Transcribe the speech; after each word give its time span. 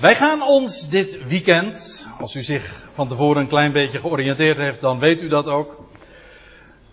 Wij 0.00 0.14
gaan 0.14 0.42
ons 0.42 0.88
dit 0.88 1.28
weekend, 1.28 2.08
als 2.18 2.34
u 2.34 2.42
zich 2.42 2.88
van 2.92 3.08
tevoren 3.08 3.42
een 3.42 3.48
klein 3.48 3.72
beetje 3.72 4.00
georiënteerd 4.00 4.56
heeft, 4.56 4.80
dan 4.80 4.98
weet 4.98 5.22
u 5.22 5.28
dat 5.28 5.46
ook, 5.46 5.84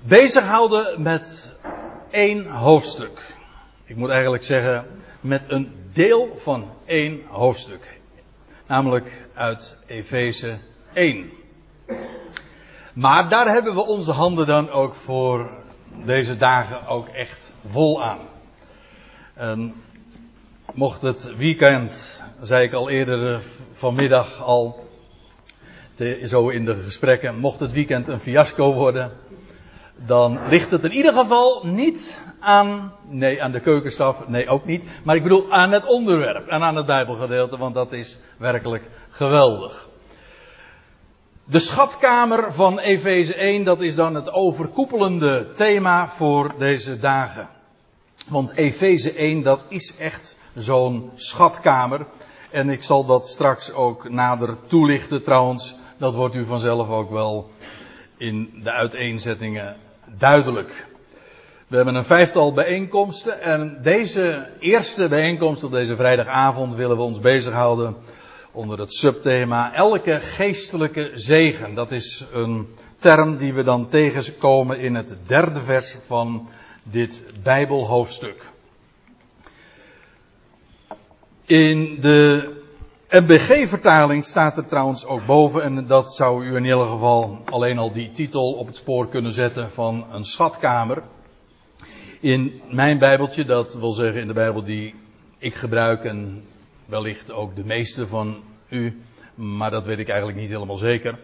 bezighouden 0.02 1.02
met 1.02 1.56
één 2.12 2.46
hoofdstuk. 2.46 3.36
Ik 3.86 3.96
moet 3.96 4.10
eigenlijk 4.10 4.44
zeggen, 4.44 4.86
met 5.22 5.52
een 5.52 5.76
deel 5.94 6.32
van 6.36 6.70
één 6.86 7.22
hoofdstuk. 7.28 8.00
Namelijk 8.66 9.28
uit 9.34 9.78
Efeze 9.86 10.58
1. 10.94 11.30
Maar 12.94 13.30
daar 13.30 13.48
hebben 13.48 13.74
we 13.74 13.86
onze 13.86 14.12
handen 14.12 14.46
dan 14.46 14.70
ook 14.70 14.94
voor 14.94 15.50
deze 16.06 16.38
dagen 16.38 16.88
ook 16.88 17.08
echt 17.08 17.54
vol 17.68 18.04
aan. 18.04 18.20
En 19.34 19.74
mocht 20.78 21.02
het 21.02 21.36
weekend, 21.38 22.24
zei 22.42 22.64
ik 22.64 22.74
al 22.74 22.90
eerder 22.90 23.42
vanmiddag 23.72 24.42
al, 24.42 24.88
zo 26.26 26.50
in 26.50 26.66
de 26.66 26.76
gesprekken, 26.76 27.40
mocht 27.40 27.60
het 27.60 27.72
weekend 27.72 28.08
een 28.08 28.20
fiasco 28.20 28.74
worden, 28.74 29.12
dan 29.96 30.40
ligt 30.50 30.72
het 30.72 30.84
in 30.84 30.92
ieder 30.92 31.14
geval 31.14 31.66
niet 31.66 32.22
aan, 32.40 32.94
nee, 33.08 33.44
aan 33.44 33.52
de 33.52 33.60
keukenstaf, 33.60 34.28
nee, 34.28 34.48
ook 34.48 34.66
niet, 34.66 34.84
maar 35.04 35.16
ik 35.16 35.24
bedoel 35.24 35.52
aan 35.52 35.72
het 35.72 35.86
onderwerp 35.86 36.48
en 36.48 36.62
aan 36.62 36.76
het 36.76 36.86
Bijbelgedeelte, 36.86 37.58
want 37.58 37.76
dat 37.76 37.92
is 37.92 38.22
werkelijk 38.38 38.84
geweldig. 39.10 39.88
De 41.44 41.60
schatkamer 41.60 42.54
van 42.54 42.80
Efeze 42.80 43.36
1, 43.36 43.64
dat 43.64 43.82
is 43.82 43.96
dan 43.96 44.16
het 44.16 44.32
overkoepelende 44.32 45.52
thema 45.52 46.10
voor 46.10 46.54
deze 46.58 47.00
dagen. 47.00 47.50
Want 48.30 48.52
Efeze 48.52 49.14
1, 49.14 49.44
dat 49.44 49.64
is 49.68 49.96
echt 49.98 50.37
zo'n 50.58 51.12
schatkamer. 51.16 52.06
En 52.52 52.70
ik 52.70 52.84
zal 52.84 53.06
dat 53.06 53.28
straks 53.28 53.74
ook 53.74 54.10
nader 54.10 54.58
toelichten 54.68 55.24
trouwens. 55.24 55.76
Dat 55.98 56.14
wordt 56.14 56.36
u 56.36 56.46
vanzelf 56.46 56.90
ook 56.90 57.10
wel 57.12 57.50
in 58.18 58.50
de 58.64 58.72
uiteenzettingen 58.72 59.76
duidelijk. 60.18 60.88
We 61.68 61.76
hebben 61.76 61.96
een 61.96 62.06
vijftal 62.06 62.54
bijeenkomsten 62.54 63.42
en 63.42 63.80
deze 63.82 64.48
eerste 64.60 65.08
bijeenkomst 65.08 65.64
op 65.64 65.72
deze 65.72 65.96
vrijdagavond 65.96 66.76
willen 66.76 66.98
we 66.98 67.04
ons 67.04 67.20
bezighouden 67.20 67.96
onder 68.52 68.80
het 68.80 68.94
subthema 68.94 69.74
elke 69.74 70.20
geestelijke 70.20 71.12
zegen. 71.14 71.74
Dat 71.74 71.92
is 71.92 72.28
een 72.32 72.68
term 73.00 73.38
die 73.38 73.54
we 73.54 73.64
dan 73.64 73.88
tegenkomen 73.88 74.80
in 74.80 74.96
het 74.96 75.16
derde 75.26 75.62
vers 75.62 75.98
van 76.06 76.50
dit 76.84 77.24
Bijbelhoofdstuk. 77.44 78.56
In 81.48 81.98
de 82.00 82.50
MBG-vertaling 83.10 84.26
staat 84.26 84.58
er 84.58 84.66
trouwens 84.66 85.06
ook 85.06 85.26
boven, 85.26 85.64
en 85.64 85.88
dat 85.88 86.14
zou 86.14 86.46
u 86.46 86.56
in 86.56 86.64
ieder 86.64 86.86
geval 86.86 87.42
alleen 87.46 87.78
al 87.78 87.92
die 87.92 88.12
titel 88.12 88.54
op 88.54 88.68
het 88.68 88.76
spoor 88.76 89.08
kunnen 89.10 89.32
zetten 89.32 89.72
van 89.72 90.06
een 90.12 90.24
schatkamer. 90.24 91.04
In 92.20 92.62
mijn 92.70 93.00
Bijbeltje, 93.00 93.46
dat 93.46 93.74
wil 93.74 93.92
zeggen 93.92 94.22
in 94.22 94.28
de 94.28 94.34
Bijbel 94.34 94.64
die 94.64 94.96
ik 95.38 95.56
gebruik 95.56 96.04
en 96.04 96.44
wellicht 96.86 97.32
ook 97.32 97.56
de 97.56 97.66
meeste 97.66 98.08
van 98.08 98.44
u, 98.70 99.02
maar 99.36 99.72
dat 99.72 99.86
weet 99.86 100.00
ik 100.00 100.10
eigenlijk 100.10 100.40
niet 100.40 100.50
helemaal 100.50 100.78
zeker. 100.78 101.20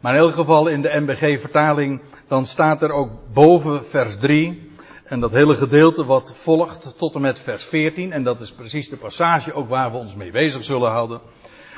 Maar 0.00 0.14
in 0.14 0.20
elk 0.20 0.34
geval 0.34 0.66
in 0.66 0.82
de 0.82 1.00
MBG-vertaling, 1.00 2.00
dan 2.28 2.46
staat 2.46 2.82
er 2.82 2.90
ook 2.90 3.10
boven 3.32 3.84
vers 3.84 4.18
3, 4.18 4.70
en 5.12 5.20
dat 5.20 5.32
hele 5.32 5.56
gedeelte 5.56 6.04
wat 6.04 6.32
volgt 6.36 6.98
tot 6.98 7.14
en 7.14 7.20
met 7.20 7.38
vers 7.38 7.64
14, 7.64 8.12
en 8.12 8.22
dat 8.22 8.40
is 8.40 8.52
precies 8.52 8.88
de 8.88 8.96
passage 8.96 9.52
ook 9.52 9.68
waar 9.68 9.90
we 9.90 9.96
ons 9.96 10.14
mee 10.14 10.30
bezig 10.30 10.64
zullen 10.64 10.90
houden. 10.90 11.20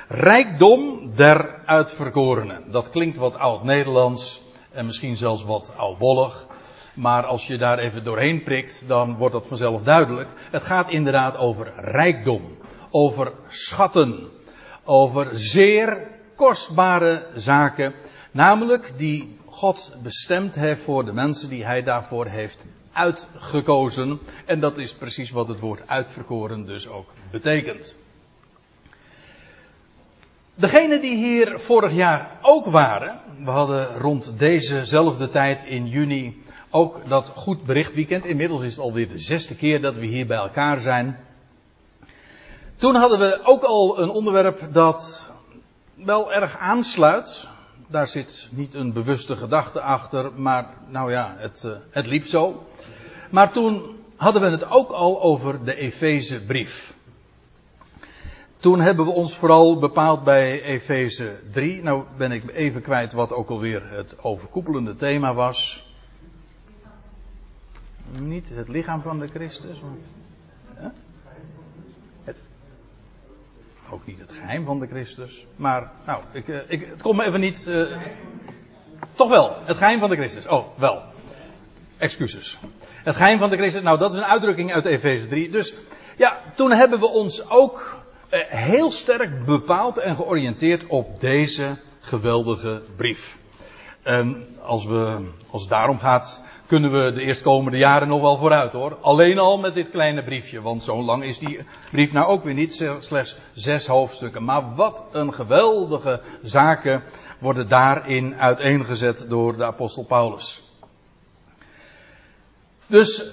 Rijkdom 0.08 1.10
der 1.14 1.60
uitverkorenen. 1.64 2.70
Dat 2.70 2.90
klinkt 2.90 3.16
wat 3.16 3.38
oud-Nederlands 3.38 4.42
en 4.72 4.86
misschien 4.86 5.16
zelfs 5.16 5.44
wat 5.44 5.74
oudbollig. 5.76 6.46
Maar 6.94 7.24
als 7.26 7.46
je 7.46 7.58
daar 7.58 7.78
even 7.78 8.04
doorheen 8.04 8.42
prikt, 8.42 8.88
dan 8.88 9.16
wordt 9.16 9.34
dat 9.34 9.46
vanzelf 9.46 9.82
duidelijk. 9.82 10.28
Het 10.50 10.62
gaat 10.62 10.90
inderdaad 10.90 11.36
over 11.36 11.72
rijkdom, 11.76 12.56
over 12.90 13.32
schatten, 13.48 14.28
over 14.84 15.28
zeer 15.32 16.06
kostbare 16.36 17.26
zaken. 17.34 17.94
Namelijk 18.30 18.94
die 18.96 19.38
God 19.44 19.96
bestemd 20.02 20.54
heeft 20.54 20.82
voor 20.82 21.04
de 21.04 21.12
mensen 21.12 21.48
die 21.48 21.64
hij 21.64 21.82
daarvoor 21.82 22.26
heeft 22.26 22.66
uitgekozen. 22.94 24.20
En 24.44 24.60
dat 24.60 24.78
is 24.78 24.94
precies 24.94 25.30
wat 25.30 25.48
het 25.48 25.60
woord 25.60 25.82
uitverkoren 25.86 26.66
dus 26.66 26.88
ook 26.88 27.08
betekent. 27.30 27.96
Degenen 30.54 31.00
die 31.00 31.16
hier 31.16 31.58
vorig 31.58 31.92
jaar 31.92 32.38
ook 32.40 32.66
waren, 32.66 33.20
we 33.44 33.50
hadden 33.50 33.98
rond 33.98 34.38
dezezelfde 34.38 35.28
tijd 35.28 35.64
in 35.64 35.86
juni 35.86 36.42
ook 36.70 37.08
dat 37.08 37.32
goed 37.34 37.64
bericht 37.64 37.94
weekend. 37.94 38.24
Inmiddels 38.24 38.62
is 38.62 38.76
het 38.76 38.84
alweer 38.84 39.08
de 39.08 39.18
zesde 39.18 39.56
keer 39.56 39.80
dat 39.80 39.94
we 39.94 40.06
hier 40.06 40.26
bij 40.26 40.36
elkaar 40.36 40.78
zijn. 40.78 41.18
Toen 42.76 42.94
hadden 42.94 43.18
we 43.18 43.40
ook 43.42 43.62
al 43.62 44.00
een 44.00 44.10
onderwerp 44.10 44.68
dat 44.72 45.32
wel 45.94 46.32
erg 46.32 46.58
aansluit. 46.58 47.48
Daar 47.86 48.08
zit 48.08 48.48
niet 48.50 48.74
een 48.74 48.92
bewuste 48.92 49.36
gedachte 49.36 49.80
achter, 49.80 50.32
maar 50.36 50.66
nou 50.88 51.10
ja, 51.10 51.34
het, 51.38 51.64
eh, 51.64 51.72
het 51.90 52.06
liep 52.06 52.26
zo. 52.26 52.66
Maar 53.30 53.52
toen 53.52 53.96
hadden 54.16 54.42
we 54.42 54.48
het 54.48 54.70
ook 54.70 54.90
al 54.90 55.22
over 55.22 55.64
de 55.64 55.74
Efezebrief. 55.74 56.94
Toen 58.56 58.80
hebben 58.80 59.04
we 59.04 59.10
ons 59.10 59.36
vooral 59.36 59.78
bepaald 59.78 60.24
bij 60.24 60.62
Efeze 60.62 61.38
3. 61.50 61.82
Nou 61.82 62.04
ben 62.16 62.32
ik 62.32 62.50
even 62.50 62.82
kwijt 62.82 63.12
wat 63.12 63.32
ook 63.32 63.50
alweer 63.50 63.90
het 63.90 64.16
overkoepelende 64.22 64.94
thema 64.94 65.34
was. 65.34 65.86
Niet 68.18 68.48
het 68.48 68.68
lichaam 68.68 69.00
van 69.00 69.18
de 69.18 69.28
Christus. 69.28 69.76
Ook 73.94 74.06
niet 74.06 74.18
het 74.18 74.32
geheim 74.32 74.64
van 74.64 74.78
de 74.78 74.86
Christus. 74.86 75.46
Maar, 75.56 75.90
nou, 76.06 76.22
ik, 76.32 76.48
eh, 76.48 76.58
ik, 76.66 76.86
het 76.86 77.02
komt 77.02 77.16
me 77.16 77.24
even 77.24 77.40
niet. 77.40 77.66
Uh, 77.68 77.96
toch 79.12 79.28
wel, 79.28 79.56
het 79.64 79.76
geheim 79.76 80.00
van 80.00 80.08
de 80.08 80.16
Christus. 80.16 80.46
Oh, 80.46 80.78
wel. 80.78 81.02
Excuses. 81.98 82.58
Het 82.80 83.16
geheim 83.16 83.38
van 83.38 83.50
de 83.50 83.56
Christus. 83.56 83.82
Nou, 83.82 83.98
dat 83.98 84.12
is 84.12 84.18
een 84.18 84.24
uitdrukking 84.24 84.72
uit 84.72 84.84
Efeze 84.84 85.26
3. 85.26 85.50
Dus 85.50 85.74
ja, 86.16 86.40
toen 86.54 86.70
hebben 86.70 87.00
we 87.00 87.06
ons 87.06 87.50
ook 87.50 87.96
uh, 88.30 88.40
heel 88.46 88.90
sterk 88.90 89.44
bepaald 89.44 89.98
en 89.98 90.16
georiënteerd 90.16 90.86
op 90.86 91.20
deze 91.20 91.78
geweldige 92.00 92.82
brief. 92.96 93.38
En 94.02 94.46
als, 94.62 94.86
we, 94.86 95.30
als 95.50 95.60
het 95.60 95.70
daarom 95.70 95.98
gaat, 95.98 96.40
kunnen 96.66 96.92
we 96.92 97.12
de 97.12 97.22
eerstkomende 97.22 97.78
jaren 97.78 98.08
nog 98.08 98.20
wel 98.20 98.36
vooruit 98.36 98.72
hoor. 98.72 98.98
Alleen 99.00 99.38
al 99.38 99.58
met 99.58 99.74
dit 99.74 99.90
kleine 99.90 100.24
briefje, 100.24 100.60
want 100.60 100.82
zo 100.82 101.02
lang 101.02 101.24
is 101.24 101.38
die 101.38 101.66
brief 101.90 102.12
nou 102.12 102.26
ook 102.26 102.44
weer 102.44 102.54
niet, 102.54 102.86
slechts 103.00 103.38
zes 103.52 103.86
hoofdstukken. 103.86 104.44
Maar 104.44 104.74
wat 104.74 105.04
een 105.12 105.34
geweldige 105.34 106.20
zaken 106.42 107.02
worden 107.38 107.68
daarin 107.68 108.36
uiteengezet 108.36 109.26
door 109.28 109.56
de 109.56 109.64
apostel 109.64 110.04
Paulus. 110.04 110.62
Dus 112.86 113.26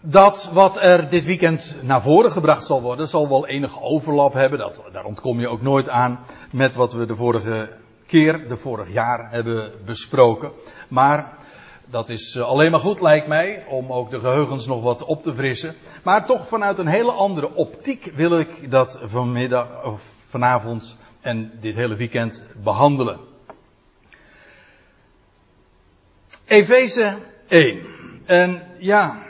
dat 0.00 0.50
wat 0.52 0.76
er 0.76 1.08
dit 1.08 1.24
weekend 1.24 1.76
naar 1.82 2.02
voren 2.02 2.32
gebracht 2.32 2.66
zal 2.66 2.82
worden, 2.82 3.08
zal 3.08 3.28
wel 3.28 3.46
enige 3.46 3.80
overlap 3.80 4.32
hebben. 4.32 4.58
Dat, 4.58 4.82
daar 4.92 5.04
ontkom 5.04 5.40
je 5.40 5.48
ook 5.48 5.62
nooit 5.62 5.88
aan 5.88 6.24
met 6.52 6.74
wat 6.74 6.92
we 6.92 7.06
de 7.06 7.16
vorige 7.16 7.68
keer, 8.06 8.48
de 8.48 8.56
vorig 8.56 8.92
jaar 8.92 9.30
hebben 9.30 9.72
besproken. 9.84 10.50
Maar 10.88 11.43
dat 11.94 12.08
is 12.08 12.34
eh, 12.34 12.42
alleen 12.42 12.70
maar 12.70 12.80
goed, 12.80 13.00
lijkt 13.00 13.26
mij, 13.26 13.64
om 13.68 13.92
ook 13.92 14.10
de 14.10 14.20
geheugens 14.20 14.66
nog 14.66 14.82
wat 14.82 15.04
op 15.04 15.22
te 15.22 15.34
frissen. 15.34 15.74
Maar 16.02 16.26
toch 16.26 16.48
vanuit 16.48 16.78
een 16.78 16.86
hele 16.86 17.12
andere 17.12 17.54
optiek 17.54 18.12
wil 18.14 18.38
ik 18.38 18.70
dat 18.70 18.98
vanmiddag, 19.02 19.84
of 19.84 20.12
vanavond 20.28 20.98
en 21.20 21.52
dit 21.60 21.74
hele 21.74 21.96
weekend 21.96 22.44
behandelen. 22.62 23.18
Efeze 26.44 27.18
1. 27.48 27.86
En 28.24 28.62
ja, 28.78 29.22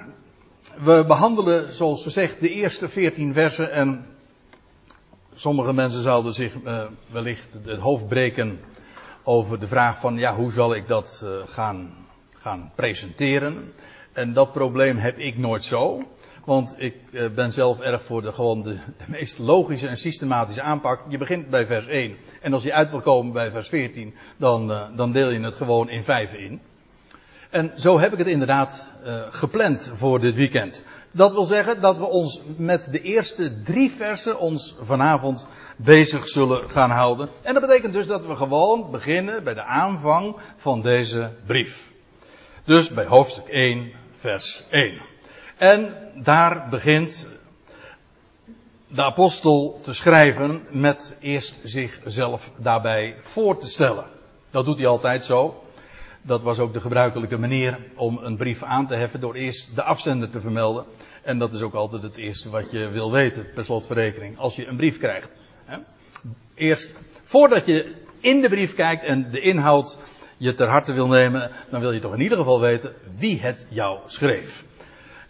we 0.82 1.04
behandelen, 1.06 1.74
zoals 1.74 2.02
gezegd, 2.02 2.40
de 2.40 2.50
eerste 2.50 2.88
14 2.88 3.32
versen. 3.32 3.72
En 3.72 4.06
sommige 5.34 5.72
mensen 5.72 6.02
zouden 6.02 6.32
zich 6.32 6.54
uh, 6.54 6.84
wellicht 7.10 7.52
het 7.64 7.80
hoofd 7.80 8.08
breken 8.08 8.60
over 9.22 9.60
de 9.60 9.66
vraag 9.66 10.00
van, 10.00 10.16
ja, 10.16 10.34
hoe 10.34 10.52
zal 10.52 10.74
ik 10.74 10.88
dat 10.88 11.22
uh, 11.24 11.30
gaan 11.46 12.02
gaan 12.44 12.72
presenteren. 12.74 13.72
En 14.12 14.32
dat 14.32 14.52
probleem 14.52 14.96
heb 14.96 15.18
ik 15.18 15.38
nooit 15.38 15.64
zo. 15.64 16.02
Want 16.44 16.74
ik 16.78 16.94
eh, 17.12 17.28
ben 17.34 17.52
zelf 17.52 17.80
erg 17.80 18.04
voor 18.04 18.22
de, 18.22 18.32
gewoon 18.32 18.62
de, 18.62 18.78
meest 19.16 19.38
logische 19.38 19.88
en 19.88 19.96
systematische 19.96 20.62
aanpak. 20.62 21.00
Je 21.08 21.18
begint 21.18 21.50
bij 21.50 21.66
vers 21.66 21.86
1. 21.86 22.16
En 22.40 22.52
als 22.52 22.62
je 22.62 22.72
uit 22.72 22.90
wil 22.90 23.00
komen 23.00 23.32
bij 23.32 23.50
vers 23.50 23.68
14, 23.68 24.14
dan, 24.36 24.70
uh, 24.70 24.96
dan 24.96 25.12
deel 25.12 25.30
je 25.30 25.40
het 25.40 25.54
gewoon 25.54 25.88
in 25.88 26.04
vijf 26.04 26.34
in. 26.34 26.60
En 27.50 27.72
zo 27.76 27.98
heb 27.98 28.12
ik 28.12 28.18
het 28.18 28.26
inderdaad 28.26 28.92
uh, 29.04 29.22
gepland 29.30 29.92
voor 29.94 30.20
dit 30.20 30.34
weekend. 30.34 30.84
Dat 31.10 31.32
wil 31.32 31.44
zeggen 31.44 31.80
dat 31.80 31.98
we 31.98 32.08
ons 32.08 32.40
met 32.56 32.92
de 32.92 33.00
eerste 33.00 33.62
drie 33.62 33.90
versen 33.90 34.38
ons 34.38 34.76
vanavond 34.80 35.48
bezig 35.76 36.28
zullen 36.28 36.70
gaan 36.70 36.90
houden. 36.90 37.28
En 37.42 37.54
dat 37.54 37.66
betekent 37.66 37.92
dus 37.92 38.06
dat 38.06 38.26
we 38.26 38.36
gewoon 38.36 38.90
beginnen 38.90 39.44
bij 39.44 39.54
de 39.54 39.64
aanvang 39.64 40.36
van 40.56 40.80
deze 40.80 41.30
brief. 41.46 41.92
Dus 42.64 42.90
bij 42.90 43.04
hoofdstuk 43.04 43.48
1, 43.48 43.92
vers 44.14 44.64
1. 44.70 45.00
En 45.56 45.94
daar 46.14 46.68
begint 46.68 47.28
de 48.88 49.02
apostel 49.02 49.78
te 49.82 49.92
schrijven 49.92 50.62
met 50.70 51.16
eerst 51.20 51.60
zichzelf 51.64 52.50
daarbij 52.56 53.16
voor 53.20 53.58
te 53.58 53.66
stellen. 53.66 54.06
Dat 54.50 54.64
doet 54.64 54.78
hij 54.78 54.86
altijd 54.86 55.24
zo. 55.24 55.62
Dat 56.22 56.42
was 56.42 56.58
ook 56.58 56.72
de 56.72 56.80
gebruikelijke 56.80 57.38
manier 57.38 57.78
om 57.96 58.18
een 58.18 58.36
brief 58.36 58.62
aan 58.62 58.86
te 58.86 58.94
heffen 58.94 59.20
door 59.20 59.34
eerst 59.34 59.74
de 59.74 59.82
afzender 59.82 60.30
te 60.30 60.40
vermelden. 60.40 60.84
En 61.22 61.38
dat 61.38 61.52
is 61.52 61.62
ook 61.62 61.74
altijd 61.74 62.02
het 62.02 62.16
eerste 62.16 62.50
wat 62.50 62.70
je 62.70 62.88
wil 62.88 63.12
weten, 63.12 63.46
per 63.54 63.64
slotverrekening, 63.64 64.38
als 64.38 64.56
je 64.56 64.66
een 64.66 64.76
brief 64.76 64.98
krijgt. 64.98 65.36
Eerst, 66.54 66.94
voordat 67.22 67.66
je 67.66 67.94
in 68.20 68.40
de 68.40 68.48
brief 68.48 68.74
kijkt 68.74 69.04
en 69.04 69.30
de 69.30 69.40
inhoud 69.40 69.98
je 70.36 70.52
ter 70.52 70.68
harte 70.68 70.92
wil 70.92 71.06
nemen, 71.06 71.50
dan 71.70 71.80
wil 71.80 71.92
je 71.92 72.00
toch 72.00 72.14
in 72.14 72.20
ieder 72.20 72.38
geval 72.38 72.60
weten 72.60 72.92
wie 73.16 73.40
het 73.40 73.66
jou 73.70 73.98
schreef. 74.06 74.64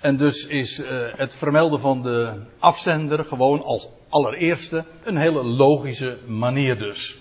En 0.00 0.16
dus 0.16 0.46
is 0.46 0.78
uh, 0.78 0.88
het 1.16 1.34
vermelden 1.34 1.80
van 1.80 2.02
de 2.02 2.32
afzender 2.58 3.24
gewoon 3.24 3.62
als 3.62 3.88
allereerste 4.08 4.84
een 5.04 5.16
hele 5.16 5.44
logische 5.44 6.18
manier 6.26 6.78
dus. 6.78 7.18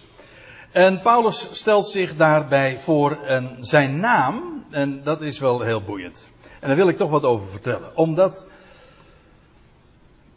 En 0.71 1.01
Paulus 1.01 1.50
stelt 1.51 1.85
zich 1.85 2.15
daarbij 2.15 2.80
voor 2.80 3.12
en 3.12 3.57
zijn 3.59 4.00
naam, 4.00 4.63
en 4.71 5.03
dat 5.03 5.21
is 5.21 5.39
wel 5.39 5.62
heel 5.62 5.81
boeiend. 5.81 6.30
En 6.59 6.68
daar 6.68 6.77
wil 6.77 6.88
ik 6.88 6.97
toch 6.97 7.09
wat 7.09 7.24
over 7.24 7.47
vertellen. 7.47 7.97
Omdat 7.97 8.47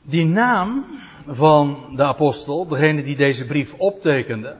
die 0.02 0.24
naam 0.24 0.84
van 1.26 1.92
de 1.96 2.02
apostel, 2.02 2.66
degene 2.66 3.02
die 3.02 3.16
deze 3.16 3.46
brief 3.46 3.74
optekende, 3.74 4.56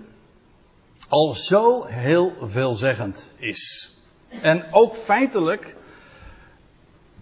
al 1.08 1.35
zo 1.35 1.85
heel 1.85 2.32
veelzeggend 2.43 3.32
is. 3.37 3.94
En 4.43 4.67
ook 4.70 4.97
feitelijk 4.97 5.76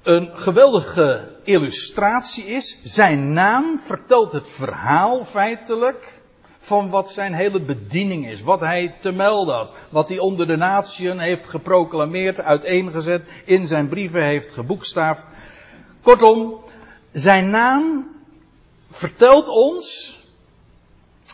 een 0.02 0.31
geweldige 0.34 1.38
illustratie 1.44 2.44
is. 2.44 2.81
Zijn 2.82 3.32
naam 3.32 3.78
vertelt 3.78 4.32
het 4.32 4.48
verhaal 4.48 5.25
feitelijk 5.25 6.20
van 6.58 6.90
wat 6.90 7.10
zijn 7.10 7.34
hele 7.34 7.60
bediening 7.60 8.28
is. 8.28 8.42
Wat 8.42 8.60
hij 8.60 8.96
te 9.00 9.12
melden 9.12 9.54
had. 9.54 9.75
Wat 9.90 10.08
hij 10.08 10.19
onder 10.19 10.46
de 10.46 10.56
natieën 10.56 11.19
heeft 11.19 11.46
geproclameerd, 11.46 12.40
uiteengezet, 12.40 13.22
in 13.44 13.66
zijn 13.66 13.88
brieven 13.88 14.25
heeft 14.25 14.50
geboekstaafd. 14.50 15.26
Kortom, 16.02 16.60
zijn 17.12 17.50
naam 17.50 18.10
vertelt 18.90 19.48
ons 19.48 20.19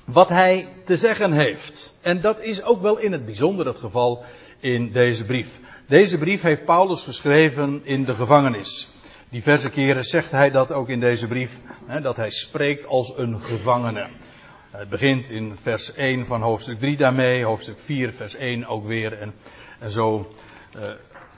wat 0.07 0.29
hij 0.29 0.69
te 0.85 0.97
zeggen 0.97 1.33
heeft. 1.33 1.90
En 2.01 2.21
dat 2.21 2.43
is 2.43 2.63
ook 2.63 2.83
wel 2.83 2.99
in 2.99 3.13
het 3.13 3.25
bijzonder 3.25 3.67
het 3.67 3.79
geval 3.79 4.25
in 4.61 4.93
deze 4.93 5.25
brief. 5.25 5.61
Deze 5.87 6.19
brief 6.19 6.43
heeft 6.43 6.65
Paulus 6.65 7.03
geschreven 7.03 7.81
in 7.85 8.05
de 8.05 8.15
gevangenis. 8.15 8.89
Diverse 9.29 9.71
keren 9.71 10.05
zegt 10.05 10.31
hij 10.31 10.51
dat 10.51 10.73
ook 10.73 10.89
in 10.89 11.01
deze 11.01 11.29
brief, 11.29 11.61
hè, 11.87 12.01
dat 12.01 12.17
hij 12.17 12.31
spreekt 12.31 12.87
als 12.87 13.13
een 13.17 13.41
gevangene. 13.41 14.09
Het 14.71 14.89
begint 14.89 15.31
in 15.31 15.57
vers 15.59 15.95
1 15.95 16.27
van 16.27 16.41
hoofdstuk 16.41 16.79
3 16.79 16.97
daarmee, 16.97 17.45
hoofdstuk 17.45 17.79
4, 17.79 18.13
vers 18.13 18.35
1 18.35 18.67
ook 18.67 18.87
weer. 18.87 19.19
En, 19.19 19.35
en 19.79 19.91
zo 19.91 20.29
uh, 20.77 20.83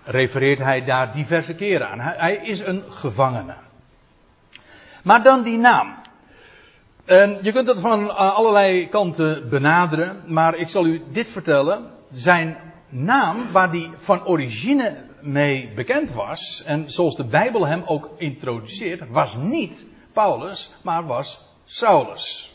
refereert 0.05 0.59
hij 0.59 0.85
daar 0.85 1.13
diverse 1.13 1.55
keren 1.55 1.89
aan. 1.89 2.01
Hij 2.01 2.37
is 2.37 2.61
een 2.61 2.83
gevangene. 2.89 3.55
Maar 5.03 5.23
dan 5.23 5.43
die 5.43 5.59
naam. 5.59 6.02
En 7.05 7.39
je 7.43 7.53
kunt 7.53 7.67
dat 7.67 7.81
van 7.81 8.09
eh, 8.09 8.35
allerlei 8.35 8.89
kanten 8.89 9.49
benaderen, 9.49 10.23
maar 10.27 10.57
ik 10.57 10.69
zal 10.69 10.87
u 10.87 11.03
dit 11.11 11.29
vertellen. 11.29 11.85
Zijn 12.13 12.57
naam, 12.89 13.53
waar 13.53 13.73
die 13.73 13.91
van 13.97 14.27
origine 14.27 14.97
mee 15.21 15.73
bekend 15.75 16.13
was, 16.13 16.63
en 16.67 16.91
zoals 16.91 17.17
de 17.17 17.25
Bijbel 17.25 17.67
hem 17.67 17.83
ook 17.87 18.11
introduceert, 18.17 19.09
was 19.09 19.37
niet 19.37 19.87
Paulus, 20.13 20.75
maar 20.83 21.07
was 21.07 21.49
Saulus. 21.65 22.55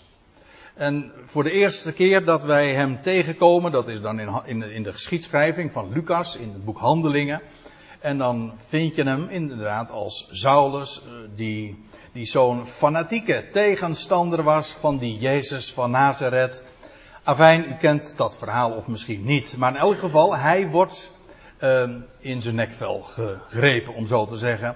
En 0.74 1.12
voor 1.26 1.44
de 1.44 1.52
eerste 1.52 1.94
keer 1.94 2.26
dat 2.26 2.44
wij 2.44 2.74
hem 2.74 3.02
tegenkomen, 3.02 3.72
dat 3.72 3.88
is 3.88 4.02
dan 4.02 4.20
in, 4.46 4.84
de 4.84 4.94
geschiedschrijving 4.94 5.72
van 5.72 5.92
Lucas, 5.94 6.36
in 6.36 6.50
het 6.54 6.66
boek 6.66 6.78
Handelingen. 6.78 7.42
En 8.00 8.18
dan 8.18 8.54
vind 8.68 8.96
je 8.96 9.04
hem 9.04 9.28
inderdaad 9.30 9.90
als 9.92 10.28
Saulus, 10.32 11.02
eh, 11.02 11.12
die 11.36 11.86
die 12.18 12.26
zo'n 12.26 12.66
fanatieke 12.66 13.48
tegenstander 13.52 14.44
was 14.44 14.70
van 14.70 14.98
die 14.98 15.18
Jezus 15.18 15.74
van 15.74 15.92
Nazareth. 15.92 16.64
Afijn, 17.24 17.70
u 17.70 17.76
kent 17.76 18.18
dat 18.18 18.38
verhaal 18.38 18.72
of 18.72 18.88
misschien 18.88 19.26
niet. 19.26 19.58
Maar 19.58 19.72
in 19.72 19.80
elk 19.80 19.98
geval, 19.98 20.38
hij 20.38 20.68
wordt 20.68 21.12
uh, 21.64 21.84
in 22.20 22.42
zijn 22.42 22.56
nekvel 22.56 23.02
gegrepen, 23.02 23.94
om 23.94 24.08
zo 24.08 24.26
te 24.26 24.38
zeggen. 24.38 24.76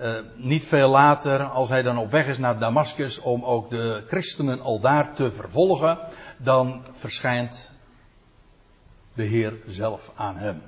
Uh, 0.00 0.14
niet 0.36 0.66
veel 0.66 0.88
later, 0.88 1.42
als 1.42 1.68
hij 1.68 1.82
dan 1.82 1.98
op 1.98 2.10
weg 2.10 2.26
is 2.26 2.38
naar 2.38 2.58
Damascus 2.58 3.20
om 3.20 3.44
ook 3.44 3.70
de 3.70 4.04
christenen 4.06 4.60
al 4.60 4.80
daar 4.80 5.14
te 5.14 5.32
vervolgen, 5.32 5.98
dan 6.36 6.84
verschijnt 6.92 7.72
de 9.14 9.22
Heer 9.22 9.52
zelf 9.66 10.12
aan 10.14 10.36
hem. 10.36 10.62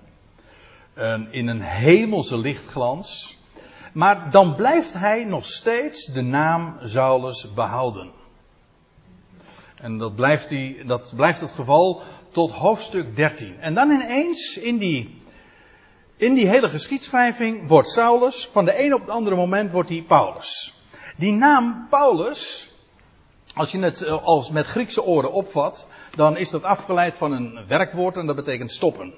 In 1.30 1.46
een 1.46 1.60
hemelse 1.60 2.38
lichtglans. 2.38 3.38
Maar 3.92 4.30
dan 4.30 4.54
blijft 4.54 4.92
hij 4.92 5.24
nog 5.24 5.44
steeds 5.44 6.06
de 6.06 6.22
naam 6.22 6.78
Saulus 6.82 7.54
behouden. 7.54 8.12
En 9.76 9.98
dat 9.98 10.14
blijft, 10.14 10.48
hij, 10.48 10.82
dat 10.86 11.12
blijft 11.16 11.40
het 11.40 11.50
geval 11.50 12.02
tot 12.30 12.50
hoofdstuk 12.50 13.16
13. 13.16 13.60
En 13.60 13.74
dan 13.74 13.90
ineens 13.90 14.58
in 14.58 14.78
die, 14.78 15.20
in 16.16 16.34
die 16.34 16.48
hele 16.48 16.68
geschiedschrijving 16.68 17.68
wordt 17.68 17.88
Saulus, 17.88 18.48
van 18.52 18.64
de 18.64 18.84
een 18.84 18.94
op 18.94 19.00
het 19.00 19.10
andere 19.10 19.36
moment 19.36 19.70
wordt 19.70 19.88
hij 19.88 20.04
Paulus. 20.06 20.74
Die 21.16 21.32
naam 21.32 21.86
Paulus, 21.90 22.70
als 23.54 23.72
je 23.72 23.82
het 23.82 24.02
eh, 24.02 24.22
als 24.22 24.50
met 24.50 24.66
Griekse 24.66 25.02
oren 25.02 25.32
opvat, 25.32 25.86
dan 26.14 26.36
is 26.36 26.50
dat 26.50 26.62
afgeleid 26.62 27.14
van 27.14 27.32
een 27.32 27.66
werkwoord 27.66 28.16
en 28.16 28.26
dat 28.26 28.36
betekent 28.36 28.72
stoppen. 28.72 29.14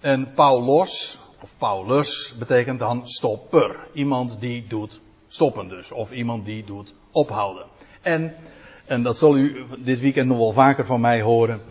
En 0.00 0.32
Paulos, 0.34 1.18
of 1.42 1.54
Paulus 1.58 2.34
betekent 2.38 2.78
dan 2.78 3.08
stopper. 3.08 3.76
Iemand 3.92 4.40
die 4.40 4.66
doet 4.66 5.00
stoppen 5.28 5.68
dus. 5.68 5.92
Of 5.92 6.12
iemand 6.12 6.44
die 6.44 6.64
doet 6.64 6.94
ophouden. 7.10 7.66
En, 8.02 8.34
en 8.86 9.02
dat 9.02 9.18
zal 9.18 9.36
u 9.36 9.66
dit 9.78 10.00
weekend 10.00 10.28
nog 10.28 10.38
wel 10.38 10.52
vaker 10.52 10.86
van 10.86 11.00
mij 11.00 11.22
horen. 11.22 11.62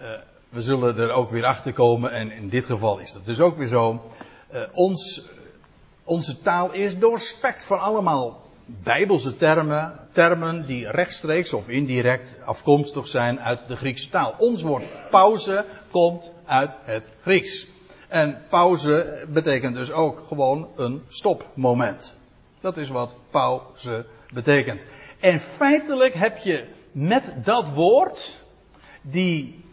Uh, 0.00 0.08
we 0.48 0.62
zullen 0.62 0.96
er 0.98 1.10
ook 1.10 1.30
weer 1.30 1.44
achter 1.44 1.72
komen. 1.72 2.12
En 2.12 2.32
in 2.32 2.48
dit 2.48 2.66
geval 2.66 2.98
is 2.98 3.12
dat 3.12 3.24
dus 3.24 3.40
ook 3.40 3.56
weer 3.56 3.66
zo. 3.66 4.02
Uh, 4.52 4.60
ons, 4.72 5.22
onze 6.04 6.40
taal 6.40 6.72
is 6.72 6.98
doorspekt 6.98 7.64
van 7.64 7.78
allemaal 7.78 8.40
bijbelse 8.82 9.36
termen. 9.36 9.98
Termen 10.12 10.66
die 10.66 10.90
rechtstreeks 10.90 11.52
of 11.52 11.68
indirect 11.68 12.38
afkomstig 12.44 13.08
zijn 13.08 13.40
uit 13.40 13.68
de 13.68 13.76
Griekse 13.76 14.08
taal. 14.08 14.34
Ons 14.38 14.62
woord 14.62 14.84
pauze 15.10 15.64
komt 15.90 16.32
uit 16.46 16.78
het 16.84 17.10
Grieks. 17.20 17.66
En 18.08 18.42
pauze 18.48 19.26
betekent 19.28 19.74
dus 19.74 19.92
ook 19.92 20.24
gewoon 20.28 20.68
een 20.76 21.02
stopmoment. 21.08 22.16
Dat 22.60 22.76
is 22.76 22.88
wat 22.88 23.16
pauze 23.30 24.06
betekent. 24.32 24.86
En 25.20 25.40
feitelijk 25.40 26.14
heb 26.14 26.38
je 26.38 26.64
met 26.92 27.34
dat 27.44 27.70
woord 27.70 28.38
die 29.02 29.64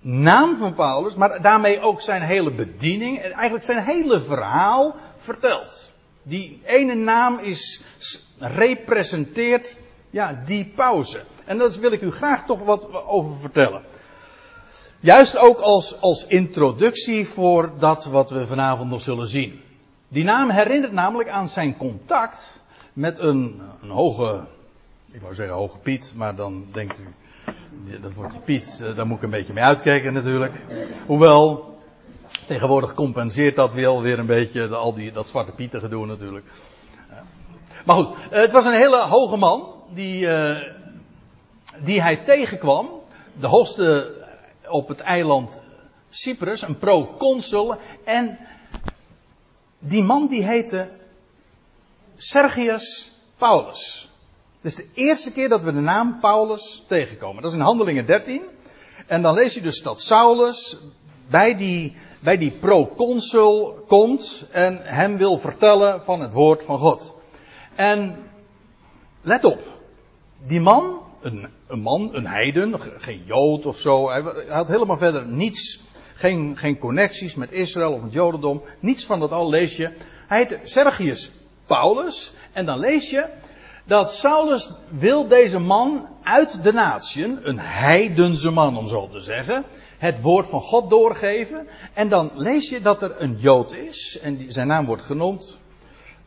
naam 0.00 0.56
van 0.56 0.74
Paulus, 0.74 1.14
maar 1.14 1.42
daarmee 1.42 1.80
ook 1.80 2.00
zijn 2.00 2.22
hele 2.22 2.50
bediening, 2.50 3.18
eigenlijk 3.20 3.64
zijn 3.64 3.84
hele 3.84 4.20
verhaal 4.20 4.96
verteld. 5.16 5.92
Die 6.26 6.60
ene 6.64 6.94
naam 6.94 7.38
is, 7.38 7.84
representeert 8.38 9.76
ja, 10.10 10.42
die 10.44 10.72
pauze. 10.76 11.22
En 11.44 11.58
daar 11.58 11.70
wil 11.80 11.92
ik 11.92 12.00
u 12.00 12.10
graag 12.10 12.44
toch 12.44 12.64
wat 12.64 13.06
over 13.06 13.36
vertellen. 13.36 13.82
Juist 15.00 15.36
ook 15.36 15.58
als, 15.58 16.00
als 16.00 16.26
introductie 16.26 17.28
voor 17.28 17.70
dat 17.78 18.04
wat 18.04 18.30
we 18.30 18.46
vanavond 18.46 18.90
nog 18.90 19.00
zullen 19.00 19.28
zien. 19.28 19.60
Die 20.08 20.24
naam 20.24 20.50
herinnert 20.50 20.92
namelijk 20.92 21.28
aan 21.28 21.48
zijn 21.48 21.76
contact 21.76 22.60
met 22.92 23.18
een, 23.18 23.60
een 23.82 23.90
hoge, 23.90 24.44
ik 25.12 25.20
wou 25.20 25.34
zeggen 25.34 25.56
hoge 25.56 25.78
Piet, 25.78 26.12
maar 26.16 26.34
dan 26.36 26.66
denkt 26.72 26.98
u, 26.98 27.06
dat 28.00 28.12
wordt 28.14 28.32
die 28.32 28.40
Piet, 28.40 28.80
eh, 28.82 28.96
daar 28.96 29.06
moet 29.06 29.16
ik 29.16 29.22
een 29.22 29.30
beetje 29.30 29.52
mee 29.52 29.64
uitkijken 29.64 30.12
natuurlijk. 30.12 30.62
Hoewel, 31.06 31.73
tegenwoordig 32.46 32.94
compenseert 32.94 33.56
dat 33.56 33.72
wel 33.72 34.02
weer 34.02 34.18
een 34.18 34.26
beetje 34.26 34.68
al 34.68 34.94
die, 34.94 35.12
dat 35.12 35.28
zwarte 35.28 35.52
Pieten 35.52 35.80
gedoe 35.80 36.06
natuurlijk. 36.06 36.46
Maar 37.84 37.96
goed, 37.96 38.16
eh, 38.30 38.40
het 38.40 38.52
was 38.52 38.64
een 38.64 38.72
hele 38.72 39.02
hoge 39.02 39.36
man 39.36 39.72
die, 39.88 40.26
uh, 40.26 40.56
die 41.78 42.02
hij 42.02 42.16
tegenkwam. 42.16 42.88
De 43.40 43.46
hoogste 43.46 44.14
op 44.68 44.88
het 44.88 45.00
eiland 45.00 45.60
Cyprus, 46.10 46.62
een 46.62 46.78
proconsul. 46.78 47.76
En 48.04 48.38
Die 49.86 50.02
man 50.02 50.28
die 50.28 50.44
heette 50.44 50.88
Sergius 52.16 53.12
Paulus. 53.36 54.08
Het 54.60 54.72
is 54.72 54.76
de 54.76 54.88
eerste 54.94 55.32
keer 55.32 55.48
dat 55.48 55.62
we 55.62 55.72
de 55.72 55.80
naam 55.80 56.20
Paulus 56.20 56.84
tegenkomen. 56.88 57.42
Dat 57.42 57.50
is 57.50 57.56
in 57.56 57.64
Handelingen 57.64 58.06
13. 58.06 58.42
En 59.06 59.22
dan 59.22 59.34
lees 59.34 59.54
je 59.54 59.60
dus 59.60 59.82
dat 59.82 60.00
Saulus 60.00 60.76
bij 61.30 61.54
die, 61.54 61.96
bij 62.20 62.36
die 62.36 62.50
proconsul 62.50 63.84
komt 63.86 64.46
en 64.50 64.80
hem 64.82 65.16
wil 65.16 65.38
vertellen 65.38 66.02
van 66.04 66.20
het 66.20 66.32
woord 66.32 66.62
van 66.62 66.78
God. 66.78 67.16
En 67.74 68.16
let 69.22 69.44
op, 69.44 69.60
die 70.46 70.60
man, 70.60 71.02
een, 71.20 71.48
een 71.66 71.80
man, 71.80 72.08
een 72.12 72.26
heiden, 72.26 72.80
geen 72.80 73.22
jood 73.24 73.66
of 73.66 73.78
zo, 73.78 74.10
hij 74.10 74.22
had 74.48 74.68
helemaal 74.68 74.98
verder 74.98 75.26
niets, 75.26 75.80
geen, 76.14 76.56
geen 76.56 76.78
connecties 76.78 77.34
met 77.34 77.52
Israël 77.52 77.92
of 77.92 78.02
het 78.02 78.12
jodendom, 78.12 78.62
niets 78.80 79.06
van 79.06 79.20
dat 79.20 79.30
al 79.30 79.48
lees 79.48 79.76
je. 79.76 79.92
Hij 80.26 80.38
heet 80.38 80.60
Sergius 80.62 81.32
Paulus 81.66 82.34
en 82.52 82.66
dan 82.66 82.78
lees 82.78 83.10
je 83.10 83.26
dat 83.84 84.10
Saulus 84.10 84.70
wil 84.88 85.28
deze 85.28 85.58
man 85.58 86.08
uit 86.22 86.62
de 86.62 86.72
natieën, 86.72 87.38
een 87.42 87.58
heidense 87.58 88.50
man 88.50 88.76
om 88.76 88.88
zo 88.88 89.08
te 89.08 89.20
zeggen, 89.20 89.64
het 90.04 90.20
woord 90.20 90.48
van 90.48 90.60
God 90.60 90.90
doorgeven. 90.90 91.66
En 91.92 92.08
dan 92.08 92.30
lees 92.34 92.68
je 92.68 92.80
dat 92.80 93.02
er 93.02 93.14
een 93.18 93.36
Jood 93.38 93.72
is, 93.72 94.18
en 94.22 94.36
die, 94.36 94.52
zijn 94.52 94.66
naam 94.66 94.86
wordt 94.86 95.02
genoemd, 95.02 95.58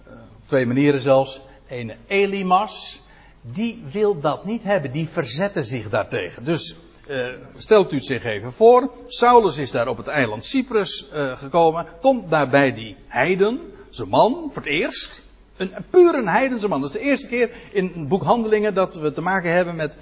uh, 0.07 0.13
op 0.13 0.48
twee 0.48 0.65
manieren 0.65 1.01
zelfs, 1.01 1.41
een 1.67 1.93
Elimas, 2.07 3.01
die 3.41 3.84
wil 3.91 4.19
dat 4.19 4.46
niet 4.46 4.63
hebben, 4.63 4.91
die 4.91 5.07
verzetten 5.07 5.65
zich 5.65 5.89
daartegen. 5.89 6.43
Dus 6.43 6.75
uh, 7.07 7.27
stelt 7.57 7.91
u 7.91 7.96
het 7.96 8.05
zich 8.05 8.24
even 8.24 8.53
voor, 8.53 8.91
Saulus 9.07 9.57
is 9.57 9.72
daar 9.72 9.88
op 9.88 9.98
het 9.98 10.07
eiland 10.07 10.46
Cyprus 10.46 11.10
uh, 11.13 11.38
gekomen, 11.38 11.86
komt 12.01 12.29
daar 12.29 12.50
bij 12.50 12.74
die 12.74 12.96
heiden, 13.07 13.60
zijn 13.89 14.10
man, 14.10 14.50
voor 14.51 14.62
het 14.62 14.72
eerst, 14.72 15.24
een, 15.57 15.75
een 15.75 15.86
puur 15.89 16.15
een 16.15 16.27
heidense 16.27 16.67
man. 16.67 16.81
Dat 16.81 16.89
is 16.89 17.01
de 17.01 17.07
eerste 17.07 17.27
keer 17.27 17.50
in 17.72 17.91
het 17.96 18.07
boek 18.07 18.24
Handelingen 18.24 18.74
dat 18.74 18.96
we 18.96 19.12
te 19.12 19.22
maken 19.22 19.51
hebben 19.51 19.75
met 19.75 19.98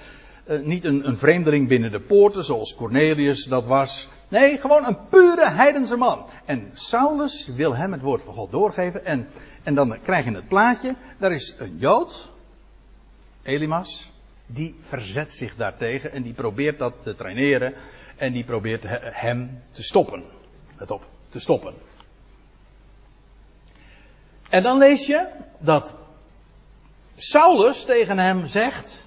niet 0.45 0.83
een, 0.83 1.07
een, 1.07 1.17
vreemdeling 1.17 1.67
binnen 1.67 1.91
de 1.91 1.99
poorten 1.99 2.43
zoals 2.43 2.75
Cornelius 2.75 3.43
dat 3.43 3.65
was. 3.65 4.09
Nee, 4.27 4.57
gewoon 4.57 4.85
een 4.85 4.97
pure 5.09 5.49
heidense 5.49 5.97
man. 5.97 6.25
En 6.45 6.71
Saulus 6.73 7.47
wil 7.47 7.75
hem 7.75 7.91
het 7.91 8.01
woord 8.01 8.23
van 8.23 8.33
God 8.33 8.51
doorgeven. 8.51 9.05
En, 9.05 9.27
en 9.63 9.75
dan 9.75 9.97
krijg 10.03 10.25
je 10.25 10.31
het 10.31 10.47
plaatje. 10.47 10.95
Daar 11.17 11.31
is 11.31 11.55
een 11.59 11.77
Jood, 11.77 12.29
Elimas, 13.43 14.11
die 14.45 14.75
verzet 14.79 15.33
zich 15.33 15.55
daartegen 15.55 16.11
en 16.11 16.21
die 16.21 16.33
probeert 16.33 16.79
dat 16.79 16.93
te 17.01 17.15
traineren. 17.15 17.73
En 18.15 18.33
die 18.33 18.43
probeert 18.43 18.83
hem 18.99 19.61
te 19.71 19.83
stoppen. 19.83 20.23
Let 20.77 20.91
op, 20.91 21.05
te 21.29 21.39
stoppen. 21.39 21.73
En 24.49 24.63
dan 24.63 24.77
lees 24.77 25.05
je 25.05 25.27
dat 25.59 25.93
Saulus 27.15 27.85
tegen 27.85 28.17
hem 28.17 28.47
zegt, 28.47 29.04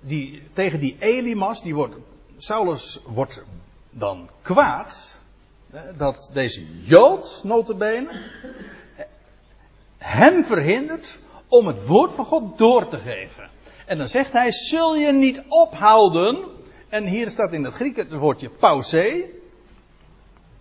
die, 0.00 0.42
tegen 0.52 0.80
die 0.80 0.96
Elimas, 0.98 1.62
die 1.62 1.74
wordt, 1.74 1.96
Saulus 2.36 3.00
wordt 3.06 3.44
dan 3.90 4.28
kwaad, 4.42 5.22
dat 5.96 6.30
deze 6.32 6.82
Jood, 6.84 7.40
notabene, 7.44 8.10
hem 9.98 10.44
verhindert 10.44 11.18
om 11.48 11.66
het 11.66 11.86
woord 11.86 12.12
van 12.12 12.24
God 12.24 12.58
door 12.58 12.88
te 12.88 12.98
geven. 12.98 13.48
En 13.86 13.98
dan 13.98 14.08
zegt 14.08 14.32
hij, 14.32 14.52
zul 14.52 14.96
je 14.96 15.12
niet 15.12 15.42
ophouden, 15.48 16.44
en 16.88 17.06
hier 17.06 17.30
staat 17.30 17.52
in 17.52 17.64
het 17.64 17.74
Griek 17.74 17.96
het 17.96 18.12
woordje 18.12 18.50
pauze, 18.50 19.30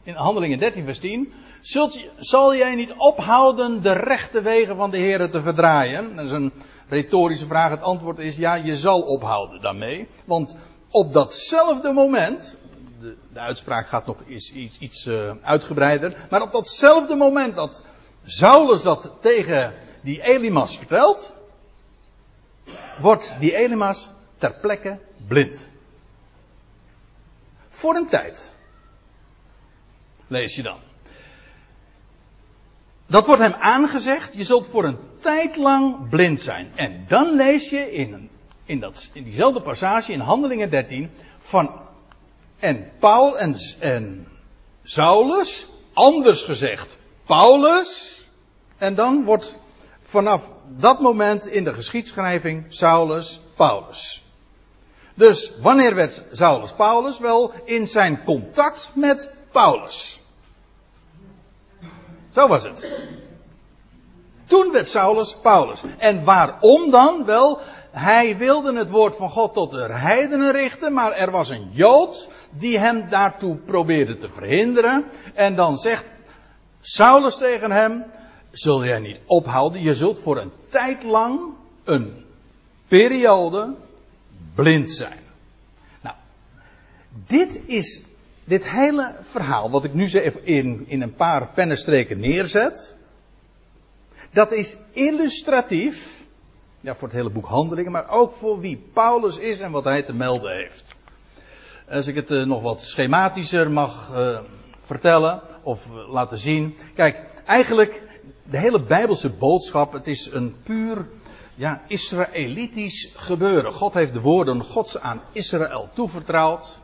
in 0.03 0.13
handelingen 0.13 0.59
13 0.59 0.85
vers 0.85 0.99
10, 0.99 1.33
Zult, 1.61 1.99
zal 2.17 2.55
jij 2.55 2.75
niet 2.75 2.93
ophouden 2.97 3.81
de 3.81 3.91
rechte 3.91 4.41
wegen 4.41 4.75
van 4.75 4.91
de 4.91 4.97
Heer 4.97 5.29
te 5.29 5.41
verdraaien? 5.41 6.15
Dat 6.15 6.25
is 6.25 6.31
een 6.31 6.51
retorische 6.89 7.45
vraag. 7.45 7.69
Het 7.69 7.81
antwoord 7.81 8.19
is 8.19 8.35
ja, 8.35 8.55
je 8.55 8.77
zal 8.77 9.01
ophouden 9.01 9.61
daarmee. 9.61 10.07
Want 10.25 10.55
op 10.89 11.13
datzelfde 11.13 11.91
moment, 11.91 12.55
de, 12.99 13.17
de 13.33 13.39
uitspraak 13.39 13.87
gaat 13.87 14.05
nog 14.05 14.23
iets, 14.27 14.51
iets, 14.79 15.05
uh, 15.05 15.31
uitgebreider, 15.41 16.27
maar 16.29 16.41
op 16.41 16.51
datzelfde 16.51 17.15
moment 17.15 17.55
dat 17.55 17.85
Saulus 18.25 18.81
dat 18.81 19.13
tegen 19.21 19.73
die 20.01 20.21
Elimas 20.21 20.77
vertelt, 20.77 21.37
wordt 22.99 23.35
die 23.39 23.55
Elimas 23.55 24.09
ter 24.37 24.53
plekke 24.53 24.99
blind. 25.27 25.67
Voor 27.67 27.95
een 27.95 28.07
tijd. 28.07 28.53
Lees 30.27 30.55
je 30.55 30.61
dan. 30.61 30.88
Dat 33.09 33.25
wordt 33.25 33.41
hem 33.41 33.53
aangezegd, 33.53 34.35
je 34.35 34.43
zult 34.43 34.67
voor 34.67 34.83
een 34.83 34.97
tijd 35.19 35.55
lang 35.55 36.09
blind 36.09 36.41
zijn. 36.41 36.71
En 36.75 37.05
dan 37.07 37.35
lees 37.35 37.69
je 37.69 37.93
in, 37.93 38.29
in, 38.65 38.79
dat, 38.79 39.09
in 39.13 39.23
diezelfde 39.23 39.61
passage 39.61 40.11
in 40.11 40.19
Handelingen 40.19 40.69
13 40.69 41.09
van 41.39 41.71
en 42.59 42.91
Paul 42.99 43.39
en, 43.39 43.55
en 43.79 44.27
Saulus, 44.83 45.67
anders 45.93 46.43
gezegd 46.43 46.97
Paulus, 47.25 48.25
en 48.77 48.95
dan 48.95 49.23
wordt 49.23 49.57
vanaf 50.01 50.51
dat 50.77 50.99
moment 50.99 51.45
in 51.45 51.63
de 51.63 51.73
geschiedschrijving 51.73 52.65
Saulus 52.67 53.41
Paulus. 53.55 54.23
Dus 55.13 55.51
wanneer 55.61 55.95
werd 55.95 56.23
Saulus 56.31 56.71
Paulus? 56.71 57.19
Wel 57.19 57.53
in 57.65 57.87
zijn 57.87 58.23
contact 58.23 58.91
met 58.93 59.31
Paulus. 59.51 60.19
Zo 62.29 62.47
was 62.47 62.63
het. 62.63 62.87
Toen 64.45 64.71
werd 64.71 64.89
Saulus 64.89 65.35
Paulus. 65.41 65.81
En 65.97 66.23
waarom 66.23 66.91
dan? 66.91 67.25
Wel, 67.25 67.59
hij 67.91 68.37
wilde 68.37 68.73
het 68.73 68.89
woord 68.89 69.15
van 69.15 69.29
God 69.29 69.53
tot 69.53 69.71
de 69.71 69.93
heidenen 69.93 70.51
richten, 70.51 70.93
maar 70.93 71.11
er 71.11 71.31
was 71.31 71.49
een 71.49 71.69
Jood 71.71 72.27
die 72.49 72.79
hem 72.79 73.09
daartoe 73.09 73.55
probeerde 73.55 74.17
te 74.17 74.29
verhinderen. 74.29 75.05
En 75.33 75.55
dan 75.55 75.77
zegt 75.77 76.07
Saulus 76.81 77.37
tegen 77.37 77.71
hem, 77.71 78.05
zul 78.51 78.85
jij 78.85 78.99
niet 78.99 79.19
ophouden, 79.25 79.81
je 79.81 79.95
zult 79.95 80.19
voor 80.19 80.37
een 80.37 80.51
tijd 80.69 81.03
lang, 81.03 81.39
een 81.83 82.25
periode, 82.87 83.73
blind 84.55 84.91
zijn. 84.91 85.19
Nou, 86.01 86.15
dit 87.27 87.61
is 87.65 88.03
dit 88.49 88.69
hele 88.69 89.15
verhaal, 89.21 89.69
wat 89.69 89.83
ik 89.83 89.93
nu 89.93 90.09
in, 90.43 90.83
in 90.87 91.01
een 91.01 91.13
paar 91.13 91.47
pennenstreken 91.53 92.19
neerzet, 92.19 92.95
dat 94.31 94.51
is 94.51 94.77
illustratief, 94.91 96.23
ja, 96.79 96.95
voor 96.95 97.07
het 97.07 97.17
hele 97.17 97.29
boek 97.29 97.45
Handelingen, 97.45 97.91
maar 97.91 98.09
ook 98.09 98.31
voor 98.31 98.59
wie 98.59 98.89
Paulus 98.93 99.37
is 99.37 99.59
en 99.59 99.71
wat 99.71 99.83
hij 99.83 100.03
te 100.03 100.13
melden 100.13 100.55
heeft. 100.55 100.95
Als 101.89 102.07
ik 102.07 102.15
het 102.15 102.31
uh, 102.31 102.45
nog 102.45 102.61
wat 102.61 102.81
schematischer 102.81 103.71
mag 103.71 104.11
uh, 104.13 104.39
vertellen 104.81 105.41
of 105.63 105.85
uh, 105.85 106.11
laten 106.11 106.37
zien. 106.37 106.77
Kijk, 106.95 107.25
eigenlijk 107.45 108.01
de 108.43 108.57
hele 108.57 108.83
Bijbelse 108.83 109.29
boodschap, 109.29 109.93
het 109.93 110.07
is 110.07 110.31
een 110.31 110.55
puur 110.63 111.05
ja, 111.55 111.81
Israëlitisch 111.87 113.11
gebeuren. 113.15 113.73
God 113.73 113.93
heeft 113.93 114.13
de 114.13 114.21
woorden 114.21 114.63
Gods 114.63 114.99
aan 114.99 115.21
Israël 115.31 115.89
toevertrouwd. 115.93 116.79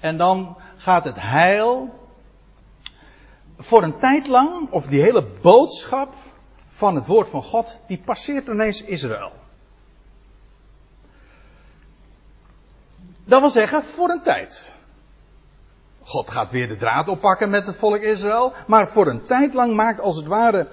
En 0.00 0.16
dan 0.16 0.56
gaat 0.76 1.04
het 1.04 1.16
heil 1.16 1.98
voor 3.58 3.82
een 3.82 3.98
tijd 3.98 4.26
lang, 4.26 4.70
of 4.70 4.86
die 4.86 5.00
hele 5.00 5.26
boodschap 5.42 6.14
van 6.68 6.94
het 6.94 7.06
woord 7.06 7.28
van 7.28 7.42
God, 7.42 7.78
die 7.86 8.02
passeert 8.04 8.46
ineens 8.46 8.82
Israël. 8.82 9.32
Dat 13.24 13.40
wil 13.40 13.50
zeggen, 13.50 13.84
voor 13.84 14.10
een 14.10 14.22
tijd. 14.22 14.72
God 16.02 16.30
gaat 16.30 16.50
weer 16.50 16.68
de 16.68 16.76
draad 16.76 17.08
oppakken 17.08 17.50
met 17.50 17.66
het 17.66 17.76
volk 17.76 18.00
Israël, 18.00 18.52
maar 18.66 18.88
voor 18.88 19.06
een 19.06 19.24
tijd 19.24 19.54
lang 19.54 19.74
maakt 19.74 20.00
als 20.00 20.16
het 20.16 20.26
ware 20.26 20.68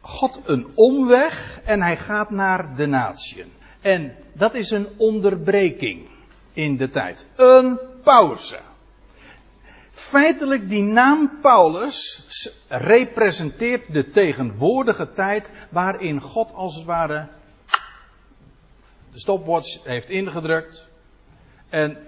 God 0.00 0.40
een 0.44 0.66
omweg 0.74 1.60
en 1.64 1.82
hij 1.82 1.96
gaat 1.96 2.30
naar 2.30 2.76
de 2.76 2.86
natieën. 2.86 3.52
En 3.80 4.14
dat 4.32 4.54
is 4.54 4.70
een 4.70 4.88
onderbreking 4.96 6.08
in 6.52 6.76
de 6.76 6.88
tijd. 6.88 7.26
Een 7.36 7.78
pauze. 8.02 8.58
Feitelijk, 9.90 10.68
die 10.68 10.82
naam 10.82 11.38
Paulus 11.40 12.24
representeert 12.68 13.92
de 13.92 14.08
tegenwoordige 14.08 15.12
tijd 15.12 15.52
waarin 15.70 16.20
God 16.20 16.52
als 16.52 16.74
het 16.74 16.84
ware 16.84 17.28
de 19.12 19.18
stopwatch 19.18 19.84
heeft 19.84 20.08
ingedrukt 20.08 20.88
en 21.68 21.98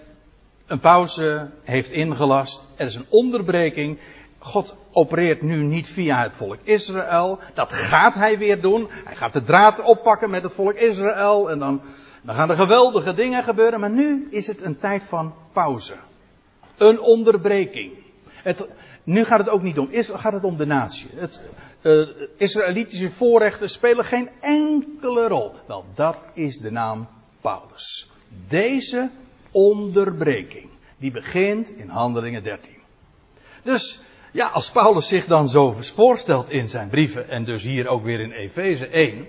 een 0.66 0.78
pauze 0.78 1.50
heeft 1.62 1.90
ingelast. 1.90 2.68
Er 2.76 2.86
is 2.86 2.94
een 2.94 3.06
onderbreking. 3.08 3.98
God 4.38 4.76
opereert 4.92 5.42
nu 5.42 5.56
niet 5.56 5.88
via 5.88 6.22
het 6.22 6.34
volk 6.34 6.58
Israël. 6.62 7.38
Dat 7.54 7.72
gaat 7.72 8.14
hij 8.14 8.38
weer 8.38 8.60
doen. 8.60 8.88
Hij 9.04 9.16
gaat 9.16 9.32
de 9.32 9.42
draad 9.42 9.82
oppakken 9.82 10.30
met 10.30 10.42
het 10.42 10.52
volk 10.52 10.74
Israël 10.74 11.50
en 11.50 11.58
dan, 11.58 11.80
dan 12.24 12.34
gaan 12.34 12.50
er 12.50 12.56
geweldige 12.56 13.14
dingen 13.14 13.44
gebeuren. 13.44 13.80
Maar 13.80 13.90
nu 13.90 14.28
is 14.30 14.46
het 14.46 14.62
een 14.62 14.78
tijd 14.78 15.02
van 15.02 15.34
pauze. 15.52 15.94
Een 16.76 17.00
onderbreking. 17.00 17.92
Het, 18.24 18.66
nu 19.02 19.24
gaat 19.24 19.38
het 19.38 19.48
ook 19.48 19.62
niet 19.62 19.78
om 19.78 19.88
Israël, 19.90 20.20
gaat 20.20 20.32
het 20.32 20.44
om 20.44 20.56
de 20.56 20.66
natie. 20.66 21.08
Het 21.14 21.40
uh, 21.82 22.06
Israëlitische 22.36 23.10
voorrechten 23.10 23.70
spelen 23.70 24.04
geen 24.04 24.28
enkele 24.40 25.28
rol. 25.28 25.52
Wel, 25.66 25.84
dat 25.94 26.16
is 26.34 26.58
de 26.58 26.70
naam 26.70 27.08
Paulus. 27.40 28.10
Deze 28.48 29.10
onderbreking, 29.50 30.68
die 30.96 31.10
begint 31.10 31.70
in 31.70 31.88
Handelingen 31.88 32.42
13. 32.42 32.72
Dus, 33.62 34.02
ja, 34.32 34.48
als 34.48 34.70
Paulus 34.70 35.08
zich 35.08 35.26
dan 35.26 35.48
zo 35.48 35.76
voorstelt 35.80 36.50
in 36.50 36.68
zijn 36.68 36.88
brieven, 36.88 37.28
en 37.28 37.44
dus 37.44 37.62
hier 37.62 37.86
ook 37.86 38.02
weer 38.04 38.20
in 38.20 38.30
Efeze 38.30 38.86
1, 38.86 39.26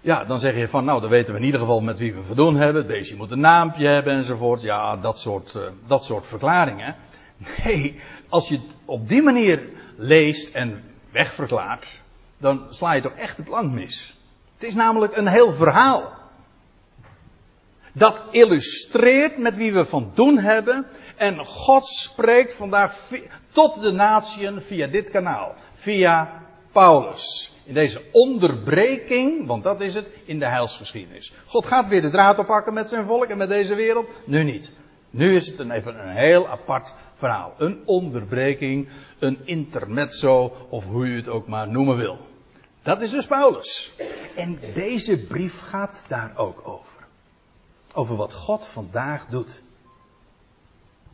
ja, 0.00 0.24
dan 0.24 0.38
zeg 0.38 0.56
je 0.56 0.68
van, 0.68 0.84
nou, 0.84 1.00
dan 1.00 1.10
weten 1.10 1.32
we 1.32 1.38
in 1.38 1.44
ieder 1.44 1.60
geval 1.60 1.80
met 1.80 1.98
wie 1.98 2.14
we 2.14 2.22
verdoen 2.22 2.56
hebben. 2.56 2.86
Deze 2.86 3.16
moet 3.16 3.30
een 3.30 3.40
naampje 3.40 3.88
hebben 3.88 4.14
enzovoort. 4.14 4.62
Ja, 4.62 4.96
dat 4.96 5.18
soort, 5.18 5.54
uh, 5.54 5.62
dat 5.86 6.04
soort 6.04 6.26
verklaringen. 6.26 6.96
Nee, 7.64 8.00
als 8.28 8.48
je 8.48 8.54
het 8.54 8.74
op 8.84 9.08
die 9.08 9.22
manier 9.22 9.68
leest 9.96 10.54
en 10.54 10.82
wegverklaart, 11.12 12.02
dan 12.38 12.66
sla 12.70 12.92
je 12.92 13.02
toch 13.02 13.14
echt 13.14 13.36
de 13.36 13.42
plank 13.42 13.72
mis. 13.72 14.14
Het 14.54 14.68
is 14.68 14.74
namelijk 14.74 15.16
een 15.16 15.26
heel 15.26 15.52
verhaal. 15.52 16.12
Dat 17.92 18.22
illustreert 18.30 19.38
met 19.38 19.56
wie 19.56 19.72
we 19.72 19.86
van 19.86 20.10
doen 20.14 20.38
hebben. 20.38 20.86
En 21.16 21.44
God 21.46 21.86
spreekt 21.86 22.54
vandaag 22.54 23.08
tot 23.52 23.82
de 23.82 23.92
natieën 23.92 24.62
via 24.62 24.86
dit 24.86 25.10
kanaal. 25.10 25.54
Via 25.74 26.42
Paulus. 26.72 27.54
In 27.70 27.76
deze 27.76 28.02
onderbreking, 28.12 29.46
want 29.46 29.62
dat 29.62 29.80
is 29.80 29.94
het, 29.94 30.08
in 30.24 30.38
de 30.38 30.46
heilsgeschiedenis. 30.46 31.32
God 31.46 31.66
gaat 31.66 31.88
weer 31.88 32.02
de 32.02 32.10
draad 32.10 32.38
oppakken 32.38 32.74
met 32.74 32.88
zijn 32.88 33.06
volk 33.06 33.24
en 33.24 33.36
met 33.36 33.48
deze 33.48 33.74
wereld. 33.74 34.08
Nu 34.24 34.44
niet. 34.44 34.72
Nu 35.10 35.36
is 35.36 35.46
het 35.46 35.58
een, 35.58 35.70
even 35.70 36.06
een 36.06 36.14
heel 36.14 36.48
apart 36.48 36.94
verhaal. 37.14 37.54
Een 37.58 37.82
onderbreking, 37.84 38.88
een 39.18 39.38
intermezzo, 39.44 40.52
of 40.68 40.84
hoe 40.84 41.06
u 41.06 41.16
het 41.16 41.28
ook 41.28 41.46
maar 41.46 41.68
noemen 41.68 41.96
wil. 41.96 42.18
Dat 42.82 43.00
is 43.00 43.10
dus 43.10 43.26
Paulus. 43.26 43.94
En 44.36 44.58
deze 44.74 45.26
brief 45.26 45.60
gaat 45.60 46.04
daar 46.08 46.32
ook 46.36 46.68
over. 46.68 47.06
Over 47.92 48.16
wat 48.16 48.32
God 48.32 48.66
vandaag 48.66 49.26
doet. 49.26 49.62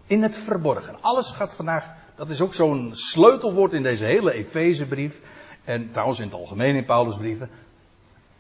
In 0.07 0.23
het 0.23 0.37
verborgen. 0.37 0.97
Alles 1.01 1.33
gaat 1.33 1.55
vandaag, 1.55 1.85
dat 2.15 2.31
is 2.31 2.41
ook 2.41 2.55
zo'n 2.55 2.91
sleutelwoord 2.93 3.73
in 3.73 3.83
deze 3.83 4.05
hele 4.05 4.33
Efezebrief. 4.33 5.21
En 5.67 5.91
trouwens 5.91 6.19
in 6.19 6.25
het 6.25 6.35
algemeen 6.35 6.77
in 6.77 6.85
Paulusbrieven. 6.85 7.51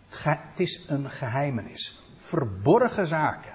Het 0.08 0.60
is 0.60 0.84
een 0.88 1.10
geheimenis. 1.10 2.00
Verborgen 2.18 3.06
zaken. 3.06 3.54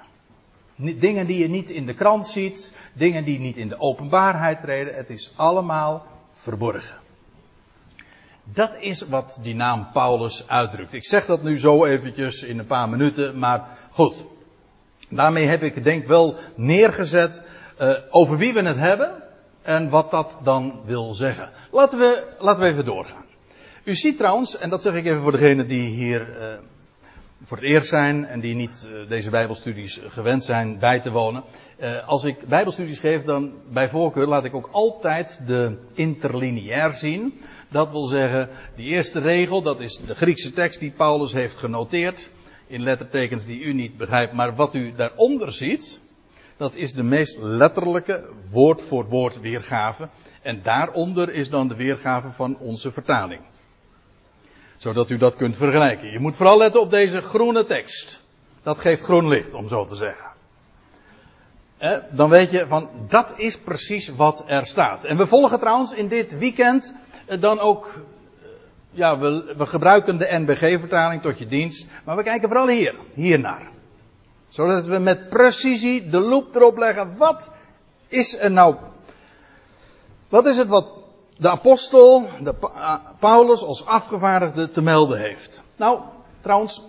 Dingen 0.75 1.25
die 1.25 1.37
je 1.37 1.49
niet 1.49 1.69
in 1.69 1.85
de 1.85 1.93
krant 1.93 2.27
ziet, 2.27 2.73
dingen 2.93 3.23
die 3.23 3.39
niet 3.39 3.57
in 3.57 3.67
de 3.67 3.79
openbaarheid 3.79 4.61
treden, 4.61 4.95
het 4.95 5.09
is 5.09 5.33
allemaal 5.35 6.05
verborgen. 6.33 6.95
Dat 8.43 8.77
is 8.79 9.01
wat 9.01 9.39
die 9.41 9.55
naam 9.55 9.87
Paulus 9.93 10.47
uitdrukt. 10.47 10.93
Ik 10.93 11.05
zeg 11.05 11.25
dat 11.25 11.43
nu 11.43 11.59
zo 11.59 11.85
eventjes 11.85 12.43
in 12.43 12.59
een 12.59 12.65
paar 12.65 12.89
minuten, 12.89 13.39
maar 13.39 13.77
goed. 13.91 14.25
Daarmee 15.09 15.47
heb 15.47 15.61
ik 15.61 15.83
denk 15.83 16.07
wel 16.07 16.35
neergezet 16.55 17.43
uh, 17.81 17.93
over 18.09 18.37
wie 18.37 18.53
we 18.53 18.61
het 18.61 18.77
hebben 18.77 19.23
en 19.61 19.89
wat 19.89 20.11
dat 20.11 20.37
dan 20.43 20.81
wil 20.85 21.13
zeggen. 21.13 21.49
Laten 21.71 21.99
we, 21.99 22.35
laten 22.39 22.63
we 22.63 22.69
even 22.69 22.85
doorgaan. 22.85 23.25
U 23.83 23.95
ziet 23.95 24.17
trouwens, 24.17 24.57
en 24.57 24.69
dat 24.69 24.81
zeg 24.81 24.93
ik 24.93 25.05
even 25.05 25.21
voor 25.21 25.31
degenen 25.31 25.67
die 25.67 25.89
hier 25.89 26.21
uh, 26.21 26.53
voor 27.43 27.57
het 27.57 27.65
eerst 27.65 27.87
zijn 27.87 28.25
en 28.25 28.39
die 28.39 28.55
niet 28.55 28.89
uh, 28.91 29.09
deze 29.09 29.29
Bijbelstudies 29.29 29.99
gewend 30.07 30.43
zijn 30.43 30.79
bij 30.79 30.99
te 30.99 31.11
wonen. 31.11 31.43
Uh, 31.79 32.07
als 32.07 32.23
ik 32.23 32.47
Bijbelstudies 32.47 32.99
geef, 32.99 33.23
dan 33.23 33.53
bij 33.71 33.89
voorkeur 33.89 34.27
laat 34.27 34.45
ik 34.45 34.55
ook 34.55 34.69
altijd 34.71 35.41
de 35.47 35.77
interlineair 35.93 36.91
zien. 36.91 37.41
Dat 37.69 37.91
wil 37.91 38.05
zeggen, 38.05 38.49
die 38.75 38.87
eerste 38.87 39.19
regel, 39.19 39.61
dat 39.61 39.79
is 39.79 39.97
de 40.05 40.15
Griekse 40.15 40.53
tekst 40.53 40.79
die 40.79 40.91
Paulus 40.91 41.33
heeft 41.33 41.57
genoteerd. 41.57 42.29
In 42.67 42.81
lettertekens 42.81 43.45
die 43.45 43.61
u 43.61 43.73
niet 43.73 43.97
begrijpt, 43.97 44.33
maar 44.33 44.55
wat 44.55 44.75
u 44.75 44.93
daaronder 44.95 45.51
ziet, 45.51 46.01
dat 46.57 46.75
is 46.75 46.93
de 46.93 47.03
meest 47.03 47.37
letterlijke 47.41 48.29
woord 48.49 48.81
voor 48.81 49.05
woord 49.05 49.39
weergave. 49.39 50.09
En 50.41 50.59
daaronder 50.63 51.33
is 51.33 51.49
dan 51.49 51.67
de 51.67 51.75
weergave 51.75 52.31
van 52.31 52.57
onze 52.57 52.91
vertaling 52.91 53.41
zodat 54.81 55.09
u 55.09 55.17
dat 55.17 55.35
kunt 55.35 55.55
vergelijken. 55.55 56.11
Je 56.11 56.19
moet 56.19 56.35
vooral 56.35 56.57
letten 56.57 56.81
op 56.81 56.89
deze 56.89 57.21
groene 57.21 57.65
tekst. 57.65 58.21
Dat 58.63 58.79
geeft 58.79 59.03
groen 59.03 59.27
licht, 59.27 59.53
om 59.53 59.67
zo 59.67 59.85
te 59.85 59.95
zeggen. 59.95 60.25
Eh, 61.77 61.97
dan 62.09 62.29
weet 62.29 62.51
je 62.51 62.67
van, 62.67 62.89
dat 63.07 63.33
is 63.37 63.59
precies 63.59 64.09
wat 64.15 64.43
er 64.47 64.65
staat. 64.65 65.05
En 65.05 65.17
we 65.17 65.27
volgen 65.27 65.59
trouwens 65.59 65.93
in 65.93 66.07
dit 66.07 66.37
weekend 66.37 66.93
eh, 67.25 67.41
dan 67.41 67.59
ook, 67.59 67.85
eh, 67.87 68.47
ja, 68.91 69.19
we, 69.19 69.53
we 69.57 69.65
gebruiken 69.65 70.17
de 70.17 70.27
NBG-vertaling 70.29 71.21
tot 71.21 71.37
je 71.37 71.47
dienst, 71.47 71.87
maar 72.05 72.15
we 72.15 72.23
kijken 72.23 72.47
vooral 72.47 72.67
hier, 72.67 72.95
hiernaar. 73.13 73.69
Zodat 74.49 74.85
we 74.85 74.97
met 74.97 75.29
precisie 75.29 76.09
de 76.09 76.19
loop 76.19 76.55
erop 76.55 76.77
leggen, 76.77 77.17
wat 77.17 77.51
is 78.07 78.39
er 78.39 78.51
nou, 78.51 78.75
wat 80.29 80.45
is 80.45 80.57
het 80.57 80.67
wat 80.67 81.00
de 81.41 81.49
apostel, 81.49 82.29
de 82.43 82.55
Paulus 83.19 83.63
als 83.63 83.85
afgevaardigde 83.85 84.69
te 84.69 84.81
melden 84.81 85.19
heeft. 85.19 85.61
Nou, 85.75 85.99
trouwens, 86.41 86.81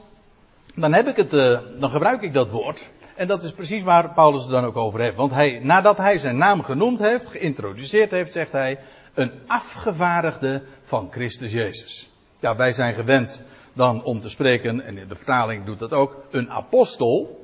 dan 0.75 0.93
heb 0.93 1.07
ik 1.07 1.17
het, 1.17 1.33
uh, 1.33 1.59
dan 1.81 1.91
gebruik 1.91 2.23
ik 2.23 2.33
dat 2.33 2.51
woord. 2.51 2.88
En 3.17 3.27
dat 3.27 3.43
is 3.43 3.53
precies 3.53 3.83
waar 3.83 4.12
Paulus 4.12 4.43
het 4.43 4.51
dan 4.51 4.65
ook 4.65 4.77
over 4.77 5.01
heeft. 5.01 5.17
Want 5.17 5.33
hij, 5.33 5.61
nadat 5.62 5.97
hij 5.97 6.19
zijn 6.19 6.37
naam 6.37 6.62
genoemd 6.62 6.99
heeft, 6.99 7.29
geïntroduceerd 7.29 8.11
heeft, 8.11 8.33
zegt 8.33 8.53
hij, 8.53 8.79
een 9.15 9.33
afgevaardigde 9.47 10.62
van 10.83 11.09
Christus 11.11 11.53
Jezus. 11.53 12.11
Ja, 12.41 12.57
wij 12.57 12.73
zijn 12.73 12.95
gewend 12.95 13.43
dan 13.73 14.05
om 14.05 14.21
te 14.21 14.29
spreken, 14.29 14.81
en 14.81 14.95
de 14.95 15.17
vertaling 15.17 15.65
doet 15.65 15.79
dat 15.79 15.93
ook, 15.93 16.17
een 16.31 16.51
apostel. 16.51 17.41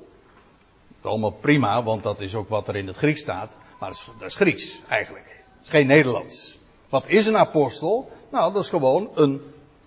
Allemaal 1.03 1.37
prima, 1.40 1.83
want 1.83 2.03
dat 2.03 2.21
is 2.21 2.35
ook 2.35 2.49
wat 2.49 2.68
er 2.68 2.77
in 2.77 2.87
het 2.87 2.97
Grieks 2.97 3.21
staat. 3.21 3.59
Maar 3.81 3.88
dat 3.88 3.99
is, 3.99 4.11
dat 4.18 4.29
is 4.29 4.35
Grieks, 4.35 4.81
eigenlijk. 4.88 5.44
Het 5.57 5.66
is 5.66 5.71
geen 5.71 5.87
Nederlands. 5.87 6.58
Wat 6.88 7.09
is 7.09 7.27
een 7.27 7.37
apostel? 7.37 8.11
Nou, 8.31 8.53
dat 8.53 8.62
is 8.62 8.68
gewoon 8.68 9.11
een 9.14 9.42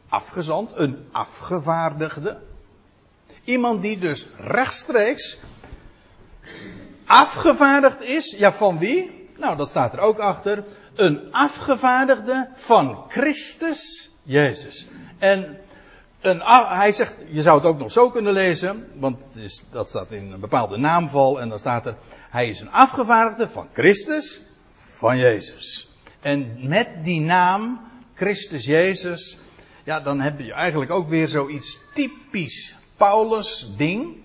afgezant, 0.10 0.72
een 0.76 1.08
afgevaardigde. 1.12 2.38
Iemand 3.44 3.82
die 3.82 3.98
dus 3.98 4.28
rechtstreeks 4.38 5.40
afgevaardigd 7.06 8.02
is. 8.02 8.36
Ja, 8.38 8.54
van 8.54 8.80
wie? 8.80 9.30
Nou, 9.38 9.58
dat 9.58 9.70
staat 9.70 9.94
er 9.94 10.00
ook 10.00 10.20
achter. 10.20 10.64
Een 10.96 11.34
afgevaardigde 11.34 12.50
van 12.54 13.06
Christus 13.08 14.12
Jezus. 14.24 14.88
En 15.18 15.60
een, 16.22 16.42
hij 16.68 16.92
zegt, 16.92 17.16
je 17.28 17.42
zou 17.42 17.58
het 17.58 17.66
ook 17.68 17.78
nog 17.78 17.92
zo 17.92 18.10
kunnen 18.10 18.34
lezen, 18.34 18.88
want 18.96 19.24
het 19.24 19.36
is, 19.36 19.66
dat 19.72 19.90
staat 19.90 20.12
in 20.12 20.32
een 20.32 20.40
bepaalde 20.40 20.78
naamval 20.78 21.42
en 21.42 21.50
dan 21.50 21.60
staat 21.60 21.86
er, 21.86 21.96
hij 22.30 22.48
is 22.48 22.60
een 22.60 22.72
afgevaardigde 22.72 23.50
van 23.50 23.68
Christus, 23.74 24.42
van 24.74 25.18
Jezus. 25.18 25.91
En 26.22 26.68
met 26.68 27.04
die 27.04 27.22
naam, 27.22 27.80
Christus 28.14 28.66
Jezus, 28.66 29.38
ja, 29.84 30.00
dan 30.00 30.20
heb 30.20 30.40
je 30.40 30.54
eigenlijk 30.54 30.92
ook 30.92 31.08
weer 31.08 31.28
zoiets 31.28 31.80
typisch 31.94 32.76
Paulus 32.98 33.70
ding. 33.78 34.16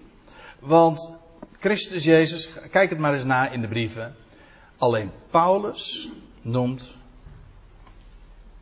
Want 0.61 1.19
Christus 1.59 2.05
Jezus, 2.05 2.51
kijk 2.71 2.91
het 2.91 2.99
maar 2.99 3.15
eens 3.15 3.25
na 3.25 3.51
in 3.51 3.61
de 3.61 3.69
brieven. 3.69 4.15
Alleen 4.79 5.11
Paulus 5.31 6.11
noemt 6.43 6.97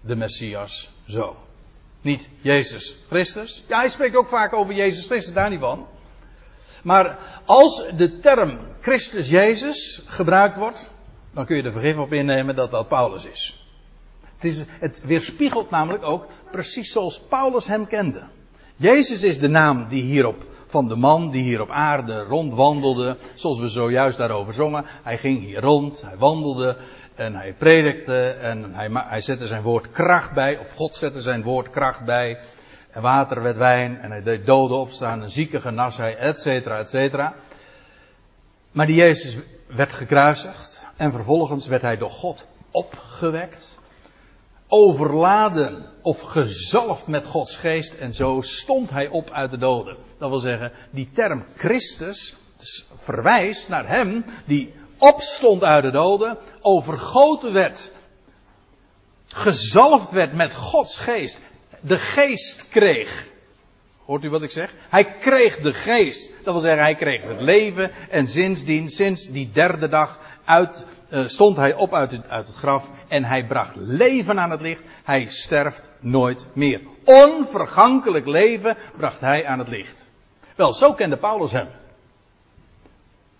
de 0.00 0.16
Messias 0.16 0.90
zo. 1.06 1.36
Niet 2.00 2.28
Jezus 2.40 2.96
Christus. 3.08 3.64
Ja, 3.68 3.78
hij 3.78 3.88
spreekt 3.88 4.16
ook 4.16 4.28
vaak 4.28 4.52
over 4.52 4.74
Jezus 4.74 5.06
Christus, 5.06 5.34
daar 5.34 5.50
niet 5.50 5.60
van. 5.60 5.86
Maar 6.82 7.18
als 7.44 7.84
de 7.96 8.18
term 8.18 8.58
Christus 8.80 9.28
Jezus 9.28 10.02
gebruikt 10.06 10.56
wordt, 10.56 10.90
dan 11.34 11.46
kun 11.46 11.56
je 11.56 11.62
er 11.62 11.72
vergif 11.72 11.96
op 11.96 12.12
innemen 12.12 12.56
dat 12.56 12.70
dat 12.70 12.88
Paulus 12.88 13.24
is. 13.24 13.66
Het, 14.34 14.44
is. 14.44 14.64
het 14.68 15.02
weerspiegelt 15.04 15.70
namelijk 15.70 16.04
ook 16.04 16.26
precies 16.50 16.92
zoals 16.92 17.20
Paulus 17.20 17.66
hem 17.66 17.86
kende. 17.86 18.22
Jezus 18.76 19.22
is 19.22 19.38
de 19.38 19.48
naam 19.48 19.88
die 19.88 20.02
hierop 20.02 20.44
van 20.66 20.88
de 20.88 20.96
man 20.96 21.30
die 21.30 21.42
hier 21.42 21.60
op 21.60 21.70
aarde 21.70 22.22
rondwandelde, 22.22 23.16
zoals 23.34 23.58
we 23.58 23.68
zojuist 23.68 24.18
daarover 24.18 24.54
zongen. 24.54 24.84
Hij 25.02 25.18
ging 25.18 25.40
hier 25.40 25.60
rond, 25.60 26.02
hij 26.02 26.16
wandelde 26.16 26.76
en 27.14 27.34
hij 27.34 27.54
predikte 27.58 28.28
en 28.28 28.74
hij, 28.74 28.88
hij 28.92 29.20
zette 29.20 29.46
zijn 29.46 29.62
woord 29.62 29.90
kracht 29.90 30.32
bij, 30.32 30.58
of 30.58 30.72
God 30.72 30.94
zette 30.94 31.20
zijn 31.20 31.42
woord 31.42 31.70
kracht 31.70 32.04
bij. 32.04 32.38
En 32.90 33.02
water 33.02 33.42
werd 33.42 33.56
wijn 33.56 34.00
en 34.00 34.10
hij 34.10 34.22
deed 34.22 34.46
doden 34.46 34.76
opstaan 34.76 35.22
en 35.22 35.30
zieken 35.30 35.60
genas 35.60 35.96
hij, 35.96 36.16
et 36.16 36.40
cetera, 36.40 36.78
et 36.78 36.88
cetera. 36.88 37.34
Maar 38.72 38.86
die 38.86 38.96
Jezus 38.96 39.38
werd 39.66 39.92
gekruisigd. 39.92 40.73
En 40.96 41.12
vervolgens 41.12 41.66
werd 41.66 41.82
hij 41.82 41.96
door 41.96 42.10
God 42.10 42.46
opgewekt. 42.70 43.78
Overladen 44.68 45.86
of 46.02 46.20
gezalfd 46.20 47.06
met 47.06 47.26
Gods 47.26 47.56
geest. 47.56 47.94
En 47.94 48.14
zo 48.14 48.40
stond 48.40 48.90
hij 48.90 49.08
op 49.08 49.30
uit 49.30 49.50
de 49.50 49.58
doden. 49.58 49.96
Dat 50.18 50.30
wil 50.30 50.40
zeggen, 50.40 50.72
die 50.90 51.10
term 51.12 51.44
Christus 51.56 52.36
verwijst 52.96 53.68
naar 53.68 53.88
hem 53.88 54.24
die 54.44 54.74
opstond 54.98 55.62
uit 55.62 55.84
de 55.84 55.90
doden. 55.90 56.38
Overgoten 56.60 57.52
werd 57.52 57.92
gezalfd 59.26 60.10
werd 60.10 60.32
met 60.32 60.54
Gods 60.54 60.98
geest, 60.98 61.40
de 61.80 61.98
geest 61.98 62.68
kreeg. 62.68 63.28
Hoort 64.04 64.24
u 64.24 64.30
wat 64.30 64.42
ik 64.42 64.50
zeg? 64.50 64.72
Hij 64.88 65.18
kreeg 65.18 65.60
de 65.60 65.74
geest. 65.74 66.30
Dat 66.44 66.54
wil 66.54 66.62
zeggen, 66.62 66.82
hij 66.82 66.94
kreeg 66.94 67.22
het 67.22 67.40
leven. 67.40 67.90
En 68.10 68.28
sindsdien, 68.28 68.90
sinds 68.90 69.28
die 69.28 69.50
derde 69.52 69.88
dag, 69.88 70.18
uit, 70.44 70.86
uh, 71.10 71.26
stond 71.26 71.56
hij 71.56 71.74
op 71.74 71.94
uit 71.94 72.10
het, 72.10 72.28
uit 72.28 72.46
het 72.46 72.56
graf. 72.56 72.90
En 73.08 73.24
hij 73.24 73.46
bracht 73.46 73.76
leven 73.76 74.38
aan 74.38 74.50
het 74.50 74.60
licht. 74.60 74.82
Hij 75.04 75.26
sterft 75.28 75.90
nooit 76.00 76.46
meer. 76.52 76.80
Onvergankelijk 77.04 78.26
leven 78.26 78.76
bracht 78.96 79.20
hij 79.20 79.46
aan 79.46 79.58
het 79.58 79.68
licht. 79.68 80.08
Wel, 80.56 80.72
zo 80.72 80.92
kende 80.92 81.16
Paulus 81.16 81.52
hem. 81.52 81.68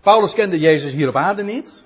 Paulus 0.01 0.35
kende 0.35 0.59
Jezus 0.59 0.93
hier 0.93 1.09
op 1.09 1.17
aarde 1.17 1.43
niet. 1.43 1.85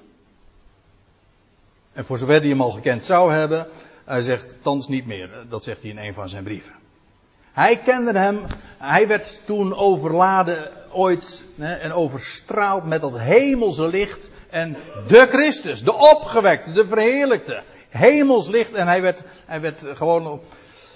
En 1.93 2.05
voor 2.05 2.19
zover 2.19 2.41
hij 2.41 2.49
hem 2.49 2.61
al 2.61 2.71
gekend 2.71 3.05
zou 3.05 3.33
hebben, 3.33 3.67
hij 4.05 4.23
zegt 4.23 4.63
thans 4.63 4.89
niet 4.89 5.07
meer. 5.07 5.31
Dat 5.49 5.65
zegt 5.65 5.83
hij 5.83 5.91
in 5.91 5.99
een 5.99 6.15
van 6.15 6.29
zijn 6.29 6.45
brieven. 6.45 6.75
Hij 7.53 7.79
kende 7.79 8.19
hem, 8.19 8.45
hij 8.79 9.09
werd 9.09 9.47
toen 9.47 9.75
overladen 9.75 10.71
ooit 10.93 11.45
hè, 11.57 11.75
en 11.75 11.93
overstraald 11.93 12.85
met 12.85 13.01
dat 13.01 13.19
hemelse 13.19 13.87
licht 13.87 14.31
en 14.51 14.77
de 15.07 15.27
Christus, 15.27 15.83
de 15.83 15.95
opgewekte, 15.95 16.73
de 16.73 16.87
verheerlijkte, 16.87 17.63
hemels 17.89 18.49
licht 18.49 18.73
en 18.73 18.87
hij 18.87 19.03
werd, 19.03 19.25
hij 19.47 19.61
werd 19.61 19.85
gewoon 19.93 20.27
op, 20.27 20.45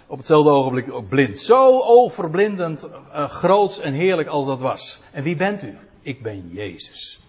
op 0.06 0.18
hetzelfde 0.18 0.50
ogenblik 0.50 0.92
ook 0.92 1.08
blind. 1.08 1.38
Zo 1.38 1.80
overblindend, 1.80 2.84
uh, 2.84 3.28
groots 3.28 3.80
en 3.80 3.92
heerlijk 3.92 4.28
als 4.28 4.46
dat 4.46 4.60
was. 4.60 5.02
En 5.12 5.22
wie 5.22 5.36
bent 5.36 5.62
u? 5.62 5.76
Ik 6.02 6.22
ben 6.22 6.48
Jezus. 6.52 7.20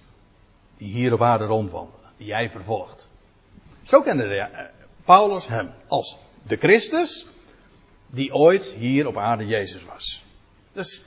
Die 0.77 0.93
hier 0.93 1.13
op 1.13 1.21
aarde 1.21 1.45
rondwandelt, 1.45 2.01
die 2.17 2.27
jij 2.27 2.49
vervolgt. 2.49 3.07
Zo 3.83 4.01
kende 4.01 4.27
de, 4.27 4.35
uh, 4.35 4.59
Paulus 5.05 5.47
hem 5.47 5.71
als 5.87 6.17
de 6.47 6.55
Christus, 6.55 7.27
die 8.07 8.33
ooit 8.33 8.65
hier 8.77 9.07
op 9.07 9.17
aarde 9.17 9.45
Jezus 9.45 9.85
was. 9.85 10.23
Dus 10.71 11.05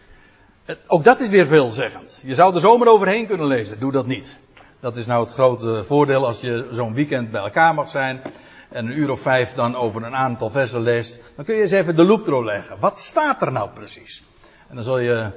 ook 0.87 1.05
dat 1.05 1.21
is 1.21 1.29
weer 1.29 1.47
veelzeggend. 1.47 2.23
Je 2.25 2.35
zou 2.35 2.55
er 2.55 2.61
zomaar 2.61 2.89
overheen 2.89 3.27
kunnen 3.27 3.47
lezen. 3.47 3.81
Doe 3.81 3.93
dat 3.93 4.07
niet. 4.07 4.39
Dat 4.87 4.97
is 4.97 5.07
nou 5.07 5.25
het 5.25 5.33
grote 5.33 5.85
voordeel 5.85 6.27
als 6.27 6.41
je 6.41 6.69
zo'n 6.71 6.95
weekend 6.95 7.31
bij 7.31 7.41
elkaar 7.41 7.75
mag 7.75 7.89
zijn. 7.89 8.23
En 8.69 8.87
een 8.87 8.99
uur 8.99 9.11
of 9.11 9.21
vijf 9.21 9.53
dan 9.55 9.77
over 9.77 10.03
een 10.03 10.15
aantal 10.15 10.51
versen 10.51 10.81
leest. 10.81 11.33
Dan 11.37 11.45
kun 11.45 11.55
je 11.55 11.63
eens 11.63 11.71
even 11.71 11.97
de 11.97 12.05
loop 12.05 12.27
erop 12.27 12.45
leggen. 12.45 12.79
Wat 12.81 12.99
staat 12.99 13.43
er 13.43 13.53
nou 13.53 13.71
precies? 13.71 14.25
En 14.69 14.75
dan 14.75 14.85
zal 14.85 14.99
je, 14.99 15.31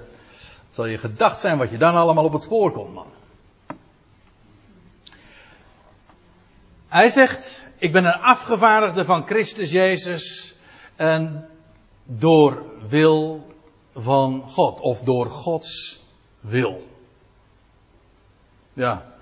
zal 0.69 0.85
je 0.85 0.97
gedacht 0.97 1.39
zijn 1.39 1.57
wat 1.57 1.69
je 1.69 1.77
dan 1.77 1.95
allemaal 1.95 2.23
op 2.23 2.33
het 2.33 2.41
spoor 2.41 2.71
komt, 2.71 2.93
man. 2.93 3.07
Hij 6.88 7.09
zegt, 7.09 7.67
ik 7.77 7.91
ben 7.91 8.05
een 8.05 8.21
afgevaardigde 8.21 9.05
van 9.05 9.25
Christus 9.25 9.71
Jezus. 9.71 10.55
En 10.95 11.49
door 12.03 12.63
wil 12.89 13.47
van 13.95 14.43
God. 14.49 14.79
Of 14.79 15.01
door 15.01 15.29
Gods 15.29 16.01
wil. 16.39 16.88
Ja. 18.73 19.17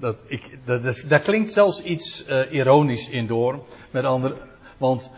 Dat, 0.00 0.24
ik, 0.26 0.58
dat, 0.64 0.84
is, 0.84 1.02
daar 1.02 1.20
klinkt 1.20 1.52
zelfs 1.52 1.82
iets 1.82 2.28
uh, 2.28 2.52
ironisch 2.52 3.08
in 3.08 3.26
door. 3.26 3.64
Met 3.90 4.04
andere, 4.04 4.36
want 4.76 5.10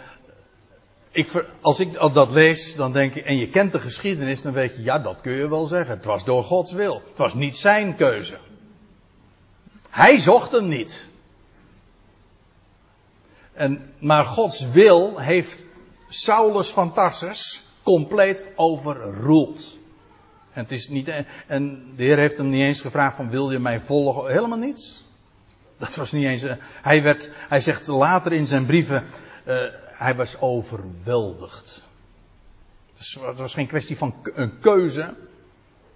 ik, 1.10 1.46
als 1.60 1.80
ik 1.80 1.92
dat 1.92 2.30
lees, 2.30 2.74
dan 2.74 2.92
denk 2.92 3.14
ik, 3.14 3.24
en 3.24 3.36
je 3.36 3.48
kent 3.48 3.72
de 3.72 3.80
geschiedenis, 3.80 4.42
dan 4.42 4.52
weet 4.52 4.76
je, 4.76 4.82
ja, 4.82 4.98
dat 4.98 5.20
kun 5.20 5.32
je 5.32 5.48
wel 5.48 5.66
zeggen. 5.66 5.94
Het 5.96 6.04
was 6.04 6.24
door 6.24 6.44
Gods 6.44 6.72
wil. 6.72 7.02
Het 7.08 7.18
was 7.18 7.34
niet 7.34 7.56
zijn 7.56 7.96
keuze. 7.96 8.38
Hij 9.90 10.18
zocht 10.18 10.50
hem 10.50 10.68
niet. 10.68 11.08
En, 13.52 13.92
maar 13.98 14.24
Gods 14.24 14.70
wil 14.70 15.18
heeft 15.18 15.64
Saulus 16.08 16.70
van 16.70 16.92
Tarsus 16.92 17.64
compleet 17.82 18.42
overroeld. 18.54 19.78
En, 20.52 20.62
het 20.62 20.72
is 20.72 20.88
niet, 20.88 21.08
en 21.46 21.92
de 21.96 22.02
Heer 22.02 22.18
heeft 22.18 22.36
hem 22.36 22.48
niet 22.48 22.62
eens 22.62 22.80
gevraagd 22.80 23.16
van 23.16 23.30
wil 23.30 23.50
je 23.50 23.58
mij 23.58 23.80
volgen? 23.80 24.32
Helemaal 24.32 24.58
niets. 24.58 25.04
Dat 25.78 25.94
was 25.94 26.12
niet 26.12 26.24
eens. 26.24 26.44
Hij, 26.82 27.02
werd, 27.02 27.30
hij 27.48 27.60
zegt 27.60 27.86
later 27.86 28.32
in 28.32 28.46
zijn 28.46 28.66
brieven, 28.66 29.04
uh, 29.46 29.56
hij 29.86 30.14
was 30.14 30.40
overweldigd. 30.40 31.88
Dus 32.98 33.18
het 33.20 33.38
was 33.38 33.54
geen 33.54 33.66
kwestie 33.66 33.96
van 33.96 34.14
een 34.22 34.58
keuze. 34.58 35.02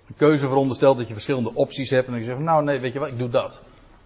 Een 0.06 0.14
keuze 0.16 0.48
veronderstelt 0.48 0.96
dat 0.96 1.06
je 1.06 1.12
verschillende 1.12 1.54
opties 1.54 1.90
hebt 1.90 2.08
en 2.08 2.14
je 2.14 2.22
zegt, 2.22 2.38
nou 2.38 2.64
nee, 2.64 2.78
weet 2.78 2.92
je 2.92 2.98
wat, 2.98 3.08
ik 3.08 3.18
doe 3.18 3.28
dat. 3.28 3.62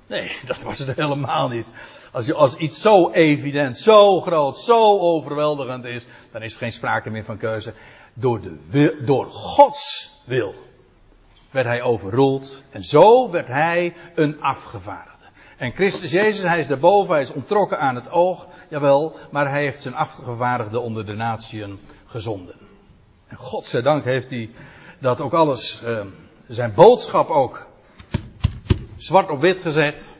Nee, 0.07 0.39
dat 0.47 0.63
was 0.63 0.79
het 0.79 0.97
helemaal 0.97 1.49
niet. 1.49 1.67
Als, 2.13 2.27
je, 2.27 2.35
als 2.35 2.57
iets 2.57 2.81
zo 2.81 3.11
evident, 3.11 3.77
zo 3.77 4.21
groot, 4.21 4.59
zo 4.59 4.99
overweldigend 4.99 5.85
is, 5.85 6.07
dan 6.33 6.43
is 6.43 6.53
er 6.53 6.59
geen 6.59 6.73
sprake 6.73 7.11
meer 7.11 7.25
van 7.25 7.37
keuze. 7.37 7.75
Door, 8.15 8.41
de 8.41 9.03
door 9.05 9.27
Gods 9.27 10.17
wil 10.29 10.55
werd 11.51 11.67
hij 11.67 11.83
overroeld 11.83 12.63
en 12.71 12.85
zo 12.85 13.31
werd 13.31 13.47
hij 13.47 13.97
een 14.15 14.41
afgevaardigde. 14.41 15.27
En 15.57 15.73
Christus 15.73 16.11
Jezus, 16.11 16.45
hij 16.45 16.61
is 16.61 16.67
daarboven, 16.67 17.13
hij 17.13 17.23
is 17.23 17.33
ontrokken 17.33 17.79
aan 17.79 17.95
het 17.95 18.11
oog, 18.11 18.49
jawel, 18.69 19.17
maar 19.31 19.51
hij 19.51 19.63
heeft 19.63 19.83
zijn 19.83 19.95
afgevaardigde 19.95 20.81
onder 20.81 21.07
de 21.07 21.15
natieën 21.15 21.81
gezonden. 22.07 22.55
En 23.27 23.37
godzijdank 23.37 24.05
heeft 24.05 24.31
hij 24.31 24.51
dat 24.99 25.21
ook 25.21 25.33
alles, 25.33 25.83
uh, 25.85 26.01
zijn 26.49 26.75
boodschap 26.75 27.29
ook, 27.29 27.67
zwart 28.97 29.31
op 29.31 29.41
wit 29.41 29.59
gezet, 29.59 30.19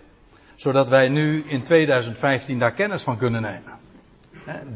zodat 0.55 0.89
wij 0.89 1.09
nu 1.09 1.45
in 1.47 1.63
2015 1.63 2.59
daar 2.59 2.73
kennis 2.73 3.03
van 3.03 3.17
kunnen 3.17 3.43
nemen. 3.43 3.77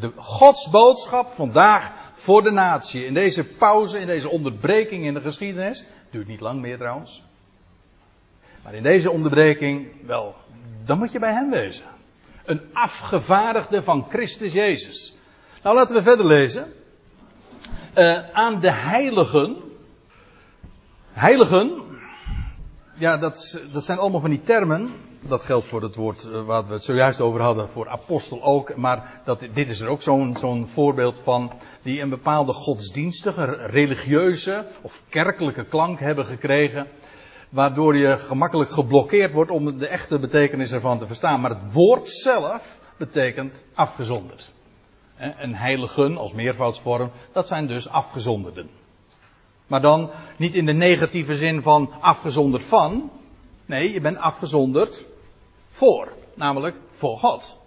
De 0.00 0.12
Gods 0.16 0.70
boodschap 0.70 1.30
vandaag 1.30 1.92
voor 2.22 2.42
de 2.42 2.50
natie. 2.50 3.04
In 3.04 3.14
deze 3.14 3.44
pauze, 3.44 3.98
in 3.98 4.06
deze 4.06 4.28
onderbreking 4.28 5.04
in 5.04 5.14
de 5.14 5.20
geschiedenis. 5.20 5.84
Duurt 6.10 6.26
niet 6.26 6.40
lang 6.40 6.60
meer 6.60 6.78
trouwens. 6.78 7.24
Maar 8.62 8.74
in 8.74 8.82
deze 8.82 9.10
onderbreking, 9.10 10.06
wel, 10.06 10.34
dan 10.84 10.98
moet 10.98 11.12
je 11.12 11.18
bij 11.18 11.32
hem 11.32 11.50
wezen. 11.50 11.84
Een 12.44 12.60
afgevaardigde 12.72 13.82
van 13.82 14.06
Christus 14.08 14.52
Jezus. 14.52 15.16
Nou, 15.62 15.76
laten 15.76 15.96
we 15.96 16.02
verder 16.02 16.26
lezen. 16.26 16.72
Uh, 17.98 18.30
aan 18.32 18.60
de 18.60 18.72
heiligen. 18.72 19.56
Heiligen, 21.12 21.82
ja, 22.94 23.16
dat, 23.16 23.60
dat 23.72 23.84
zijn 23.84 23.98
allemaal 23.98 24.20
van 24.20 24.30
die 24.30 24.42
termen 24.42 24.88
dat 25.22 25.44
geldt 25.44 25.66
voor 25.66 25.82
het 25.82 25.96
woord 25.96 26.28
uh, 26.28 26.44
waar 26.44 26.66
we 26.66 26.72
het 26.72 26.84
zojuist 26.84 27.20
over 27.20 27.40
hadden, 27.40 27.68
voor 27.68 27.88
apostel 27.88 28.42
ook. 28.42 28.76
Maar 28.76 29.20
dat, 29.24 29.46
dit 29.54 29.68
is 29.68 29.80
er 29.80 29.88
ook 29.88 30.02
zo'n 30.02 30.36
zo'n 30.36 30.68
voorbeeld 30.68 31.20
van. 31.24 31.52
Die 31.82 32.00
een 32.00 32.08
bepaalde 32.08 32.52
godsdienstige, 32.52 33.44
religieuze 33.66 34.66
of 34.82 35.02
kerkelijke 35.08 35.64
klank 35.64 36.00
hebben 36.00 36.26
gekregen. 36.26 36.86
Waardoor 37.48 37.96
je 37.96 38.18
gemakkelijk 38.18 38.70
geblokkeerd 38.70 39.32
wordt 39.32 39.50
om 39.50 39.78
de 39.78 39.86
echte 39.86 40.18
betekenis 40.18 40.72
ervan 40.72 40.98
te 40.98 41.06
verstaan. 41.06 41.40
Maar 41.40 41.50
het 41.50 41.72
woord 41.72 42.08
zelf 42.08 42.80
betekent 42.96 43.62
afgezonderd. 43.74 44.52
En 45.16 45.54
heiligen 45.54 46.16
als 46.16 46.32
meervoudsvorm, 46.32 47.10
dat 47.32 47.46
zijn 47.46 47.66
dus 47.66 47.88
afgezonderden. 47.88 48.68
Maar 49.66 49.80
dan 49.80 50.10
niet 50.36 50.54
in 50.54 50.66
de 50.66 50.72
negatieve 50.72 51.36
zin 51.36 51.62
van 51.62 51.92
afgezonderd 52.00 52.64
van. 52.64 53.10
Nee, 53.66 53.92
je 53.92 54.00
bent 54.00 54.16
afgezonderd 54.16 55.06
voor. 55.72 56.12
Namelijk 56.34 56.76
voor 56.90 57.18
God. 57.18 57.58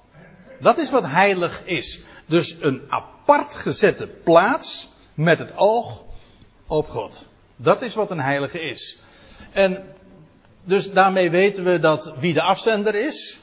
Dat 0.60 0.78
is 0.78 0.92
wat 0.92 1.06
heilig 1.06 1.66
is. 1.66 2.04
Dus 2.26 2.56
een 2.60 2.82
apart 2.88 3.56
gezette 3.56 4.08
plaats 4.08 4.90
met 5.14 5.40
het 5.40 5.52
oog 5.56 6.04
op 6.68 6.88
God. 6.88 7.26
Dat 7.56 7.82
is 7.82 7.96
wat 7.96 8.12
een 8.12 8.20
heilige 8.20 8.62
is. 8.62 9.00
En 9.52 9.84
dus 10.64 10.92
daarmee 10.92 11.30
weten 11.30 11.64
we 11.64 11.80
dat 11.80 12.14
wie 12.20 12.34
de 12.34 12.42
afzender 12.42 12.96
is. 12.96 13.40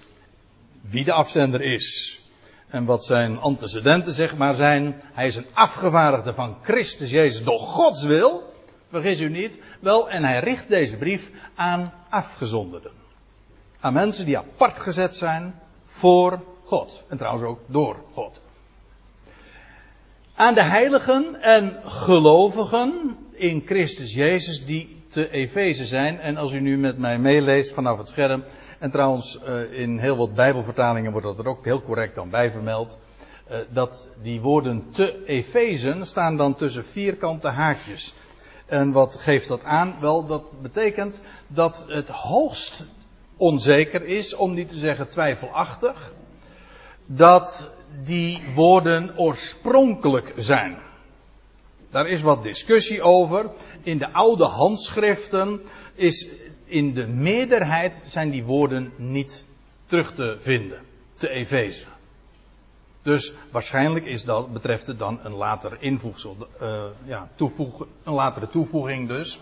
Wie 0.81 1.05
de 1.05 1.13
afzender 1.13 1.61
is. 1.61 2.21
En 2.69 2.85
wat 2.85 3.05
zijn 3.05 3.39
antecedenten 3.39 4.13
zeg 4.13 4.37
maar 4.37 4.55
zijn. 4.55 5.03
Hij 5.13 5.27
is 5.27 5.37
een 5.37 5.47
afgevaardigde 5.53 6.35
van 6.35 6.57
Christus 6.63 7.11
Jezus 7.11 7.45
door 7.45 7.59
Gods 7.59 8.05
wil. 8.05 8.53
Vergis 8.91 9.21
u 9.21 9.29
niet. 9.29 9.61
Wel, 9.81 10.11
en 10.11 10.25
hij 10.25 10.41
richt 10.41 10.69
deze 10.69 10.97
brief 10.97 11.31
aan 11.55 11.93
afgezonderden. 12.09 13.02
Aan 13.83 13.93
mensen 13.93 14.25
die 14.25 14.39
apart 14.39 14.79
gezet 14.79 15.15
zijn 15.15 15.55
voor 15.85 16.41
God. 16.65 17.05
En 17.09 17.17
trouwens 17.17 17.45
ook 17.45 17.61
door 17.67 17.97
God. 18.13 18.43
Aan 20.35 20.55
de 20.55 20.63
heiligen 20.63 21.43
en 21.43 21.81
gelovigen 21.85 23.17
in 23.33 23.63
Christus 23.67 24.15
Jezus 24.15 24.67
die 24.67 25.03
te 25.09 25.31
Efeze 25.31 25.85
zijn. 25.85 26.21
En 26.21 26.37
als 26.37 26.53
u 26.53 26.61
nu 26.61 26.79
met 26.79 26.99
mij 26.99 27.19
meeleest 27.19 27.73
vanaf 27.73 27.99
het 27.99 28.09
scherm. 28.09 28.45
En 28.79 28.91
trouwens 28.91 29.39
eh, 29.43 29.73
in 29.73 29.99
heel 29.99 30.17
wat 30.17 30.35
bijbelvertalingen 30.35 31.13
wordt 31.13 31.27
dat 31.27 31.39
er 31.39 31.47
ook 31.47 31.65
heel 31.65 31.83
correct 31.83 32.15
dan 32.15 32.31
bij 32.31 32.51
vermeld. 32.51 32.99
Eh, 33.47 33.59
dat 33.69 34.07
die 34.23 34.41
woorden 34.41 34.91
te 34.91 35.25
Efezen 35.27 36.07
staan 36.07 36.37
dan 36.37 36.55
tussen 36.55 36.85
vierkante 36.85 37.49
haakjes. 37.49 38.15
En 38.67 38.93
wat 38.93 39.17
geeft 39.17 39.49
dat 39.49 39.65
aan? 39.65 39.97
Wel, 40.01 40.27
dat 40.27 40.61
betekent 40.61 41.21
dat 41.47 41.85
het 41.89 42.09
hoogst 42.09 42.87
onzeker 43.43 44.05
is, 44.05 44.35
om 44.35 44.55
niet 44.55 44.69
te 44.69 44.77
zeggen 44.77 45.09
twijfelachtig, 45.09 46.13
dat 47.07 47.71
die 48.05 48.43
woorden 48.55 49.19
oorspronkelijk 49.19 50.33
zijn. 50.37 50.79
Daar 51.91 52.09
is 52.09 52.23
wat 52.23 52.43
discussie 52.43 53.03
over. 53.03 53.51
In 53.83 53.99
de 53.99 54.13
oude 54.13 54.45
handschriften 54.45 55.61
is 55.95 56.29
in 56.65 56.95
de 56.95 57.07
meerderheid 57.07 58.03
zijn 58.07 58.31
die 58.31 58.45
woorden 58.45 58.93
niet 58.97 59.47
terug 59.87 60.15
te 60.15 60.37
vinden. 60.39 60.81
Te 61.15 61.31
Efeze. 61.31 61.87
Dus 63.03 63.35
waarschijnlijk 63.51 64.07
is 64.07 64.25
dat, 64.25 64.53
betreft 64.53 64.87
het 64.87 64.99
dan 64.99 65.21
een 65.23 65.35
later 65.35 65.77
invoegsel. 65.81 66.37
Uh, 66.61 66.85
ja, 67.05 67.31
toevoeg, 67.35 67.87
een 68.03 68.13
latere 68.13 68.49
toevoeging 68.49 69.09
dus. 69.09 69.41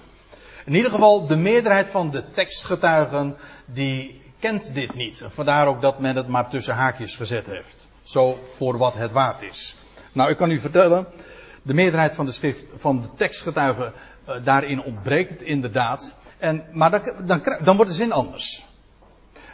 In 0.71 0.77
ieder 0.77 0.91
geval, 0.91 1.27
de 1.27 1.37
meerderheid 1.37 1.89
van 1.89 2.11
de 2.11 2.31
tekstgetuigen 2.31 3.37
die 3.65 4.21
kent 4.39 4.75
dit 4.75 4.95
niet. 4.95 5.25
Vandaar 5.29 5.67
ook 5.67 5.81
dat 5.81 5.99
men 5.99 6.17
het 6.17 6.29
maar 6.29 6.49
tussen 6.49 6.75
haakjes 6.75 7.17
gezet 7.17 7.47
heeft. 7.47 7.89
Zo 8.03 8.39
voor 8.43 8.79
wat 8.79 8.95
het 8.95 9.13
waard 9.13 9.43
is. 9.43 9.77
Nou, 10.13 10.31
ik 10.31 10.37
kan 10.37 10.51
u 10.51 10.61
vertellen, 10.61 11.07
de 11.63 11.75
meerderheid 11.75 12.15
van 12.15 12.27
de 12.27 12.33
schrift, 12.33 12.73
van 12.77 13.01
de 13.01 13.09
tekstgetuigen, 13.17 13.93
uh, 14.29 14.35
daarin 14.45 14.83
ontbreekt 14.83 15.31
het 15.31 15.43
inderdaad. 15.43 16.17
En, 16.39 16.65
maar 16.73 16.91
dan, 16.91 17.27
dan, 17.27 17.43
dan 17.65 17.77
wordt 17.77 17.91
de 17.91 17.97
zin 17.97 18.13
anders. 18.13 18.67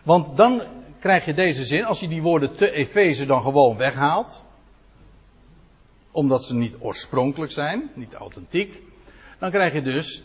Want 0.02 0.37
dan 0.37 0.62
krijg 1.00 1.24
je 1.24 1.35
deze 1.35 1.64
zin, 1.64 1.85
als 1.85 2.00
je 2.00 2.09
die 2.09 2.22
woorden 2.22 2.55
te 2.55 2.70
Efeze 2.70 3.26
dan 3.26 3.42
gewoon 3.42 3.76
weghaalt, 3.76 4.44
omdat 6.11 6.44
ze 6.44 6.55
niet 6.55 6.76
oorspronkelijk 6.79 7.52
zijn, 7.52 7.90
niet 7.94 8.14
authentiek, 8.14 8.83
dan 9.38 9.50
krijg 9.50 9.72
je 9.72 9.83
dus 9.83 10.22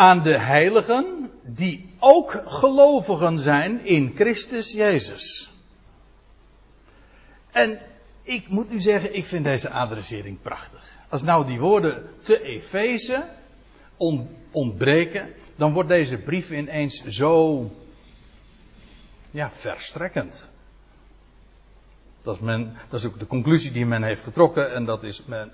aan 0.00 0.22
de 0.22 0.38
heiligen 0.38 1.30
die 1.42 1.90
ook 1.98 2.42
gelovigen 2.46 3.38
zijn 3.38 3.84
in 3.84 4.12
Christus 4.14 4.72
Jezus. 4.72 5.52
En 7.50 7.80
ik 8.22 8.48
moet 8.48 8.72
u 8.72 8.80
zeggen, 8.80 9.16
ik 9.16 9.24
vind 9.24 9.44
deze 9.44 9.70
adressering 9.70 10.40
prachtig. 10.42 10.84
Als 11.08 11.22
nou 11.22 11.46
die 11.46 11.58
woorden 11.58 12.10
te 12.22 12.42
Efeze 12.42 13.28
ontbreken, 14.50 15.34
dan 15.56 15.72
wordt 15.72 15.88
deze 15.88 16.18
brief 16.18 16.50
ineens 16.50 17.04
zo 17.04 17.70
ja, 19.30 19.50
verstrekkend. 19.50 20.48
Dat 22.22 22.34
is, 22.34 22.40
men, 22.40 22.76
dat 22.88 23.00
is 23.00 23.06
ook 23.06 23.18
de 23.18 23.26
conclusie 23.26 23.72
die 23.72 23.86
men 23.86 24.02
heeft 24.02 24.22
getrokken 24.22 24.74
en 24.74 24.84
dat 24.84 25.04
is, 25.04 25.24
men 25.24 25.52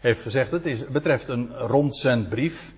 heeft 0.00 0.20
gezegd, 0.20 0.50
het 0.50 0.66
is, 0.66 0.86
betreft 0.86 1.28
een 1.28 1.56
rondzendbrief. 1.56 2.72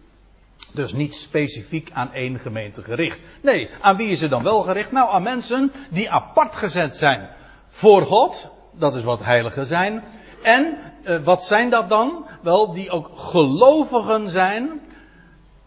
Dus 0.73 0.93
niet 0.93 1.15
specifiek 1.15 1.91
aan 1.93 2.13
één 2.13 2.39
gemeente 2.39 2.83
gericht. 2.83 3.21
Nee, 3.43 3.71
aan 3.81 3.97
wie 3.97 4.09
is 4.09 4.21
het 4.21 4.31
dan 4.31 4.43
wel 4.43 4.63
gericht? 4.63 4.93
Nou, 4.93 5.11
aan 5.11 5.23
mensen 5.23 5.73
die 5.91 6.11
apart 6.11 6.57
gezet 6.57 6.97
zijn 6.97 7.29
voor 7.69 8.03
God. 8.03 8.51
Dat 8.73 8.95
is 8.95 9.05
wat 9.05 9.23
heiligen 9.23 9.67
zijn. 9.67 10.05
En 10.43 10.79
eh, 11.05 11.25
wat 11.25 11.45
zijn 11.45 11.71
dat 11.71 11.89
dan? 11.89 12.27
Wel, 12.43 12.73
die 12.73 12.91
ook 12.91 13.11
gelovigen 13.15 14.29
zijn 14.29 14.81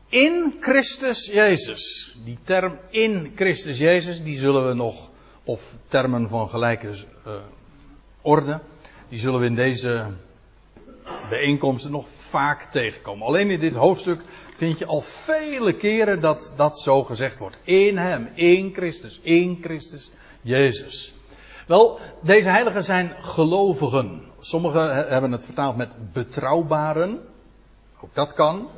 in 0.10 0.56
Christus 0.60 1.26
Jezus. 1.26 2.16
Die 2.26 2.38
term 2.44 2.80
in 2.90 3.32
Christus 3.36 3.78
Jezus, 3.78 4.24
die 4.24 4.38
zullen 4.38 4.68
we 4.68 4.74
nog, 4.74 5.10
of 5.44 5.78
termen 5.88 6.30
van 6.30 6.50
gelijke 6.50 6.88
uh, 7.28 7.34
orde, 8.22 8.60
die 9.10 9.20
zullen 9.20 9.40
we 9.40 9.46
in 9.46 9.56
deze 9.56 10.06
bijeenkomsten 11.30 11.92
nog 11.92 12.06
vaak 12.10 12.72
tegenkomen. 12.72 13.28
Alleen 13.28 13.50
in 13.50 13.60
dit 13.60 13.74
hoofdstuk 13.74 14.22
vind 14.58 14.80
je 14.80 14.86
al 14.86 15.02
vele 15.02 15.74
keren 15.74 16.22
dat 16.22 16.54
dat 16.56 16.80
zo 16.80 17.04
gezegd 17.04 17.40
wordt. 17.40 17.58
In 17.64 17.98
Hem, 17.98 18.30
in 18.34 18.74
Christus, 18.74 19.20
in 19.24 19.58
Christus 19.62 20.12
Jezus. 20.42 21.14
Wel, 21.68 22.00
deze 22.22 22.50
heiligen 22.50 22.84
zijn 22.84 23.16
gelovigen. 23.20 24.22
Sommigen 24.40 25.08
hebben 25.08 25.32
het 25.32 25.46
vertaald 25.46 25.78
met 25.78 25.96
betrouwbaren. 26.14 27.20
Ook 28.02 28.14
dat 28.16 28.34
kan 28.34 28.70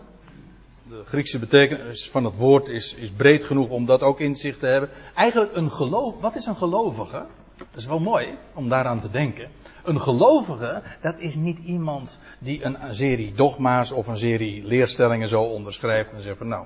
de 0.89 1.03
Griekse 1.05 1.39
betekenis 1.39 2.09
van 2.09 2.23
het 2.23 2.35
woord 2.35 2.69
is, 2.69 2.93
is 2.93 3.09
breed 3.09 3.43
genoeg 3.43 3.69
om 3.69 3.85
dat 3.85 4.01
ook 4.01 4.19
in 4.19 4.35
zich 4.35 4.57
te 4.57 4.65
hebben. 4.65 4.89
Eigenlijk 5.15 5.55
een 5.55 5.71
geloof, 5.71 6.21
wat 6.21 6.35
is 6.35 6.45
een 6.45 6.55
gelovige? 6.55 7.25
Dat 7.59 7.79
is 7.79 7.85
wel 7.85 7.99
mooi 7.99 8.37
om 8.53 8.69
daaraan 8.69 8.99
te 8.99 9.09
denken. 9.09 9.49
Een 9.83 10.01
gelovige, 10.01 10.81
dat 11.01 11.19
is 11.19 11.35
niet 11.35 11.59
iemand 11.59 12.19
die 12.39 12.63
een, 12.63 12.77
serie 12.95 13.33
dogma's 13.33 13.91
of 13.91 14.07
een 14.07 14.17
serie 14.17 14.63
leerstellingen 14.65 15.27
zo 15.27 15.41
onderschrijft 15.41 16.11
en 16.11 16.21
zegt 16.21 16.37
van 16.37 16.47
nou, 16.47 16.65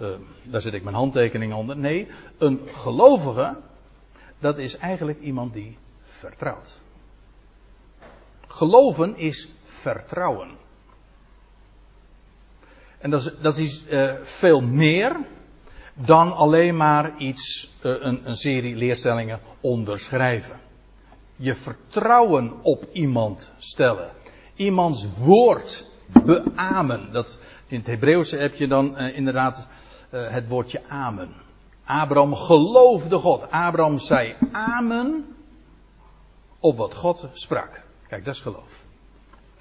uh, 0.00 0.08
daar 0.42 0.60
zet 0.60 0.74
ik 0.74 0.82
mijn 0.82 0.96
handtekening 0.96 1.54
onder. 1.54 1.76
Nee, 1.76 2.08
een 2.38 2.60
gelovige, 2.72 3.60
dat 4.38 4.58
is 4.58 4.76
eigenlijk 4.76 5.20
iemand 5.20 5.52
die 5.52 5.78
vertrouwt. 6.02 6.80
Geloven 8.46 9.16
is 9.16 9.52
vertrouwen. 9.64 10.48
En 12.98 13.10
dat 13.10 13.20
is, 13.20 13.34
dat 13.40 13.56
is 13.56 13.84
uh, 13.90 14.12
veel 14.22 14.60
meer 14.60 15.16
dan 16.04 16.36
alleen 16.36 16.76
maar 16.76 17.16
iets, 17.16 17.70
uh, 17.82 17.92
een, 18.00 18.28
een 18.28 18.36
serie 18.36 18.76
leerstellingen 18.76 19.40
onderschrijven. 19.60 20.60
Je 21.36 21.54
vertrouwen 21.54 22.52
op 22.62 22.88
iemand 22.92 23.52
stellen. 23.58 24.10
Iemands 24.54 25.08
woord 25.18 25.86
beamen. 26.24 27.12
Dat, 27.12 27.38
in 27.66 27.78
het 27.78 27.86
Hebreeuwse 27.86 28.36
heb 28.36 28.54
je 28.54 28.68
dan 28.68 29.00
uh, 29.00 29.16
inderdaad 29.16 29.68
het 30.10 30.48
woordje 30.48 30.82
amen. 30.88 31.32
Abraham 31.84 32.34
geloofde 32.34 33.16
God. 33.16 33.50
Abraham 33.50 33.98
zei 33.98 34.36
amen 34.52 35.36
op 36.58 36.76
wat 36.76 36.94
God 36.94 37.28
sprak. 37.32 37.84
Kijk, 38.08 38.24
dat 38.24 38.34
is 38.34 38.40
geloof 38.40 38.86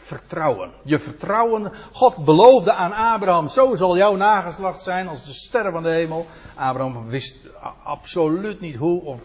vertrouwen. 0.07 0.71
Je 0.83 0.99
vertrouwen. 0.99 1.71
God 1.91 2.25
beloofde 2.25 2.73
aan 2.73 2.93
Abraham: 2.93 3.47
zo 3.47 3.75
zal 3.75 3.97
jouw 3.97 4.15
nageslacht 4.15 4.81
zijn 4.81 5.07
als 5.07 5.25
de 5.25 5.33
sterren 5.33 5.71
van 5.71 5.83
de 5.83 5.89
hemel. 5.89 6.25
Abraham 6.55 7.07
wist 7.07 7.35
absoluut 7.83 8.59
niet 8.59 8.75
hoe 8.75 9.01
of 9.01 9.21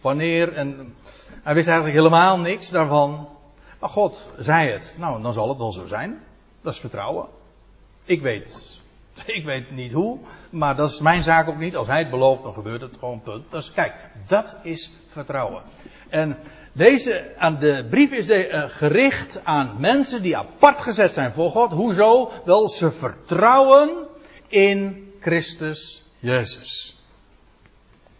wanneer. 0.00 0.52
En 0.52 0.94
hij 1.42 1.54
wist 1.54 1.68
eigenlijk 1.68 1.98
helemaal 1.98 2.38
niks 2.38 2.70
daarvan. 2.70 3.28
Maar 3.80 3.90
God 3.90 4.30
zei 4.38 4.70
het. 4.70 4.96
Nou, 4.98 5.22
dan 5.22 5.32
zal 5.32 5.48
het 5.48 5.58
wel 5.58 5.72
zo 5.72 5.86
zijn. 5.86 6.22
Dat 6.60 6.72
is 6.72 6.80
vertrouwen. 6.80 7.26
Ik 8.04 8.22
weet, 8.22 8.78
ik 9.38 9.44
weet 9.44 9.70
niet 9.70 9.92
hoe, 9.92 10.18
maar 10.50 10.76
dat 10.76 10.90
is 10.90 11.00
mijn 11.00 11.22
zaak 11.22 11.48
ook 11.48 11.58
niet. 11.58 11.76
Als 11.76 11.86
hij 11.86 11.98
het 11.98 12.10
belooft, 12.10 12.42
dan 12.42 12.54
gebeurt 12.54 12.80
het 12.80 12.96
gewoon 12.98 13.22
punt. 13.22 13.50
Dus 13.50 13.72
kijk, 13.72 13.94
dat 14.26 14.56
is 14.62 14.90
vertrouwen. 15.08 15.62
En 16.08 16.36
deze, 16.72 17.34
aan 17.36 17.58
de 17.58 17.86
brief 17.90 18.12
is 18.12 18.26
de, 18.26 18.48
uh, 18.48 18.64
gericht 18.68 19.44
aan 19.44 19.76
mensen 19.80 20.22
die 20.22 20.36
apart 20.36 20.80
gezet 20.80 21.12
zijn 21.12 21.32
voor 21.32 21.50
God. 21.50 21.72
Hoezo? 21.72 22.32
Wel, 22.44 22.68
ze 22.68 22.92
vertrouwen 22.92 24.06
in 24.48 25.10
Christus 25.20 26.04
Jezus. 26.18 26.96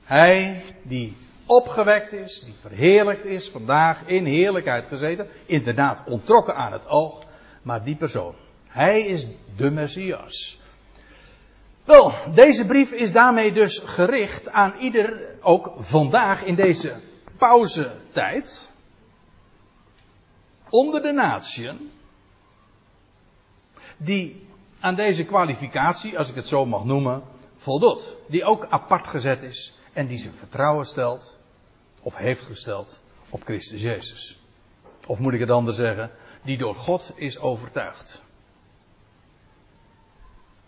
Hij 0.05 0.63
die 0.83 1.17
opgewekt 1.47 2.13
is, 2.13 2.43
die 2.45 2.55
verheerlijkt 2.61 3.25
is, 3.25 3.49
vandaag 3.49 4.07
in 4.07 4.25
heerlijkheid 4.25 4.85
gezeten, 4.89 5.27
inderdaad 5.47 6.03
ontrokken 6.07 6.55
aan 6.55 6.73
het 6.73 6.89
oog, 6.89 7.23
maar 7.63 7.85
die 7.85 7.97
persoon, 7.97 8.35
hij 8.69 9.01
is 9.01 9.27
de 9.57 9.71
Messias. 9.71 10.61
Wel, 11.85 12.13
deze 12.35 12.67
brief 12.67 12.93
is 12.93 13.13
daarmee 13.13 13.53
dus 13.53 13.79
gericht 13.79 14.51
aan 14.51 14.75
ieder, 14.81 15.21
ook 15.41 15.73
vandaag 15.79 16.43
in 16.43 16.55
deze 16.55 16.93
pauzetijd 17.39 18.71
onder 20.69 21.03
de 21.03 21.13
natieën 21.13 21.91
die 23.97 24.47
aan 24.81 24.95
deze 24.95 25.25
kwalificatie, 25.25 26.19
als 26.19 26.29
ik 26.29 26.35
het 26.35 26.49
zo 26.49 26.67
mag 26.67 26.85
noemen, 26.85 27.23
voldoet. 27.57 28.17
Die 28.27 28.45
ook 28.45 28.67
apart 28.69 29.07
gezet 29.07 29.43
is 29.43 29.79
en 29.93 30.07
die 30.07 30.19
zijn 30.19 30.35
vertrouwen 30.35 30.87
stelt, 30.87 31.39
of 32.01 32.17
heeft 32.17 32.43
gesteld, 32.43 32.99
op 33.29 33.43
Christus 33.45 33.81
Jezus. 33.81 34.39
Of 35.07 35.19
moet 35.19 35.33
ik 35.33 35.41
het 35.41 35.51
anders 35.51 35.77
zeggen, 35.77 36.11
die 36.43 36.59
door 36.59 36.75
God 36.75 37.13
is 37.15 37.39
overtuigd. 37.39 38.23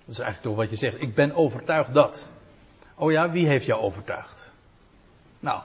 Dat 0.04 0.18
is 0.18 0.18
eigenlijk 0.18 0.42
toch 0.42 0.56
wat 0.56 0.70
je 0.70 0.86
zegt. 0.86 1.02
Ik 1.02 1.14
ben 1.14 1.34
overtuigd 1.34 1.94
dat. 1.94 2.28
Oh 2.94 3.10
ja, 3.10 3.30
wie 3.30 3.46
heeft 3.46 3.66
jou 3.66 3.80
overtuigd? 3.80 4.50
Nou, 5.40 5.62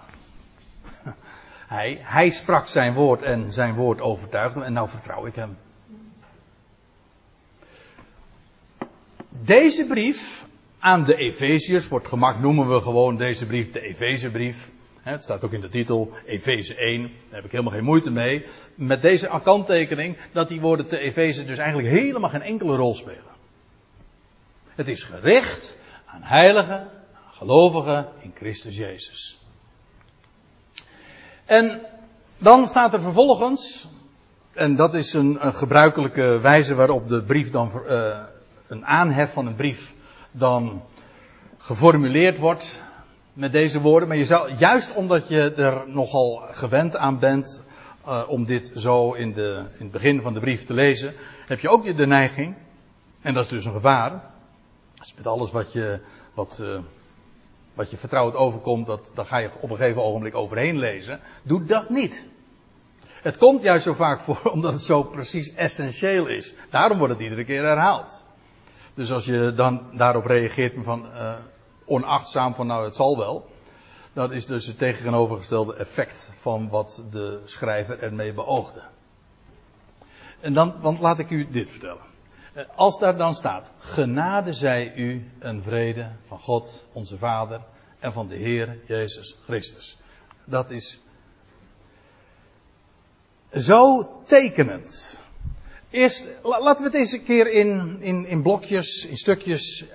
hij, 1.67 1.99
hij 2.01 2.29
sprak 2.29 2.67
zijn 2.67 2.93
woord 2.93 3.21
en 3.21 3.51
zijn 3.51 3.75
woord 3.75 4.01
overtuigde 4.01 4.63
en 4.63 4.73
nou 4.73 4.89
vertrouw 4.89 5.25
ik 5.25 5.35
hem. 5.35 5.57
Deze 9.29 9.87
brief 9.87 10.47
aan 10.79 11.03
de 11.03 11.15
Efeziërs, 11.15 11.87
wordt 11.87 12.07
gemak 12.07 12.39
noemen 12.39 12.69
we 12.69 12.81
gewoon 12.81 13.17
deze 13.17 13.45
brief 13.45 13.71
de 13.71 13.81
Efezebrief. 13.81 14.71
Het 15.01 15.23
staat 15.23 15.43
ook 15.43 15.53
in 15.53 15.61
de 15.61 15.69
titel 15.69 16.11
Efeze 16.25 16.75
1, 16.75 17.01
daar 17.01 17.11
heb 17.29 17.45
ik 17.45 17.51
helemaal 17.51 17.73
geen 17.73 17.83
moeite 17.83 18.11
mee. 18.11 18.45
Met 18.75 19.01
deze 19.01 19.39
kanttekening 19.43 20.17
dat 20.31 20.47
die 20.47 20.61
woorden 20.61 20.87
te 20.87 20.99
Efeze 20.99 21.45
dus 21.45 21.57
eigenlijk 21.57 21.89
helemaal 21.89 22.29
geen 22.29 22.41
enkele 22.41 22.75
rol 22.75 22.95
spelen. 22.95 23.33
Het 24.69 24.87
is 24.87 25.03
gericht 25.03 25.77
aan 26.05 26.23
heiligen, 26.23 26.87
gelovigen 27.29 28.07
in 28.21 28.33
Christus 28.35 28.77
Jezus. 28.77 29.44
En 31.45 31.81
dan 32.37 32.67
staat 32.67 32.93
er 32.93 33.01
vervolgens, 33.01 33.89
en 34.53 34.75
dat 34.75 34.93
is 34.93 35.13
een, 35.13 35.45
een 35.45 35.53
gebruikelijke 35.53 36.39
wijze 36.41 36.75
waarop 36.75 37.07
de 37.07 37.23
brief 37.23 37.51
dan, 37.51 37.71
uh, 37.87 38.19
een 38.67 38.85
aanhef 38.85 39.33
van 39.33 39.45
een 39.45 39.55
brief 39.55 39.93
dan 40.31 40.83
geformuleerd 41.57 42.37
wordt 42.37 42.83
met 43.33 43.51
deze 43.51 43.81
woorden. 43.81 44.07
Maar 44.07 44.17
je 44.17 44.53
juist 44.57 44.93
omdat 44.93 45.27
je 45.27 45.53
er 45.53 45.89
nogal 45.89 46.43
gewend 46.51 46.97
aan 46.97 47.19
bent 47.19 47.63
uh, 48.07 48.23
om 48.27 48.45
dit 48.45 48.71
zo 48.75 49.13
in, 49.13 49.33
de, 49.33 49.63
in 49.77 49.83
het 49.83 49.91
begin 49.91 50.21
van 50.21 50.33
de 50.33 50.39
brief 50.39 50.65
te 50.65 50.73
lezen, 50.73 51.13
heb 51.47 51.59
je 51.59 51.69
ook 51.69 51.97
de 51.97 52.07
neiging, 52.07 52.55
en 53.21 53.33
dat 53.33 53.43
is 53.43 53.49
dus 53.49 53.65
een 53.65 53.73
gevaar, 53.73 54.21
dus 54.93 55.13
met 55.17 55.27
alles 55.27 55.51
wat 55.51 55.71
je, 55.71 55.99
wat, 56.33 56.59
uh, 56.61 56.79
wat 57.75 57.89
je 57.89 57.97
vertrouwd 57.97 58.35
overkomt, 58.35 58.85
dat, 58.85 59.11
dan 59.13 59.25
ga 59.25 59.37
je 59.37 59.49
op 59.59 59.69
een 59.69 59.75
gegeven 59.75 60.03
ogenblik 60.03 60.35
overheen 60.35 60.77
lezen. 60.77 61.19
Doe 61.43 61.63
dat 61.63 61.89
niet. 61.89 62.25
Het 63.05 63.37
komt 63.37 63.63
juist 63.63 63.83
zo 63.83 63.93
vaak 63.93 64.19
voor 64.19 64.41
omdat 64.53 64.71
het 64.71 64.81
zo 64.81 65.03
precies 65.03 65.53
essentieel 65.53 66.27
is. 66.27 66.55
Daarom 66.69 66.97
wordt 66.97 67.13
het 67.13 67.21
iedere 67.21 67.43
keer 67.43 67.65
herhaald. 67.65 68.23
Dus 68.93 69.11
als 69.11 69.25
je 69.25 69.53
dan 69.55 69.81
daarop 69.93 70.25
reageert 70.25 70.73
van 70.83 71.05
uh, 71.05 71.33
onachtzaam 71.85 72.55
van 72.55 72.67
nou 72.67 72.85
het 72.85 72.95
zal 72.95 73.17
wel. 73.17 73.49
Dat 74.13 74.31
is 74.31 74.45
dus 74.45 74.65
het 74.65 74.77
tegenovergestelde 74.77 75.75
effect 75.75 76.31
van 76.39 76.69
wat 76.69 77.03
de 77.11 77.41
schrijver 77.45 77.99
ermee 77.99 78.33
beoogde. 78.33 78.81
En 80.39 80.53
dan, 80.53 80.73
want 80.81 80.99
laat 80.99 81.19
ik 81.19 81.29
u 81.29 81.47
dit 81.49 81.69
vertellen. 81.69 82.14
Als 82.75 82.99
daar 82.99 83.17
dan 83.17 83.33
staat, 83.33 83.71
genade 83.77 84.53
zij 84.53 84.93
u 84.95 85.31
een 85.39 85.63
vrede 85.63 86.11
van 86.27 86.39
God, 86.39 86.85
onze 86.93 87.17
Vader 87.17 87.61
en 87.99 88.13
van 88.13 88.27
de 88.27 88.35
Heer 88.35 88.77
Jezus 88.87 89.35
Christus. 89.43 89.97
Dat 90.45 90.71
is 90.71 90.99
zo 93.53 94.09
tekenend. 94.23 95.19
Eerst, 95.89 96.29
laten 96.43 96.91
we 96.91 96.97
het 96.97 97.13
een 97.13 97.23
keer 97.23 97.51
in, 97.51 97.97
in, 97.99 98.25
in 98.25 98.41
blokjes, 98.41 99.05
in 99.05 99.17
stukjes 99.17 99.85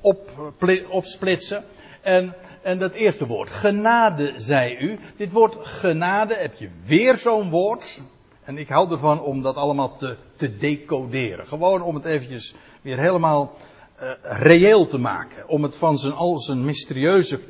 op, 0.00 0.54
opsplitsen. 0.88 1.64
En, 2.00 2.34
en 2.62 2.78
dat 2.78 2.92
eerste 2.92 3.26
woord, 3.26 3.50
genade 3.50 4.32
zij 4.36 4.76
u. 4.78 4.98
Dit 5.16 5.32
woord 5.32 5.66
genade, 5.66 6.34
heb 6.34 6.54
je 6.54 6.70
weer 6.84 7.16
zo'n 7.16 7.50
woord. 7.50 8.00
En 8.44 8.58
ik 8.58 8.68
hou 8.68 8.90
ervan 8.90 9.20
om 9.20 9.42
dat 9.42 9.56
allemaal 9.56 9.96
te, 9.96 10.16
te 10.36 10.56
decoderen. 10.56 11.46
Gewoon 11.46 11.82
om 11.82 11.94
het 11.94 12.04
eventjes 12.04 12.54
weer 12.82 12.98
helemaal 12.98 13.56
uh, 14.00 14.12
reëel 14.22 14.86
te 14.86 14.98
maken. 14.98 15.48
Om 15.48 15.62
het 15.62 15.76
van 15.76 15.98
zijn, 15.98 16.12
al 16.12 16.38
zijn 16.38 16.64
mysterieuze, 16.64 17.40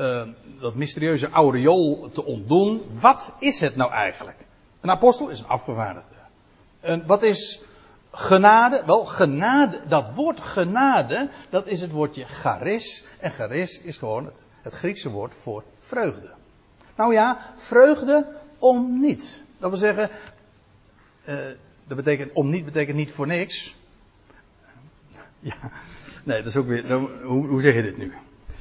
uh, 0.00 0.22
dat 0.60 0.74
mysterieuze 0.74 1.30
aureool 1.30 2.10
te 2.12 2.24
ontdoen. 2.24 2.82
Wat 3.00 3.32
is 3.38 3.60
het 3.60 3.76
nou 3.76 3.92
eigenlijk? 3.92 4.36
Een 4.80 4.90
apostel 4.90 5.28
is 5.28 5.38
een 5.38 5.48
afgevaardigde. 5.48 6.14
En 6.80 7.06
wat 7.06 7.22
is 7.22 7.62
genade? 8.10 8.82
Wel, 8.86 9.04
genade, 9.04 9.80
dat 9.88 10.10
woord 10.14 10.40
genade, 10.40 11.30
dat 11.50 11.66
is 11.66 11.80
het 11.80 11.90
woordje 11.90 12.24
charis. 12.24 13.06
En 13.20 13.30
charis 13.30 13.80
is 13.80 13.96
gewoon 13.96 14.24
het, 14.24 14.42
het 14.62 14.72
Griekse 14.72 15.10
woord 15.10 15.34
voor 15.34 15.64
vreugde. 15.78 16.30
Nou 16.96 17.12
ja, 17.12 17.38
vreugde 17.56 18.26
om 18.58 19.00
niet. 19.00 19.46
Dat 19.58 19.70
wil 19.70 19.78
zeggen, 19.78 20.10
uh, 21.28 21.36
dat 21.86 21.96
betekent, 21.96 22.32
om 22.32 22.50
niet 22.50 22.64
betekent 22.64 22.96
niet 22.96 23.12
voor 23.12 23.26
niks. 23.26 23.76
Ja, 25.40 25.56
nee, 26.24 26.38
dat 26.38 26.46
is 26.46 26.56
ook 26.56 26.66
weer, 26.66 26.92
hoe, 27.22 27.46
hoe 27.46 27.60
zeg 27.60 27.74
je 27.74 27.82
dit 27.82 27.98
nu? 27.98 28.12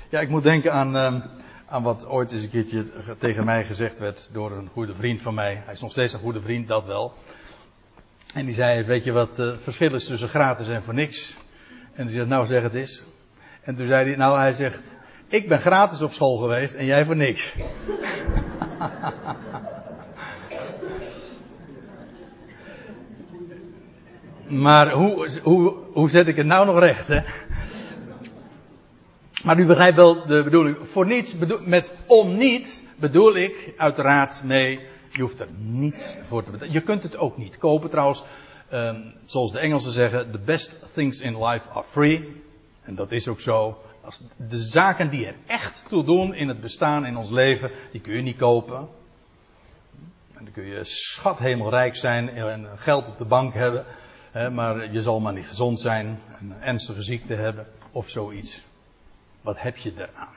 Ja, 0.09 0.19
ik 0.19 0.29
moet 0.29 0.43
denken 0.43 0.73
aan, 0.73 0.95
uh, 0.95 1.25
aan 1.65 1.83
wat 1.83 2.07
ooit 2.07 2.31
eens 2.31 2.43
een 2.43 2.49
keertje 2.49 2.85
tegen 3.17 3.45
mij 3.45 3.63
gezegd 3.63 3.99
werd 3.99 4.29
door 4.33 4.51
een 4.51 4.67
goede 4.67 4.95
vriend 4.95 5.21
van 5.21 5.33
mij. 5.33 5.61
Hij 5.65 5.73
is 5.73 5.81
nog 5.81 5.91
steeds 5.91 6.13
een 6.13 6.19
goede 6.19 6.41
vriend, 6.41 6.67
dat 6.67 6.85
wel. 6.85 7.13
En 8.33 8.45
die 8.45 8.53
zei, 8.53 8.83
weet 8.83 9.03
je 9.03 9.11
wat 9.11 9.37
het 9.37 9.39
uh, 9.39 9.57
verschil 9.57 9.93
is 9.93 10.05
tussen 10.05 10.29
gratis 10.29 10.67
en 10.67 10.83
voor 10.83 10.93
niks? 10.93 11.37
En 11.93 12.05
die 12.05 12.15
zei, 12.15 12.27
nou 12.27 12.45
zeg 12.45 12.63
het 12.63 12.75
eens. 12.75 13.03
En 13.61 13.75
toen 13.75 13.85
zei 13.85 14.07
hij, 14.07 14.15
nou 14.15 14.37
hij 14.37 14.53
zegt, 14.53 14.97
ik 15.27 15.47
ben 15.47 15.59
gratis 15.59 16.01
op 16.01 16.13
school 16.13 16.37
geweest 16.37 16.75
en 16.75 16.85
jij 16.85 17.05
voor 17.05 17.15
niks. 17.15 17.53
Maar 24.49 24.91
hoe, 24.91 25.29
hoe, 25.43 25.73
hoe 25.91 26.09
zet 26.09 26.27
ik 26.27 26.35
het 26.35 26.45
nou 26.45 26.65
nog 26.65 26.79
recht, 26.79 27.07
hè? 27.07 27.19
Maar 29.43 29.59
u 29.59 29.65
begrijpt 29.65 29.95
wel 29.95 30.25
de 30.25 30.43
bedoeling. 30.43 30.77
Voor 30.81 31.07
niets, 31.07 31.37
bedoel, 31.37 31.59
met 31.61 31.95
om 32.05 32.37
niet 32.37 32.83
bedoel 32.95 33.35
ik 33.35 33.73
uiteraard 33.77 34.43
mee, 34.43 34.79
je 35.09 35.21
hoeft 35.21 35.39
er 35.39 35.47
niets 35.57 36.17
voor 36.27 36.43
te 36.43 36.51
betalen. 36.51 36.73
Je 36.73 36.81
kunt 36.81 37.03
het 37.03 37.17
ook 37.17 37.37
niet 37.37 37.57
kopen 37.57 37.89
trouwens. 37.89 38.23
Um, 38.73 39.13
zoals 39.23 39.51
de 39.51 39.59
Engelsen 39.59 39.91
zeggen, 39.91 40.31
the 40.31 40.39
best 40.39 40.85
things 40.93 41.19
in 41.19 41.43
life 41.43 41.69
are 41.69 41.83
free. 41.83 42.41
En 42.81 42.95
dat 42.95 43.11
is 43.11 43.27
ook 43.27 43.39
zo. 43.39 43.81
Als 44.03 44.23
de 44.37 44.57
zaken 44.57 45.09
die 45.09 45.27
er 45.27 45.35
echt 45.45 45.83
toe 45.87 46.03
doen 46.03 46.33
in 46.33 46.47
het 46.47 46.61
bestaan, 46.61 47.05
in 47.05 47.17
ons 47.17 47.31
leven, 47.31 47.71
die 47.91 48.01
kun 48.01 48.15
je 48.15 48.21
niet 48.21 48.37
kopen. 48.37 48.77
En 50.33 50.43
dan 50.43 50.51
kun 50.51 50.65
je 50.65 50.83
schat 50.83 51.39
hemelrijk 51.39 51.95
zijn 51.95 52.29
en 52.29 52.67
geld 52.75 53.07
op 53.07 53.17
de 53.17 53.25
bank 53.25 53.53
hebben 53.53 53.85
maar 54.51 54.91
je 54.91 55.01
zal 55.01 55.19
maar 55.19 55.33
niet 55.33 55.47
gezond 55.47 55.79
zijn, 55.79 56.19
een 56.39 56.53
ernstige 56.61 57.01
ziekte 57.01 57.33
hebben 57.33 57.67
of 57.91 58.09
zoiets. 58.09 58.65
Wat 59.41 59.55
heb 59.59 59.77
je 59.77 59.93
eraan? 59.95 60.35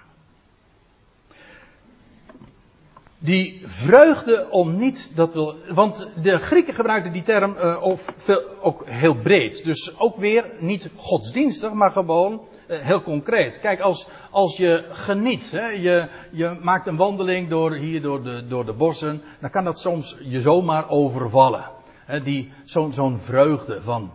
Die 3.18 3.62
vreugde 3.64 4.46
om 4.50 4.76
niet, 4.76 5.12
dat 5.14 5.32
wil, 5.32 5.54
want 5.68 6.08
de 6.22 6.38
Grieken 6.38 6.74
gebruikten 6.74 7.12
die 7.12 7.22
term 7.22 7.56
uh, 7.56 7.82
of 7.82 8.14
veel, 8.16 8.42
ook 8.60 8.86
heel 8.86 9.14
breed. 9.14 9.64
Dus 9.64 9.98
ook 9.98 10.16
weer 10.16 10.50
niet 10.58 10.90
godsdienstig, 10.96 11.72
maar 11.72 11.90
gewoon 11.90 12.32
uh, 12.68 12.78
heel 12.78 13.02
concreet. 13.02 13.60
Kijk, 13.60 13.80
als, 13.80 14.06
als 14.30 14.56
je 14.56 14.84
geniet, 14.90 15.50
hè, 15.50 15.66
je, 15.66 16.08
je 16.30 16.58
maakt 16.62 16.86
een 16.86 16.96
wandeling 16.96 17.48
door, 17.48 17.72
hier 17.74 18.02
door 18.02 18.22
de, 18.22 18.46
door 18.46 18.64
de 18.64 18.72
bossen, 18.72 19.22
dan 19.40 19.50
kan 19.50 19.64
dat 19.64 19.78
soms 19.78 20.16
je 20.22 20.40
zomaar 20.40 20.88
overvallen 20.88 21.78
die, 22.18 22.53
zo'n 22.64 22.92
zo'n 22.92 23.18
vreugde 23.18 23.83
van, 23.83 24.12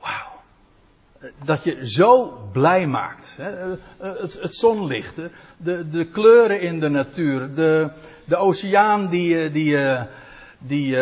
wauw. 0.00 0.40
Dat 1.44 1.64
je 1.64 1.90
zo 1.90 2.38
blij 2.52 2.86
maakt. 2.86 3.38
Het, 3.98 4.38
het 4.42 4.54
zonlicht, 4.54 5.16
de, 5.56 5.88
de 5.88 6.08
kleuren 6.08 6.60
in 6.60 6.80
de 6.80 6.88
natuur, 6.88 7.54
de, 7.54 7.90
de 8.24 8.36
oceaan 8.36 9.08
die, 9.08 9.50
die, 9.50 9.78
die, 10.58 10.96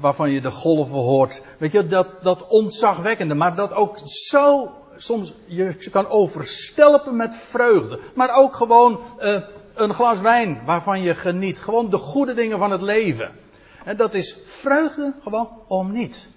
waarvan 0.00 0.30
je 0.30 0.40
de 0.40 0.50
golven 0.50 0.98
hoort. 0.98 1.42
Weet 1.58 1.72
je, 1.72 1.86
dat, 1.86 2.08
dat 2.22 2.46
ontzagwekkende, 2.46 3.34
maar 3.34 3.54
dat 3.54 3.72
ook 3.72 3.98
zo, 4.04 4.72
soms 4.96 5.34
je 5.46 5.88
kan 5.90 6.06
overstelpen 6.06 7.16
met 7.16 7.34
vreugde. 7.34 8.00
Maar 8.14 8.36
ook 8.36 8.54
gewoon 8.54 9.00
een 9.74 9.94
glas 9.94 10.20
wijn 10.20 10.60
waarvan 10.64 11.02
je 11.02 11.14
geniet. 11.14 11.60
Gewoon 11.60 11.90
de 11.90 11.98
goede 11.98 12.34
dingen 12.34 12.58
van 12.58 12.70
het 12.70 12.82
leven. 12.82 13.30
En 13.84 13.96
dat 13.96 14.14
is 14.14 14.36
vreugde 14.44 15.14
gewoon 15.22 15.62
om 15.66 15.92
niet. 15.92 16.28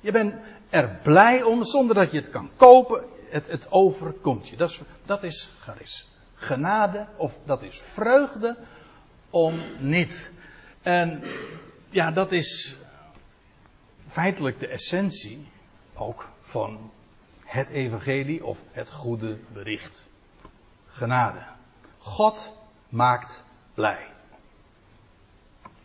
Je 0.00 0.12
bent 0.12 0.34
er 0.70 0.98
blij 1.02 1.42
om 1.42 1.64
zonder 1.64 1.94
dat 1.94 2.10
je 2.10 2.18
het 2.18 2.30
kan 2.30 2.50
kopen. 2.56 3.04
Het, 3.30 3.46
het 3.46 3.72
overkomt 3.72 4.48
je. 4.48 4.56
Dat 4.56 5.22
is, 5.22 5.48
dat 5.64 5.80
is. 5.80 6.08
Genade 6.34 7.06
of 7.16 7.38
dat 7.44 7.62
is 7.62 7.80
vreugde 7.80 8.56
om 9.30 9.62
niet. 9.78 10.30
En 10.82 11.22
ja, 11.90 12.10
dat 12.10 12.32
is 12.32 12.78
feitelijk 14.06 14.60
de 14.60 14.68
essentie 14.68 15.48
ook 15.94 16.28
van 16.40 16.90
het 17.44 17.68
evangelie 17.68 18.44
of 18.44 18.58
het 18.70 18.90
goede 18.90 19.38
bericht. 19.52 20.08
Genade. 20.86 21.42
God 21.98 22.52
maakt 22.88 23.42
blij. 23.74 24.13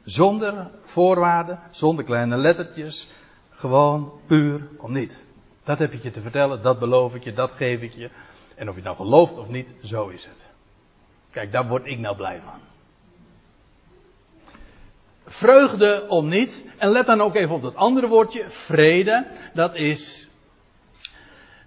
Zonder 0.09 0.71
voorwaarden, 0.81 1.59
zonder 1.71 2.05
kleine 2.05 2.37
lettertjes. 2.37 3.09
Gewoon 3.49 4.11
puur 4.25 4.67
om 4.77 4.91
niet. 4.91 5.25
Dat 5.63 5.79
heb 5.79 5.93
ik 5.93 6.03
je 6.03 6.11
te 6.11 6.21
vertellen, 6.21 6.61
dat 6.61 6.79
beloof 6.79 7.15
ik 7.15 7.23
je, 7.23 7.33
dat 7.33 7.51
geef 7.55 7.81
ik 7.81 7.93
je. 7.93 8.09
En 8.55 8.69
of 8.69 8.75
je 8.75 8.81
het 8.81 8.83
nou 8.83 8.95
gelooft 8.95 9.37
of 9.37 9.49
niet, 9.49 9.73
zo 9.83 10.07
is 10.07 10.25
het. 10.25 10.43
Kijk, 11.31 11.51
daar 11.51 11.67
word 11.67 11.85
ik 11.85 11.99
nou 11.99 12.15
blij 12.15 12.41
van. 12.45 12.59
Vreugde 15.25 16.05
om 16.07 16.27
niet. 16.27 16.65
En 16.77 16.89
let 16.89 17.05
dan 17.05 17.21
ook 17.21 17.35
even 17.35 17.55
op 17.55 17.61
dat 17.61 17.75
andere 17.75 18.07
woordje, 18.07 18.49
vrede. 18.49 19.27
Dat 19.53 19.75
is. 19.75 20.29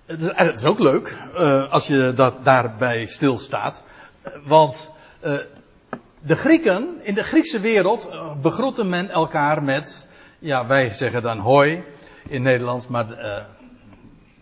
Het 0.06 0.54
is, 0.54 0.64
ook 0.64 0.78
leuk 0.78 1.18
uh, 1.34 1.72
als 1.72 1.86
je 1.86 2.12
dat 2.14 2.44
daarbij 2.44 3.04
stilstaat. 3.04 3.82
Want 4.44 4.90
uh, 5.24 5.38
de 6.24 6.36
Grieken, 6.36 6.98
in 7.02 7.14
de 7.14 7.24
Griekse 7.24 7.60
wereld, 7.60 8.08
eh, 8.08 8.32
begroeten 8.40 8.88
men 8.88 9.10
elkaar 9.10 9.62
met, 9.62 10.06
ja, 10.38 10.66
wij 10.66 10.92
zeggen 10.92 11.22
dan 11.22 11.38
hoi 11.38 11.84
in 12.28 12.42
Nederlands, 12.42 12.86
maar 12.86 13.10
uh, 13.10 13.44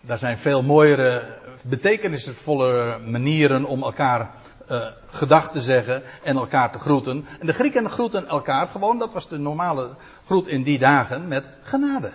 daar 0.01 0.17
zijn 0.17 0.37
veel 0.37 0.61
mooiere, 0.61 1.39
betekenisvolle 1.63 2.99
manieren 3.05 3.65
om 3.65 3.83
elkaar 3.83 4.31
uh, 4.69 4.85
gedag 5.09 5.51
te 5.51 5.61
zeggen 5.61 6.03
en 6.23 6.37
elkaar 6.37 6.71
te 6.71 6.79
groeten. 6.79 7.25
En 7.39 7.45
de 7.45 7.53
Grieken 7.53 7.89
groeten 7.89 8.27
elkaar 8.27 8.67
gewoon, 8.67 8.97
dat 8.97 9.13
was 9.13 9.29
de 9.29 9.37
normale 9.37 9.89
groet 10.25 10.47
in 10.47 10.63
die 10.63 10.79
dagen, 10.79 11.27
met 11.27 11.49
genade. 11.61 12.11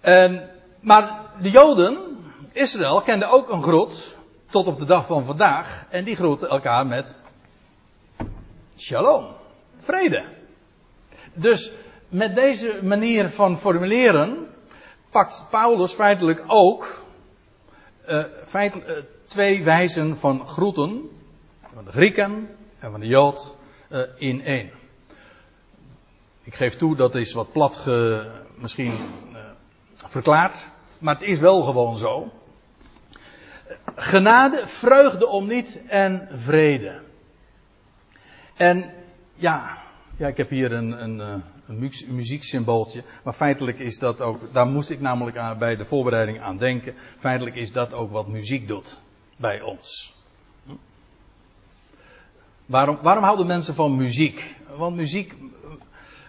En, 0.00 0.50
maar 0.80 1.20
de 1.40 1.50
Joden, 1.50 1.98
Israël, 2.52 3.02
kenden 3.02 3.30
ook 3.30 3.50
een 3.50 3.62
groet, 3.62 4.11
tot 4.52 4.66
op 4.66 4.78
de 4.78 4.84
dag 4.84 5.06
van 5.06 5.24
vandaag, 5.24 5.86
en 5.88 6.04
die 6.04 6.16
groeten 6.16 6.48
elkaar 6.48 6.86
met 6.86 7.16
shalom, 8.76 9.26
vrede. 9.80 10.24
Dus 11.34 11.72
met 12.08 12.34
deze 12.34 12.78
manier 12.82 13.28
van 13.28 13.58
formuleren 13.58 14.46
pakt 15.10 15.44
Paulus 15.50 15.92
feitelijk 15.92 16.44
ook 16.46 17.04
uh, 18.08 18.24
feitelijk, 18.46 18.88
uh, 18.88 18.96
twee 19.24 19.64
wijzen 19.64 20.16
van 20.16 20.48
groeten, 20.48 21.10
van 21.74 21.84
de 21.84 21.92
Grieken 21.92 22.48
en 22.78 22.90
van 22.90 23.00
de 23.00 23.06
Jood, 23.06 23.54
uh, 23.90 24.02
in 24.16 24.42
één. 24.44 24.70
Ik 26.42 26.54
geef 26.54 26.76
toe, 26.76 26.96
dat 26.96 27.14
is 27.14 27.32
wat 27.32 27.52
plat 27.52 27.86
misschien 28.54 28.92
verklaard, 29.94 30.68
maar 30.98 31.14
het 31.14 31.24
is 31.24 31.38
wel 31.38 31.62
gewoon 31.62 31.96
zo. 31.96 32.30
Genade, 33.96 34.62
vreugde 34.66 35.26
om 35.26 35.46
niet 35.46 35.82
en 35.86 36.28
vrede. 36.32 37.00
En 38.56 38.90
ja, 39.34 39.78
ja 40.16 40.28
ik 40.28 40.36
heb 40.36 40.50
hier 40.50 40.72
een, 40.72 41.02
een, 41.02 41.20
eh, 41.20 41.34
een 41.66 41.90
muzieksymbooltje. 42.08 43.04
Maar 43.24 43.32
feitelijk 43.32 43.78
is 43.78 43.98
dat 43.98 44.20
ook, 44.20 44.52
daar 44.52 44.66
moest 44.66 44.90
ik 44.90 45.00
namelijk 45.00 45.58
bij 45.58 45.76
de 45.76 45.84
voorbereiding 45.84 46.40
aan 46.40 46.58
denken. 46.58 46.94
Feitelijk 47.18 47.56
is 47.56 47.72
dat 47.72 47.92
ook 47.92 48.10
wat 48.10 48.28
muziek 48.28 48.66
doet 48.68 49.00
bij 49.36 49.60
ons. 49.60 50.14
Waarom, 52.66 52.98
waarom 53.02 53.24
houden 53.24 53.46
mensen 53.46 53.74
van 53.74 53.96
muziek? 53.96 54.56
Want 54.76 54.96
muziek, 54.96 55.34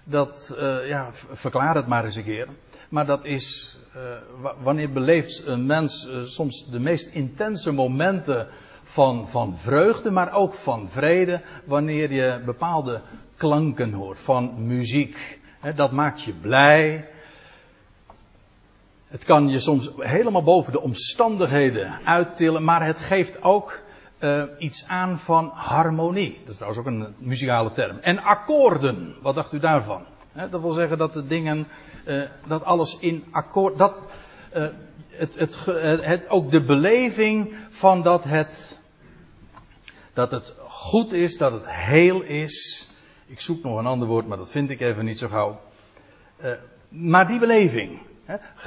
dat, 0.03 0.55
uh, 0.57 0.87
ja, 0.87 1.09
verklaar 1.31 1.75
het 1.75 1.87
maar 1.87 2.03
eens 2.03 2.15
een 2.15 2.23
keer. 2.23 2.47
Maar 2.93 3.05
dat 3.05 3.25
is, 3.25 3.77
uh, 3.95 4.01
wanneer 4.61 4.91
beleeft 4.91 5.45
een 5.45 5.65
mens 5.65 6.07
uh, 6.09 6.23
soms 6.23 6.65
de 6.71 6.79
meest 6.79 7.07
intense 7.07 7.71
momenten 7.71 8.47
van, 8.83 9.27
van 9.27 9.57
vreugde, 9.57 10.11
maar 10.11 10.33
ook 10.33 10.53
van 10.53 10.89
vrede, 10.89 11.41
wanneer 11.65 12.11
je 12.11 12.41
bepaalde 12.45 13.01
klanken 13.35 13.93
hoort 13.93 14.19
van 14.19 14.67
muziek. 14.67 15.39
dat 15.75 15.91
maakt 15.91 16.21
je 16.21 16.31
blij. 16.33 17.09
Het 19.07 19.23
kan 19.23 19.49
je 19.49 19.59
soms 19.59 19.91
helemaal 19.97 20.43
boven 20.43 20.71
de 20.71 20.81
omstandigheden 20.81 21.99
uittillen, 22.05 22.63
maar 22.63 22.85
het 22.85 22.99
geeft 22.99 23.43
ook 23.43 23.81
uh, 24.19 24.43
iets 24.57 24.87
aan 24.87 25.19
van 25.19 25.51
harmonie. 25.53 26.37
Dat 26.39 26.49
is 26.49 26.55
trouwens 26.55 26.81
ook 26.81 26.93
een 26.93 27.15
muzikale 27.17 27.71
term. 27.71 27.97
En 27.97 28.19
akkoorden, 28.19 29.15
wat 29.21 29.35
dacht 29.35 29.53
u 29.53 29.59
daarvan? 29.59 30.05
Dat 30.33 30.61
wil 30.61 30.71
zeggen 30.71 30.97
dat 30.97 31.13
de 31.13 31.27
dingen, 31.27 31.67
uh, 32.05 32.23
dat 32.47 32.63
alles 32.63 32.97
in 32.99 33.23
akkoord, 33.31 33.77
dat 33.77 33.95
uh, 34.55 34.67
het, 35.09 35.35
het, 35.35 35.65
het, 36.05 36.29
ook 36.29 36.51
de 36.51 36.63
beleving 36.63 37.55
van 37.69 38.01
dat 38.01 38.23
het, 38.23 38.79
dat 40.13 40.31
het 40.31 40.53
goed 40.67 41.11
is, 41.11 41.37
dat 41.37 41.51
het 41.51 41.69
heel 41.69 42.21
is. 42.21 42.87
Ik 43.25 43.39
zoek 43.39 43.63
nog 43.63 43.77
een 43.77 43.85
ander 43.85 44.07
woord, 44.07 44.27
maar 44.27 44.37
dat 44.37 44.51
vind 44.51 44.69
ik 44.69 44.81
even 44.81 45.05
niet 45.05 45.19
zo 45.19 45.27
gauw. 45.27 45.61
Maar 46.89 47.27
die 47.27 47.39
beleving, 47.39 47.99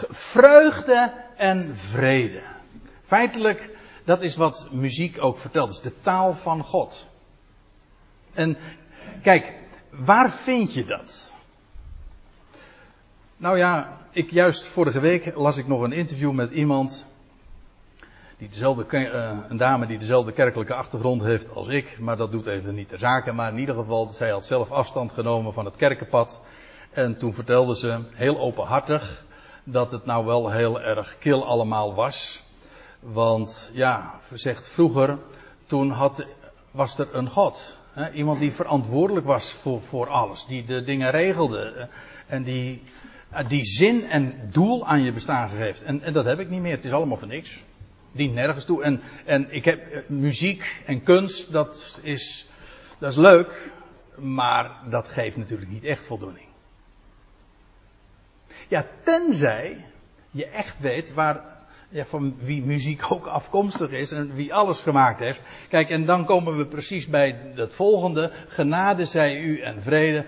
vreugde 0.08 1.12
en 1.36 1.76
vrede. 1.76 2.42
Feitelijk, 3.04 3.76
dat 4.04 4.22
is 4.22 4.36
wat 4.36 4.68
muziek 4.70 5.22
ook 5.22 5.38
vertelt. 5.38 5.70
Is 5.70 5.80
de 5.80 6.00
taal 6.00 6.34
van 6.34 6.64
God. 6.64 7.06
En 8.34 8.56
kijk, 9.22 9.52
waar 9.90 10.32
vind 10.32 10.72
je 10.72 10.84
dat? 10.84 11.34
Nou 13.38 13.58
ja, 13.58 13.98
ik 14.10 14.30
juist 14.30 14.62
vorige 14.62 15.00
week 15.00 15.34
las 15.34 15.56
ik 15.56 15.66
nog 15.66 15.82
een 15.82 15.92
interview 15.92 16.32
met 16.32 16.50
iemand. 16.50 17.06
Die 18.38 18.48
dezelfde, 18.48 18.86
uh, 18.90 19.38
een 19.48 19.56
dame 19.56 19.86
die 19.86 19.98
dezelfde 19.98 20.32
kerkelijke 20.32 20.74
achtergrond 20.74 21.22
heeft 21.22 21.54
als 21.54 21.68
ik. 21.68 21.98
Maar 22.00 22.16
dat 22.16 22.32
doet 22.32 22.46
even 22.46 22.74
niet 22.74 22.90
de 22.90 22.98
zaken. 22.98 23.34
Maar 23.34 23.52
in 23.52 23.58
ieder 23.58 23.74
geval, 23.74 24.06
zij 24.06 24.30
had 24.30 24.44
zelf 24.44 24.70
afstand 24.70 25.12
genomen 25.12 25.52
van 25.52 25.64
het 25.64 25.76
kerkenpad. 25.76 26.40
En 26.90 27.16
toen 27.18 27.34
vertelde 27.34 27.76
ze 27.76 28.00
heel 28.12 28.38
openhartig 28.38 29.24
dat 29.64 29.90
het 29.90 30.04
nou 30.04 30.26
wel 30.26 30.50
heel 30.50 30.80
erg 30.80 31.18
kil 31.18 31.46
allemaal 31.46 31.94
was. 31.94 32.42
Want 33.00 33.70
ja, 33.72 34.14
zegt 34.32 34.68
vroeger, 34.68 35.18
toen 35.66 35.90
had, 35.90 36.26
was 36.70 36.98
er 36.98 37.08
een 37.12 37.30
God. 37.30 37.78
Hè? 37.92 38.10
Iemand 38.10 38.40
die 38.40 38.52
verantwoordelijk 38.52 39.26
was 39.26 39.52
voor, 39.52 39.80
voor 39.80 40.08
alles. 40.08 40.46
Die 40.46 40.64
de 40.64 40.82
dingen 40.82 41.10
regelde. 41.10 41.88
En 42.26 42.42
die 42.42 42.82
eh, 42.82 43.06
die 43.42 43.64
zin 43.64 44.04
en 44.04 44.48
doel 44.50 44.86
aan 44.86 45.02
je 45.02 45.12
bestaan 45.12 45.48
gegeven. 45.48 45.86
En, 45.86 46.02
en, 46.02 46.12
dat 46.12 46.24
heb 46.24 46.38
ik 46.38 46.48
niet 46.48 46.60
meer. 46.60 46.74
Het 46.74 46.84
is 46.84 46.92
allemaal 46.92 47.16
voor 47.16 47.28
niks. 47.28 47.62
Dient 48.12 48.34
nergens 48.34 48.64
toe. 48.64 48.82
En, 48.82 49.00
en 49.24 49.46
ik 49.54 49.64
heb 49.64 49.92
eh, 49.92 50.00
muziek 50.06 50.82
en 50.86 51.02
kunst, 51.02 51.52
dat 51.52 52.00
is, 52.02 52.48
dat 52.98 53.10
is 53.10 53.16
leuk. 53.16 53.72
Maar 54.16 54.70
dat 54.90 55.08
geeft 55.08 55.36
natuurlijk 55.36 55.70
niet 55.70 55.84
echt 55.84 56.06
voldoening. 56.06 56.46
Ja, 58.68 58.86
tenzij 59.04 59.84
je 60.30 60.46
echt 60.46 60.78
weet 60.78 61.14
waar, 61.14 61.44
ja, 61.88 62.04
van 62.04 62.36
wie 62.40 62.64
muziek 62.64 63.12
ook 63.12 63.26
afkomstig 63.26 63.90
is 63.90 64.12
en 64.12 64.34
wie 64.34 64.54
alles 64.54 64.80
gemaakt 64.80 65.18
heeft. 65.18 65.42
Kijk, 65.68 65.90
en 65.90 66.04
dan 66.04 66.24
komen 66.24 66.56
we 66.56 66.66
precies 66.66 67.06
bij 67.06 67.52
het 67.54 67.74
volgende. 67.74 68.32
Genade 68.48 69.04
zij 69.04 69.40
u 69.40 69.60
en 69.60 69.82
vrede 69.82 70.24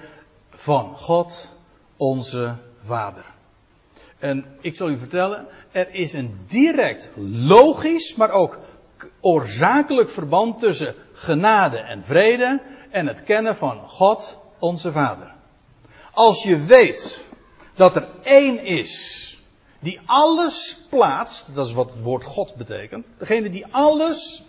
van 0.51 0.97
God, 0.97 1.57
onze 1.97 2.57
Vader. 2.89 3.25
En 4.19 4.45
ik 4.61 4.77
zal 4.77 4.89
u 4.89 4.99
vertellen, 4.99 5.47
er 5.73 5.95
is 5.95 6.13
een 6.13 6.39
direct 6.47 7.11
logisch, 7.33 8.15
maar 8.15 8.31
ook 8.31 8.59
oorzakelijk 9.21 10.11
verband 10.11 10.59
tussen 10.59 10.95
genade 11.13 11.79
en 11.79 12.05
vrede 12.05 12.61
en 12.91 13.07
het 13.07 13.23
kennen 13.23 13.57
van 13.57 13.89
God, 13.89 14.41
onze 14.59 14.93
Vader. 14.93 15.33
Als 16.13 16.43
je 16.43 16.65
weet 16.65 17.27
dat 17.75 17.97
er 17.97 18.09
één 18.23 18.63
is 18.65 19.27
die 19.79 20.01
alles 20.07 20.87
plaatst, 20.91 21.55
dat 21.55 21.67
is 21.67 21.73
wat 21.73 21.93
het 21.93 22.03
woord 22.03 22.25
God 22.25 22.55
betekent, 22.55 23.09
degene 23.19 23.51
die 23.51 23.67
alles 23.71 24.45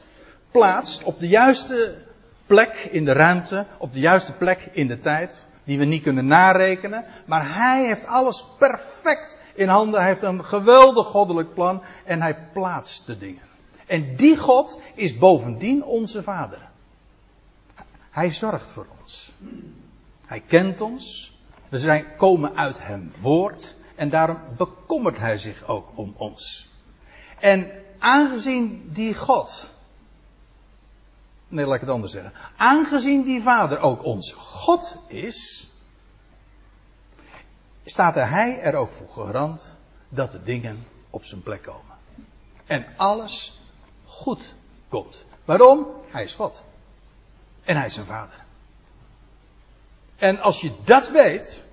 plaatst 0.52 1.04
op 1.04 1.20
de 1.20 1.28
juiste 1.28 1.98
plek 2.46 2.88
in 2.92 3.06
de 3.06 3.12
ruimte, 3.12 3.66
op 3.78 3.94
de 3.94 4.00
juiste 4.00 4.34
plek 4.34 4.70
in 4.72 4.88
de 4.88 5.00
tijd, 5.00 5.48
die 5.70 5.78
we 5.78 5.86
niet 5.86 6.04
kunnen 6.04 6.28
narekenen. 6.28 7.06
Maar 7.26 7.56
hij 7.56 7.86
heeft 7.86 8.06
alles 8.06 8.46
perfect 8.58 9.38
in 9.54 9.68
handen. 9.68 10.00
Hij 10.00 10.10
heeft 10.10 10.22
een 10.22 10.46
geweldig 10.46 11.08
goddelijk 11.08 11.54
plan 11.54 11.84
en 12.06 12.22
hij 12.22 12.38
plaatst 12.54 13.06
de 13.06 13.18
dingen. 13.18 13.42
En 13.86 14.16
die 14.16 14.38
God 14.38 14.80
is 14.96 15.18
bovendien 15.18 15.84
onze 15.84 16.24
Vader. 16.24 16.70
Hij 18.10 18.32
zorgt 18.32 18.72
voor 18.72 18.88
ons. 19.00 19.32
Hij 20.26 20.40
kent 20.40 20.82
ons. 20.82 21.38
We 21.70 21.80
zijn, 21.80 22.06
komen 22.18 22.56
uit 22.56 22.78
hem 22.80 23.12
voort. 23.12 23.78
En 23.96 24.10
daarom 24.10 24.38
bekommert 24.58 25.18
hij 25.18 25.38
zich 25.38 25.68
ook 25.68 25.88
om 25.96 26.14
ons. 26.18 26.70
En 27.40 27.72
aangezien 28.00 28.90
die 28.94 29.16
God 29.16 29.74
Nee, 31.50 31.66
laat 31.66 31.76
ik 31.76 31.82
het 31.82 31.90
anders 31.90 32.12
zeggen. 32.12 32.34
Aangezien 32.58 33.24
die 33.24 33.42
Vader 33.42 33.80
ook 33.80 34.04
onze 34.04 34.36
God 34.36 34.98
is, 35.08 35.70
staat 37.86 38.16
er 38.16 38.30
Hij 38.30 38.60
er 38.62 38.76
ook 38.76 38.92
voor 38.92 39.10
garant 39.10 39.76
dat 40.10 40.32
de 40.32 40.44
dingen 40.44 40.86
op 41.10 41.24
zijn 41.24 41.44
plek 41.44 41.62
komen. 41.62 41.98
En 42.66 42.86
alles 42.96 43.60
goed 44.06 44.54
komt. 44.88 45.26
Waarom? 45.46 45.88
Hij 46.08 46.24
is 46.24 46.36
God. 46.36 46.64
En 47.64 47.76
Hij 47.76 47.86
is 47.86 47.94
zijn 47.94 48.06
Vader. 48.06 48.46
En 50.16 50.40
als 50.40 50.62
je 50.62 50.72
dat 50.84 51.10
weet, 51.10 51.64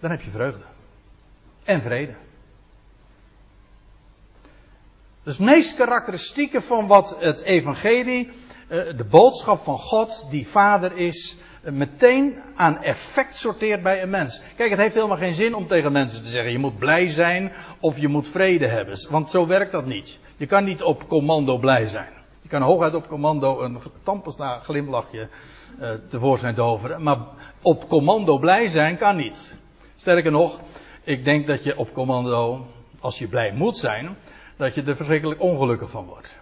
dan 0.00 0.10
heb 0.10 0.20
je 0.20 0.30
vreugde. 0.30 0.64
En 1.64 1.82
vrede. 1.82 2.14
Dus 5.22 5.36
het 5.36 5.46
meest 5.46 5.74
karakteristieke 5.74 6.62
van 6.62 6.86
wat 6.86 7.16
het 7.20 7.40
evangelie 7.40 8.30
de 8.72 9.06
boodschap 9.10 9.60
van 9.60 9.78
God, 9.78 10.26
die 10.30 10.48
vader 10.48 10.96
is, 10.96 11.40
eh, 11.62 11.72
meteen 11.72 12.38
aan 12.54 12.82
effect 12.82 13.36
sorteert 13.36 13.82
bij 13.82 14.02
een 14.02 14.10
mens. 14.10 14.42
Kijk, 14.56 14.70
het 14.70 14.78
heeft 14.78 14.94
helemaal 14.94 15.16
geen 15.16 15.34
zin 15.34 15.54
om 15.54 15.66
tegen 15.66 15.92
mensen 15.92 16.22
te 16.22 16.28
zeggen: 16.28 16.52
je 16.52 16.58
moet 16.58 16.78
blij 16.78 17.08
zijn 17.08 17.52
of 17.80 17.98
je 17.98 18.08
moet 18.08 18.28
vrede 18.28 18.68
hebben. 18.68 19.08
Want 19.10 19.30
zo 19.30 19.46
werkt 19.46 19.72
dat 19.72 19.86
niet. 19.86 20.18
Je 20.36 20.46
kan 20.46 20.64
niet 20.64 20.82
op 20.82 21.08
commando 21.08 21.58
blij 21.58 21.86
zijn. 21.86 22.12
Je 22.40 22.48
kan 22.48 22.62
hooguit 22.62 22.94
op 22.94 23.08
commando 23.08 23.60
een 23.60 23.78
tandpasta 24.02 24.58
glimlachje 24.58 25.28
uh, 25.80 25.90
tevoorschijn 26.08 26.54
toveren. 26.54 27.02
Maar 27.02 27.18
op 27.62 27.88
commando 27.88 28.38
blij 28.38 28.68
zijn 28.68 28.98
kan 28.98 29.16
niet. 29.16 29.56
Sterker 29.96 30.30
nog, 30.30 30.60
ik 31.02 31.24
denk 31.24 31.46
dat 31.46 31.64
je 31.64 31.78
op 31.78 31.92
commando, 31.92 32.66
als 33.00 33.18
je 33.18 33.28
blij 33.28 33.52
moet 33.52 33.76
zijn, 33.76 34.16
dat 34.56 34.74
je 34.74 34.82
er 34.82 34.96
verschrikkelijk 34.96 35.40
ongelukkig 35.40 35.90
van 35.90 36.06
wordt. 36.06 36.41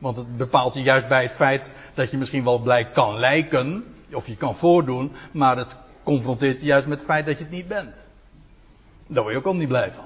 Want 0.00 0.16
het 0.16 0.36
bepaalt 0.36 0.74
je 0.74 0.82
juist 0.82 1.08
bij 1.08 1.22
het 1.22 1.32
feit 1.32 1.72
dat 1.94 2.10
je 2.10 2.16
misschien 2.16 2.44
wel 2.44 2.58
blij 2.58 2.90
kan 2.90 3.18
lijken, 3.18 3.84
of 4.12 4.26
je 4.26 4.36
kan 4.36 4.56
voordoen, 4.56 5.12
maar 5.32 5.56
het 5.56 5.78
confronteert 6.02 6.60
je 6.60 6.66
juist 6.66 6.86
met 6.86 6.98
het 6.98 7.06
feit 7.06 7.26
dat 7.26 7.38
je 7.38 7.44
het 7.44 7.52
niet 7.52 7.68
bent. 7.68 8.04
Daar 9.06 9.22
word 9.22 9.34
je 9.34 9.40
ook 9.40 9.46
al 9.46 9.54
niet 9.54 9.68
blij 9.68 9.92
van. 9.92 10.04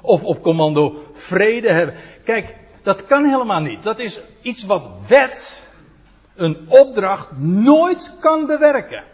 Of 0.00 0.24
op 0.24 0.42
commando 0.42 1.02
vrede 1.12 1.72
hebben. 1.72 1.94
Kijk, 2.24 2.56
dat 2.82 3.06
kan 3.06 3.24
helemaal 3.24 3.60
niet. 3.60 3.82
Dat 3.82 3.98
is 3.98 4.22
iets 4.42 4.64
wat 4.64 4.90
wet, 5.08 5.70
een 6.34 6.66
opdracht, 6.68 7.28
nooit 7.38 8.16
kan 8.20 8.46
bewerken. 8.46 9.04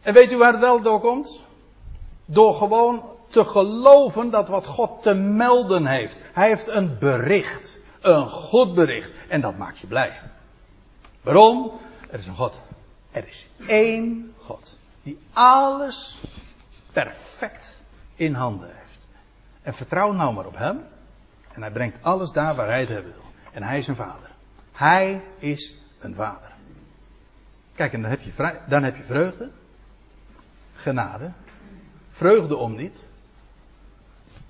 En 0.00 0.14
weet 0.14 0.32
u 0.32 0.36
waar 0.36 0.52
het 0.52 0.60
wel 0.60 0.80
door 0.80 1.00
komt? 1.00 1.44
Door 2.24 2.54
gewoon 2.54 3.02
te 3.30 3.44
geloven 3.44 4.30
dat 4.30 4.48
wat 4.48 4.66
God 4.66 5.02
te 5.02 5.14
melden 5.14 5.86
heeft. 5.86 6.18
Hij 6.32 6.48
heeft 6.48 6.68
een 6.68 6.98
bericht. 6.98 7.78
Een 8.00 8.28
goed 8.28 8.74
bericht. 8.74 9.10
En 9.28 9.40
dat 9.40 9.56
maakt 9.56 9.78
je 9.78 9.86
blij. 9.86 10.20
Waarom? 11.20 11.72
Er 12.10 12.18
is 12.18 12.26
een 12.26 12.34
God. 12.34 12.60
Er 13.10 13.28
is 13.28 13.48
één 13.66 14.34
God. 14.38 14.78
Die 15.02 15.18
alles 15.32 16.20
perfect 16.92 17.82
in 18.14 18.34
handen 18.34 18.70
heeft. 18.76 19.08
En 19.62 19.74
vertrouw 19.74 20.12
nou 20.12 20.34
maar 20.34 20.46
op 20.46 20.56
Hem. 20.56 20.80
En 21.52 21.60
Hij 21.60 21.70
brengt 21.70 21.98
alles 22.02 22.30
daar 22.30 22.54
waar 22.54 22.66
Hij 22.66 22.80
het 22.80 22.88
hebben 22.88 23.12
wil. 23.12 23.30
En 23.52 23.62
Hij 23.62 23.78
is 23.78 23.88
een 23.88 23.96
vader. 23.96 24.30
Hij 24.72 25.22
is 25.38 25.76
een 25.98 26.14
vader. 26.14 26.50
Kijk, 27.74 27.92
en 27.92 28.02
dan 28.02 28.10
heb 28.10 28.20
je, 28.20 28.60
dan 28.68 28.82
heb 28.82 28.96
je 28.96 29.02
vreugde. 29.02 29.50
Genade. 30.74 31.30
Vreugde 32.10 32.56
om 32.56 32.74
niet. 32.76 33.08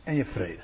En 0.03 0.15
je 0.15 0.25
vrede. 0.25 0.63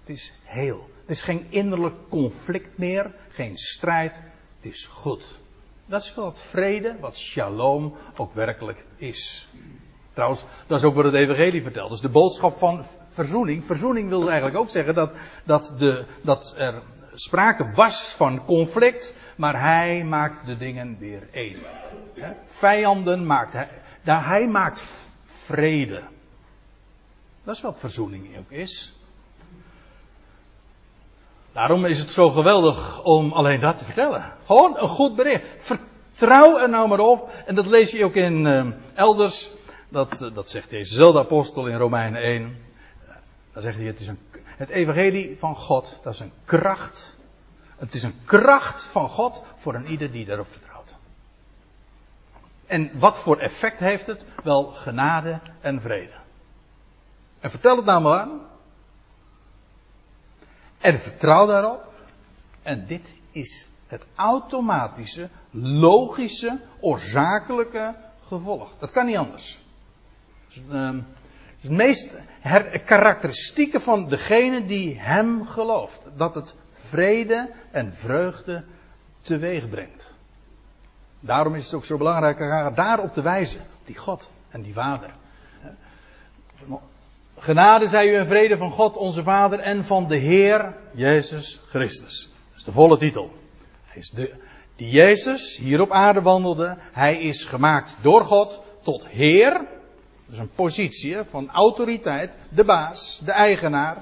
Het 0.00 0.08
is 0.08 0.34
heel. 0.44 0.90
Het 1.00 1.16
is 1.16 1.22
geen 1.22 1.46
innerlijk 1.48 1.94
conflict 2.08 2.78
meer. 2.78 3.14
Geen 3.28 3.56
strijd. 3.56 4.14
Het 4.56 4.72
is 4.72 4.86
goed. 4.86 5.38
Dat 5.86 6.02
is 6.02 6.14
wat 6.14 6.40
vrede, 6.40 6.96
wat 7.00 7.16
shalom 7.16 7.96
ook 8.16 8.34
werkelijk 8.34 8.84
is. 8.96 9.48
Trouwens, 10.12 10.44
dat 10.66 10.78
is 10.78 10.84
ook 10.84 10.94
wat 10.94 11.04
het 11.04 11.14
Evangelie 11.14 11.62
vertelt. 11.62 11.90
Dus 11.90 12.00
de 12.00 12.08
boodschap 12.08 12.58
van 12.58 12.84
verzoening. 13.12 13.64
Verzoening 13.64 14.08
wil 14.08 14.28
eigenlijk 14.28 14.58
ook 14.58 14.70
zeggen 14.70 14.94
dat, 14.94 15.12
dat, 15.44 15.74
de, 15.78 16.04
dat 16.22 16.54
er 16.58 16.82
sprake 17.14 17.70
was 17.70 18.14
van 18.16 18.44
conflict, 18.44 19.14
maar 19.36 19.60
hij 19.60 20.04
maakt 20.04 20.46
de 20.46 20.56
dingen 20.56 20.96
weer 20.98 21.28
één. 21.32 21.56
Vijanden 22.44 23.26
maakt 23.26 23.52
hij, 23.52 23.68
hij 24.02 24.46
maakt 24.46 24.82
vrede. 25.24 26.02
Dat 27.44 27.54
is 27.54 27.62
wat 27.62 27.78
verzoening 27.78 28.38
ook 28.38 28.50
is. 28.50 28.94
Daarom 31.52 31.84
is 31.84 31.98
het 31.98 32.10
zo 32.10 32.30
geweldig 32.30 33.02
om 33.02 33.32
alleen 33.32 33.60
dat 33.60 33.78
te 33.78 33.84
vertellen. 33.84 34.32
Gewoon 34.46 34.76
een 34.78 34.88
goed 34.88 35.16
bericht. 35.16 35.44
Vertrouw 35.58 36.58
er 36.58 36.68
nou 36.68 36.88
maar 36.88 36.98
op. 36.98 37.30
En 37.46 37.54
dat 37.54 37.66
lees 37.66 37.90
je 37.90 38.04
ook 38.04 38.14
in 38.14 38.44
uh, 38.44 38.66
elders. 38.94 39.50
Dat, 39.88 40.22
uh, 40.22 40.34
dat 40.34 40.50
zegt 40.50 40.70
dezezelfde 40.70 41.18
apostel 41.18 41.66
in 41.66 41.76
Romeinen 41.76 42.22
1. 42.22 42.58
Dan 43.52 43.62
zegt 43.62 43.76
hij, 43.76 43.86
het 43.86 44.00
is 44.00 44.06
een, 44.06 44.18
het 44.44 44.68
evangelie 44.68 45.36
van 45.38 45.56
God, 45.56 46.00
dat 46.02 46.12
is 46.14 46.20
een 46.20 46.32
kracht. 46.44 47.16
Het 47.76 47.94
is 47.94 48.02
een 48.02 48.20
kracht 48.24 48.82
van 48.82 49.08
God 49.08 49.42
voor 49.56 49.74
een 49.74 49.86
ieder 49.86 50.10
die 50.10 50.24
daarop 50.24 50.50
vertrouwt. 50.50 50.96
En 52.66 52.90
wat 52.94 53.18
voor 53.18 53.38
effect 53.38 53.78
heeft 53.78 54.06
het? 54.06 54.24
Wel 54.42 54.64
genade 54.64 55.40
en 55.60 55.80
vrede. 55.80 56.19
En 57.40 57.50
vertel 57.50 57.76
het 57.76 57.84
nou 57.84 58.02
maar 58.02 58.18
aan. 58.18 58.40
En 60.78 61.00
vertrouw 61.00 61.46
daarop. 61.46 61.92
En 62.62 62.86
dit 62.86 63.12
is 63.30 63.66
het 63.86 64.06
automatische, 64.14 65.28
logische, 65.50 66.60
oorzakelijke 66.80 67.94
gevolg. 68.26 68.72
Dat 68.78 68.90
kan 68.90 69.06
niet 69.06 69.16
anders. 69.16 69.60
Dus, 70.48 70.62
het 71.60 71.70
meest 71.70 72.16
karakteristieke 72.84 73.80
van 73.80 74.08
degene 74.08 74.64
die 74.64 75.00
hem 75.00 75.46
gelooft. 75.46 76.02
Dat 76.16 76.34
het 76.34 76.54
vrede 76.70 77.50
en 77.70 77.94
vreugde 77.94 78.64
teweeg 79.20 79.68
brengt. 79.68 80.14
Daarom 81.20 81.54
is 81.54 81.64
het 81.64 81.74
ook 81.74 81.84
zo 81.84 81.96
belangrijk 81.96 82.38
daarop 82.76 83.12
te 83.12 83.22
wijzen. 83.22 83.60
Die 83.84 83.96
God 83.96 84.30
en 84.50 84.62
die 84.62 84.72
Vader. 84.72 85.14
Genade 87.40 87.86
zij 87.86 88.08
u 88.08 88.14
en 88.14 88.26
vrede 88.26 88.56
van 88.56 88.70
God 88.70 88.96
onze 88.96 89.22
Vader 89.22 89.58
en 89.58 89.84
van 89.84 90.08
de 90.08 90.16
Heer 90.16 90.76
Jezus 90.94 91.60
Christus. 91.68 92.28
Dat 92.48 92.56
is 92.56 92.64
de 92.64 92.72
volle 92.72 92.98
titel. 92.98 93.30
Hij 93.84 94.00
is 94.00 94.10
de, 94.10 94.34
die 94.76 94.90
Jezus 94.90 95.56
hier 95.56 95.80
op 95.80 95.90
aarde 95.90 96.22
wandelde. 96.22 96.76
Hij 96.92 97.20
is 97.20 97.44
gemaakt 97.44 97.96
door 98.00 98.24
God 98.24 98.62
tot 98.82 99.06
Heer. 99.06 99.52
Dat 99.52 100.32
is 100.32 100.38
een 100.38 100.54
positie 100.54 101.16
van 101.30 101.50
autoriteit. 101.50 102.36
De 102.48 102.64
baas, 102.64 103.20
de 103.24 103.32
eigenaar. 103.32 103.96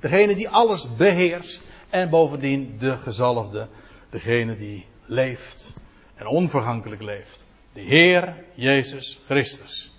Degene 0.00 0.34
die 0.34 0.48
alles 0.48 0.96
beheerst. 0.96 1.62
En 1.90 2.10
bovendien 2.10 2.76
de 2.78 2.96
gezalfde. 2.96 3.68
Degene 4.10 4.56
die 4.56 4.86
leeft. 5.06 5.72
En 6.14 6.26
onvergankelijk 6.26 7.02
leeft. 7.02 7.46
De 7.72 7.80
Heer 7.80 8.44
Jezus 8.54 9.20
Christus. 9.26 9.92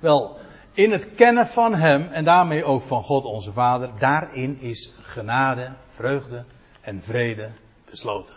Wel, 0.00 0.38
in 0.76 0.92
het 0.92 1.14
kennen 1.14 1.46
van 1.46 1.74
Hem 1.74 2.08
en 2.12 2.24
daarmee 2.24 2.64
ook 2.64 2.82
van 2.82 3.02
God 3.02 3.24
onze 3.24 3.52
Vader, 3.52 3.90
daarin 3.98 4.60
is 4.60 4.94
genade, 5.02 5.72
vreugde 5.88 6.44
en 6.80 7.02
vrede 7.02 7.50
besloten. 7.90 8.36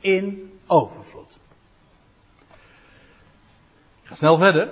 In 0.00 0.52
overvloed. 0.66 1.38
Ik 4.02 4.08
ga 4.08 4.14
snel 4.14 4.36
verder, 4.36 4.70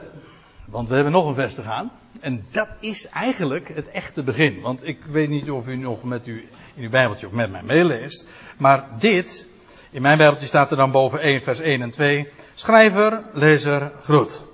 want 0.64 0.88
we 0.88 0.94
hebben 0.94 1.12
nog 1.12 1.26
een 1.26 1.34
vers 1.34 1.54
te 1.54 1.62
gaan. 1.62 1.90
En 2.20 2.46
dat 2.50 2.68
is 2.80 3.08
eigenlijk 3.08 3.68
het 3.68 3.90
echte 3.90 4.22
begin. 4.22 4.60
Want 4.60 4.86
ik 4.86 5.04
weet 5.04 5.28
niet 5.28 5.50
of 5.50 5.68
u 5.68 5.76
nog 5.76 6.02
met 6.02 6.26
u 6.26 6.48
in 6.74 6.82
uw 6.82 6.90
Bijbeltje 6.90 7.26
of 7.26 7.32
met 7.32 7.50
mij 7.50 7.62
meeleest. 7.62 8.28
Maar 8.58 8.88
dit, 8.98 9.48
in 9.90 10.02
mijn 10.02 10.18
Bijbeltje 10.18 10.46
staat 10.46 10.70
er 10.70 10.76
dan 10.76 10.90
boven 10.90 11.20
1 11.20 11.42
vers 11.42 11.60
1 11.60 11.82
en 11.82 11.90
2. 11.90 12.28
Schrijver, 12.54 13.22
lezer, 13.32 13.92
groet. 14.02 14.44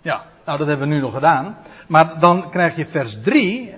Ja, 0.00 0.26
nou, 0.48 0.60
dat 0.60 0.68
hebben 0.68 0.88
we 0.88 0.94
nu 0.94 1.00
nog 1.00 1.14
gedaan. 1.14 1.56
Maar 1.86 2.20
dan 2.20 2.50
krijg 2.50 2.76
je 2.76 2.86
vers 2.86 3.22
3. 3.22 3.74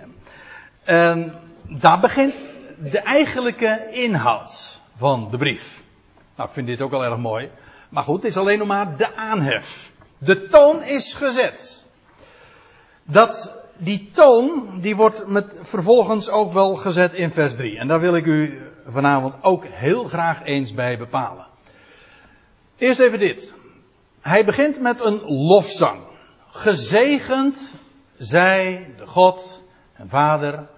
En 0.84 1.34
daar 1.68 2.00
begint 2.00 2.48
de 2.78 2.98
eigenlijke 2.98 3.88
inhoud 3.90 4.80
van 4.96 5.28
de 5.30 5.36
brief. 5.36 5.82
Nou, 6.36 6.48
ik 6.48 6.54
vind 6.54 6.66
dit 6.66 6.80
ook 6.80 6.92
al 6.92 7.04
erg 7.04 7.16
mooi. 7.16 7.50
Maar 7.88 8.02
goed, 8.02 8.16
het 8.16 8.30
is 8.30 8.36
alleen 8.36 8.58
nog 8.58 8.66
maar 8.66 8.96
de 8.96 9.16
aanhef. 9.16 9.90
De 10.18 10.46
toon 10.46 10.82
is 10.82 11.14
gezet. 11.14 11.90
Dat, 13.04 13.64
die 13.76 14.10
toon, 14.12 14.68
die 14.80 14.96
wordt 14.96 15.26
met, 15.26 15.60
vervolgens 15.62 16.30
ook 16.30 16.52
wel 16.52 16.74
gezet 16.74 17.14
in 17.14 17.32
vers 17.32 17.56
3. 17.56 17.78
En 17.78 17.88
daar 17.88 18.00
wil 18.00 18.14
ik 18.14 18.26
u 18.26 18.62
vanavond 18.86 19.34
ook 19.42 19.64
heel 19.64 20.04
graag 20.04 20.44
eens 20.44 20.74
bij 20.74 20.98
bepalen. 20.98 21.46
Eerst 22.78 23.00
even 23.00 23.18
dit. 23.18 23.54
Hij 24.20 24.44
begint 24.44 24.80
met 24.80 25.04
een 25.04 25.20
lofzang. 25.26 26.08
Gezegend 26.52 27.76
zij, 28.18 28.94
de 28.96 29.06
God 29.06 29.64
en 29.92 30.08
Vader. 30.08 30.68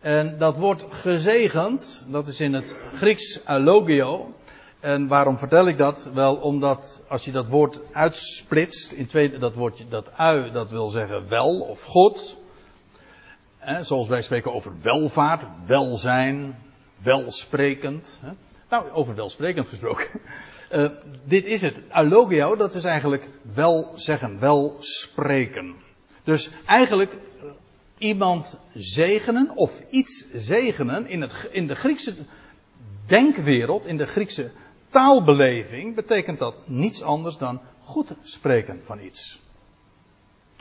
En 0.00 0.38
dat 0.38 0.56
woord 0.56 0.86
gezegend, 0.90 2.06
dat 2.10 2.26
is 2.26 2.40
in 2.40 2.52
het 2.52 2.76
Grieks 2.94 3.46
alogio. 3.46 4.34
En 4.80 5.06
waarom 5.08 5.38
vertel 5.38 5.68
ik 5.68 5.78
dat? 5.78 6.10
Wel 6.14 6.36
omdat 6.36 7.02
als 7.08 7.24
je 7.24 7.30
dat 7.30 7.46
woord 7.46 7.80
uitsplitst, 7.92 8.92
in 8.92 9.06
tweede, 9.06 9.38
dat 9.38 9.54
woordje, 9.54 9.88
dat 9.88 10.12
ui, 10.16 10.50
dat 10.52 10.70
wil 10.70 10.88
zeggen 10.88 11.28
wel 11.28 11.60
of 11.60 11.82
goed. 11.82 12.36
Hè, 13.58 13.82
zoals 13.82 14.08
wij 14.08 14.22
spreken 14.22 14.52
over 14.52 14.72
welvaart, 14.82 15.44
welzijn, 15.66 16.58
welsprekend. 17.02 18.18
Hè. 18.22 18.32
Nou, 18.70 18.90
over 18.90 19.14
welsprekend 19.14 19.68
gesproken. 19.68 20.06
Uh, 20.72 20.90
dit 21.24 21.44
is 21.44 21.62
het. 21.62 21.76
Alogio, 21.88 22.56
dat 22.56 22.74
is 22.74 22.84
eigenlijk 22.84 23.28
wel 23.54 23.92
zeggen, 23.94 24.38
wel 24.38 24.76
spreken. 24.78 25.74
Dus 26.24 26.50
eigenlijk 26.66 27.16
iemand 27.98 28.58
zegenen 28.74 29.50
of 29.56 29.82
iets 29.90 30.26
zegenen 30.32 31.06
in, 31.06 31.20
het, 31.20 31.48
in 31.50 31.66
de 31.66 31.74
Griekse 31.74 32.14
denkwereld, 33.06 33.86
in 33.86 33.96
de 33.96 34.06
Griekse 34.06 34.50
taalbeleving, 34.88 35.94
betekent 35.94 36.38
dat 36.38 36.60
niets 36.68 37.02
anders 37.02 37.36
dan 37.36 37.60
goed 37.80 38.14
spreken 38.22 38.80
van 38.84 39.00
iets. 39.00 39.40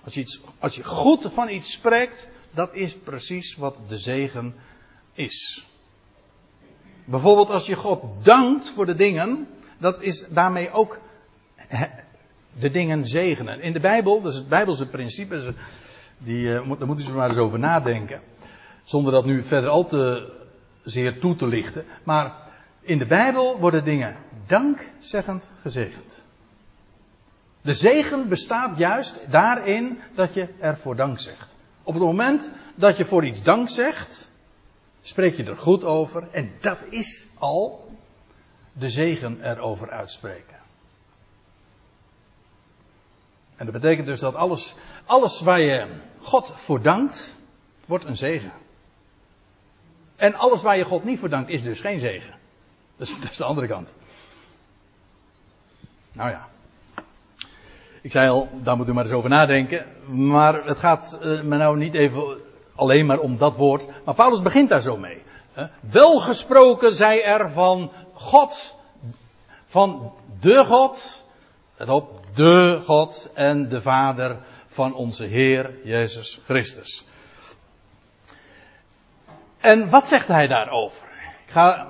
Als 0.04 0.14
je, 0.14 0.20
iets, 0.20 0.42
als 0.60 0.76
je 0.76 0.84
goed 0.84 1.28
van 1.32 1.50
iets 1.50 1.72
spreekt, 1.72 2.30
dat 2.52 2.76
is 2.76 2.98
precies 2.98 3.56
wat 3.56 3.82
de 3.88 3.98
zegen 3.98 4.56
is. 5.14 5.66
Bijvoorbeeld 7.06 7.50
als 7.50 7.66
je 7.66 7.76
God 7.76 8.04
dankt 8.24 8.70
voor 8.70 8.86
de 8.86 8.96
dingen, 8.96 9.48
dat 9.82 10.02
is 10.02 10.26
daarmee 10.30 10.72
ook 10.72 11.00
de 12.60 12.72
dingen 12.72 13.08
zegenen. 13.08 13.62
In 13.62 13.74
de 13.74 13.80
Bijbel, 13.80 14.22
dat 14.22 14.32
is 14.32 14.38
het 14.38 14.50
Bijbelse 14.50 14.88
principe, 14.88 15.54
die, 16.18 16.46
uh, 16.46 16.54
daar 16.78 16.88
moeten 16.88 17.06
ze 17.06 17.12
maar 17.12 17.30
eens 17.30 17.38
over 17.38 17.60
nadenken. 17.60 18.22
Zonder 18.84 19.12
dat 19.12 19.26
nu 19.26 19.44
verder 19.44 19.70
al 19.70 19.86
te 19.86 20.34
zeer 20.84 21.20
toe 21.20 21.36
te 21.36 21.48
lichten. 21.48 21.86
Maar 22.04 22.34
in 22.82 22.98
de 22.98 23.06
Bijbel 23.06 23.60
worden 23.60 23.84
dingen 23.84 24.16
dankzeggend 24.48 25.50
gezegend. 25.62 26.24
De 27.62 27.74
zegen 27.74 28.30
bestaat 28.30 28.78
juist 28.78 29.32
daarin 29.32 30.00
dat 30.16 30.34
je 30.34 30.48
ervoor 30.60 30.96
dank 30.96 31.20
zegt. 31.20 31.56
Op 31.84 31.94
het 31.94 32.04
moment 32.04 32.52
dat 32.76 32.98
je 32.98 33.06
voor 33.06 33.26
iets 33.26 33.44
dank 33.44 33.70
zegt, 33.70 34.32
spreek 35.02 35.36
je 35.36 35.44
er 35.44 35.58
goed 35.58 35.84
over 35.84 36.28
en 36.32 36.52
dat 36.60 36.78
is 36.90 37.28
al 37.40 37.90
de 38.74 38.90
zegen 38.90 39.50
erover 39.50 39.90
uitspreken. 39.90 40.60
En 43.56 43.66
dat 43.66 43.82
betekent 43.82 44.08
dus 44.08 44.20
dat 44.20 44.36
alles, 44.36 44.76
alles 45.06 45.42
waar 45.42 45.62
je 45.62 45.88
God 46.22 46.54
voor 46.56 46.82
dankt, 46.82 47.38
wordt 47.86 48.06
een 48.06 48.18
zegen. 48.18 48.52
En 50.16 50.34
alles 50.34 50.62
waar 50.62 50.78
je 50.78 50.84
God 50.84 51.04
niet 51.04 51.20
voor 51.20 51.30
dankt, 51.30 51.50
is 51.50 51.64
dus 51.64 51.80
geen 51.80 52.00
zegen. 52.00 52.34
Dus 52.96 53.16
dat 53.22 53.32
is 53.32 53.38
de 53.38 53.44
andere 53.44 53.68
kant. 53.68 53.94
Nou 56.12 56.30
ja. 56.30 56.48
Ik 58.02 58.12
zei 58.12 58.30
al, 58.30 58.50
daar 58.64 58.78
moet 58.78 58.88
u 58.88 58.94
maar 58.94 59.04
eens 59.04 59.14
over 59.14 59.30
nadenken. 59.30 59.86
Maar 60.08 60.66
het 60.66 60.78
gaat 60.78 61.20
uh, 61.22 61.42
me 61.42 61.58
nou 61.58 61.78
niet 61.78 61.94
even 61.94 62.40
alleen 62.76 63.06
maar 63.06 63.20
om 63.20 63.38
dat 63.38 63.56
woord. 63.56 63.88
Maar 64.06 64.16
Paulus 64.16 64.42
begint 64.42 64.70
daar 64.70 64.82
zo 64.82 64.98
mee. 64.98 65.22
Wel 65.80 66.20
gesproken 66.20 66.94
zij 66.94 67.24
er 67.24 67.50
van 67.50 67.92
God. 68.14 68.76
Van 69.66 70.14
de 70.40 70.66
God. 70.66 71.26
Let 71.78 71.90
op, 71.90 72.22
de 72.34 72.82
God 72.86 73.32
en 73.34 73.70
de 73.70 73.82
Vader 73.82 74.38
van 74.68 74.94
onze 74.94 75.26
Heer 75.26 75.74
Jezus 75.84 76.40
Christus. 76.44 77.06
En 79.60 79.90
wat 79.90 80.08
zegt 80.08 80.28
hij 80.28 80.48
daarover? 80.48 81.08
Ik 81.46 81.52
ga 81.52 81.88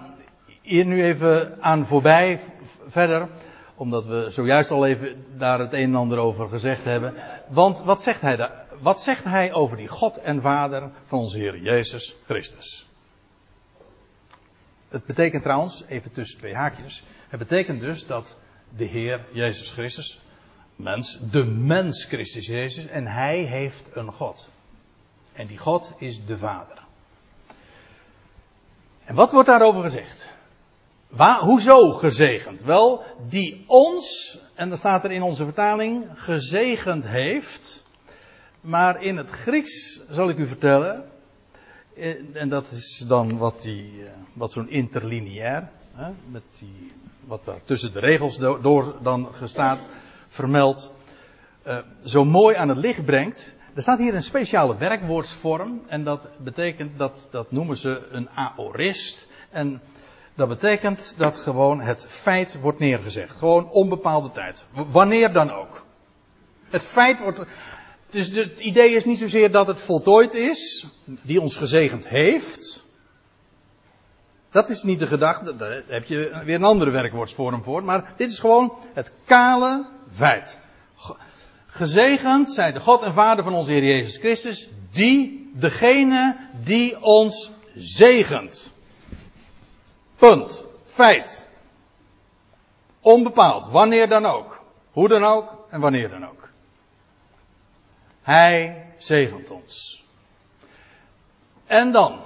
hier 0.62 0.86
nu 0.86 1.04
even 1.04 1.62
aan 1.62 1.88
voorbij 1.88 2.40
verder, 2.88 3.30
omdat 3.76 4.06
we 4.06 4.30
zojuist 4.30 4.72
al 4.72 4.86
even 4.86 5.26
daar 5.38 5.60
het 5.60 5.74
een 5.74 5.80
en 5.80 5.96
ander 5.96 6.18
over 6.18 6.50
gezegd 6.50 6.84
hebben. 6.84 7.14
Want 7.48 7.80
wat 7.80 8.02
zegt 8.02 8.22
hij 8.22 8.36
daar? 8.36 8.66
Wat 8.80 9.02
zegt 9.02 9.24
hij 9.24 9.54
over 9.54 9.78
die 9.78 9.88
God 9.88 10.18
en 10.18 10.42
Vader 10.42 10.90
van 11.06 11.20
onze 11.20 11.38
Heer 11.38 11.58
Jezus 11.58 12.16
Christus? 12.26 12.91
Het 14.92 15.06
betekent 15.06 15.44
trouwens, 15.44 15.84
even 15.88 16.12
tussen 16.12 16.38
twee 16.38 16.56
haakjes, 16.56 17.04
het 17.30 17.40
betekent 17.40 17.80
dus 17.80 18.06
dat 18.08 18.38
de 18.76 18.86
Heer 18.86 19.26
Jezus 19.32 19.72
Christus, 19.72 20.22
mens, 20.76 21.20
de 21.32 21.46
mens 21.46 22.06
Christus 22.06 22.46
Jezus, 22.46 22.88
en 22.88 23.08
hij 23.08 23.40
heeft 23.40 23.90
een 23.96 24.12
God. 24.12 24.50
En 25.34 25.48
die 25.48 25.58
God 25.58 25.94
is 25.98 26.26
de 26.26 26.38
Vader. 26.38 26.80
En 29.06 29.16
wat 29.16 29.32
wordt 29.32 29.48
daarover 29.48 29.82
gezegd? 29.82 30.30
Waar, 31.08 31.40
hoezo 31.40 31.92
gezegend? 31.92 32.62
Wel, 32.62 33.04
die 33.28 33.64
ons, 33.68 34.40
en 34.56 34.70
dan 34.70 34.78
staat 34.78 35.04
er 35.04 35.12
in 35.12 35.22
onze 35.22 35.44
vertaling, 35.44 36.08
gezegend 36.16 37.08
heeft. 37.08 37.86
Maar 38.62 39.04
in 39.04 39.18
het 39.18 39.30
Grieks 39.30 40.06
zal 40.10 40.30
ik 40.30 40.38
u 40.38 40.48
vertellen, 40.48 41.12
en 42.34 42.50
dat 42.50 42.72
is 42.72 43.04
dan 43.08 43.38
wat, 43.38 43.62
die, 43.62 44.06
eh, 44.06 44.12
wat 44.34 44.52
zo'n 44.52 44.70
interlineair, 44.70 45.70
met 46.26 46.44
die, 46.60 46.92
wat 47.26 47.46
daar 47.46 47.64
tussen 47.64 47.94
de 47.94 48.00
regels 48.00 48.38
door 48.38 48.96
dan 49.02 49.30
gestaat, 49.34 49.80
vermeld, 50.28 50.94
uh, 51.68 51.78
zo 52.04 52.26
mooi 52.26 52.56
aan 52.56 52.70
het 52.70 52.78
licht 52.78 53.06
brengt. 53.06 53.56
Er 53.74 53.82
staat 53.82 54.00
hier 54.00 54.14
een 54.14 54.22
speciale 54.22 54.78
werkwoordsvorm 54.78 55.82
en 55.88 56.04
dat 56.04 56.28
betekent 56.38 56.98
dat, 56.98 57.28
dat 57.32 57.52
noemen 57.52 57.78
ze 57.78 58.08
een 58.12 58.30
aorist. 58.30 59.28
En 59.50 59.82
dat 60.36 60.48
betekent 60.48 61.16
dat 61.18 61.38
gewoon 61.38 61.82
het 61.82 62.06
feit 62.08 62.60
wordt 62.62 62.80
neergezegd. 62.80 63.38
Gewoon 63.38 63.70
onbepaalde 63.70 64.32
tijd. 64.32 64.66
Wanneer 64.92 65.34
dan 65.34 65.52
ook. 65.52 65.86
Het 66.70 66.86
feit 66.86 67.20
wordt. 67.20 67.46
Het, 68.12 68.20
is, 68.20 68.36
het 68.36 68.60
idee 68.60 68.90
is 68.90 69.06
niet 69.06 69.20
zozeer 69.20 69.52
dat 69.52 69.68
het 69.68 69.82
voltooid 69.82 70.34
is, 70.34 70.88
die 71.06 71.42
ons 71.42 71.56
gezegend 71.56 72.08
heeft. 72.08 72.86
Dat 74.50 74.70
is 74.70 74.84
niet 74.84 75.00
de 75.00 75.08
gedachte, 75.08 75.56
daar 75.56 75.84
heb 75.88 76.06
je 76.06 76.42
weer 76.44 76.56
een 76.56 76.64
andere 76.64 76.92
werkwoordsvorm 76.92 77.64
voor. 77.64 77.84
Maar 77.84 78.14
dit 78.18 78.30
is 78.30 78.40
gewoon 78.40 78.78
het 78.94 79.14
kale 79.26 79.88
feit. 80.10 80.60
Gezegend 81.66 82.52
zij 82.52 82.72
de 82.72 82.80
God 82.80 83.02
en 83.02 83.14
Vader 83.14 83.44
van 83.44 83.54
onze 83.54 83.72
Heer 83.72 83.84
Jezus 83.84 84.18
Christus, 84.18 84.70
die, 84.92 85.52
degene 85.54 86.50
die 86.64 87.02
ons 87.02 87.52
zegent. 87.76 88.74
Punt. 90.16 90.64
Feit. 90.86 91.48
Onbepaald. 93.02 93.68
Wanneer 93.68 94.10
dan 94.10 94.26
ook. 94.26 94.64
Hoe 94.92 95.08
dan 95.08 95.24
ook 95.24 95.66
en 95.70 95.80
wanneer 95.80 96.10
dan 96.10 96.28
ook. 96.28 96.51
Hij 98.22 98.86
zegent 98.98 99.50
ons. 99.50 100.04
En 101.66 101.92
dan. 101.92 102.20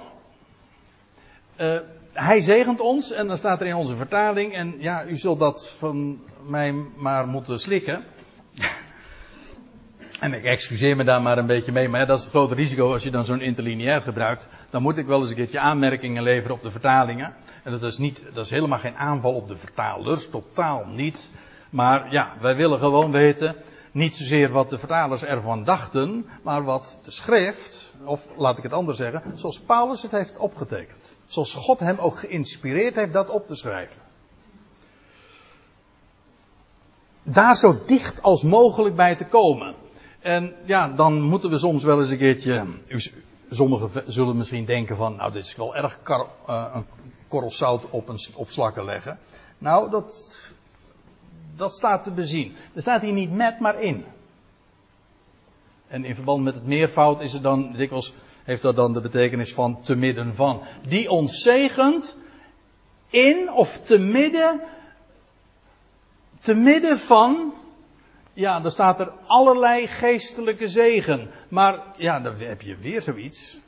Uh, 1.56 1.78
hij 2.12 2.40
zegent 2.40 2.80
ons 2.80 3.12
en 3.12 3.26
dan 3.26 3.36
staat 3.36 3.60
er 3.60 3.66
in 3.66 3.74
onze 3.74 3.96
vertaling. 3.96 4.52
En 4.52 4.74
ja, 4.78 5.06
u 5.06 5.16
zult 5.16 5.38
dat 5.38 5.74
van 5.78 6.20
mij 6.46 6.72
maar 6.96 7.26
moeten 7.26 7.58
slikken. 7.58 8.04
En 10.20 10.32
ik 10.32 10.44
excuseer 10.44 10.96
me 10.96 11.04
daar 11.04 11.22
maar 11.22 11.38
een 11.38 11.46
beetje 11.46 11.72
mee, 11.72 11.88
maar 11.88 12.06
dat 12.06 12.18
is 12.18 12.24
het 12.24 12.32
grote 12.32 12.54
risico 12.54 12.92
als 12.92 13.02
je 13.02 13.10
dan 13.10 13.24
zo'n 13.24 13.40
interlineair 13.40 14.02
gebruikt. 14.02 14.48
Dan 14.70 14.82
moet 14.82 14.98
ik 14.98 15.06
wel 15.06 15.20
eens 15.20 15.28
een 15.28 15.36
keertje 15.36 15.58
aanmerkingen 15.58 16.22
leveren 16.22 16.56
op 16.56 16.62
de 16.62 16.70
vertalingen. 16.70 17.34
En 17.62 17.72
dat 17.72 17.82
is, 17.82 17.98
niet, 17.98 18.24
dat 18.34 18.44
is 18.44 18.50
helemaal 18.50 18.78
geen 18.78 18.96
aanval 18.96 19.34
op 19.34 19.48
de 19.48 19.56
vertalers, 19.56 20.30
totaal 20.30 20.86
niet. 20.86 21.32
Maar 21.70 22.12
ja, 22.12 22.32
wij 22.40 22.56
willen 22.56 22.78
gewoon 22.78 23.10
weten, 23.10 23.56
niet 23.96 24.16
zozeer 24.16 24.50
wat 24.50 24.70
de 24.70 24.78
vertalers 24.78 25.24
ervan 25.24 25.64
dachten, 25.64 26.26
maar 26.42 26.64
wat 26.64 26.98
de 27.02 27.10
schrift, 27.10 27.94
of 28.04 28.28
laat 28.36 28.56
ik 28.56 28.62
het 28.62 28.72
anders 28.72 28.98
zeggen, 28.98 29.22
zoals 29.34 29.60
Paulus 29.60 30.02
het 30.02 30.10
heeft 30.10 30.38
opgetekend. 30.38 31.16
Zoals 31.26 31.54
God 31.54 31.80
hem 31.80 31.98
ook 31.98 32.18
geïnspireerd 32.18 32.94
heeft 32.94 33.12
dat 33.12 33.30
op 33.30 33.46
te 33.46 33.54
schrijven. 33.54 34.02
Daar 37.22 37.56
zo 37.56 37.78
dicht 37.86 38.22
als 38.22 38.42
mogelijk 38.42 38.96
bij 38.96 39.16
te 39.16 39.24
komen. 39.24 39.74
En 40.20 40.54
ja, 40.64 40.88
dan 40.88 41.20
moeten 41.20 41.50
we 41.50 41.58
soms 41.58 41.84
wel 41.84 42.00
eens 42.00 42.10
een 42.10 42.18
keertje. 42.18 42.66
Sommigen 43.50 44.02
zullen 44.06 44.36
misschien 44.36 44.64
denken 44.64 44.96
van, 44.96 45.16
nou 45.16 45.32
dit 45.32 45.44
is 45.44 45.56
wel 45.56 45.76
erg 45.76 46.02
kar, 46.02 46.26
uh, 46.48 46.70
een 46.74 46.86
korrel 47.28 47.50
zout 47.50 47.90
op, 47.90 48.08
een, 48.08 48.18
op 48.34 48.50
slakken 48.50 48.84
leggen. 48.84 49.18
Nou, 49.58 49.90
dat, 49.90 50.45
dat 51.56 51.72
staat 51.72 52.02
te 52.02 52.12
bezien. 52.12 52.56
Er 52.74 52.80
staat 52.80 53.02
hier 53.02 53.12
niet 53.12 53.32
met, 53.32 53.60
maar 53.60 53.80
in. 53.80 54.04
En 55.88 56.04
in 56.04 56.14
verband 56.14 56.44
met 56.44 56.54
het 56.54 56.66
meervoud 56.66 57.20
is 57.20 57.32
het 57.32 57.42
dan, 57.42 57.72
dikwijls 57.72 58.12
heeft 58.44 58.62
dat 58.62 58.76
dan 58.76 58.92
de 58.92 59.00
betekenis 59.00 59.54
van 59.54 59.80
te 59.80 59.96
midden 59.96 60.34
van. 60.34 60.62
Die 60.86 61.10
ons 61.10 61.42
zegent 61.42 62.16
in 63.10 63.52
of 63.52 63.80
te 63.80 63.98
midden, 63.98 64.60
te 66.40 66.54
midden 66.54 66.98
van 66.98 67.54
ja, 68.36 68.60
dan 68.60 68.70
staat 68.70 69.00
er 69.00 69.12
allerlei 69.26 69.86
geestelijke 69.86 70.68
zegen. 70.68 71.30
Maar 71.48 71.82
ja, 71.96 72.20
dan 72.20 72.36
heb 72.38 72.62
je 72.62 72.76
weer 72.76 73.02
zoiets. 73.02 73.60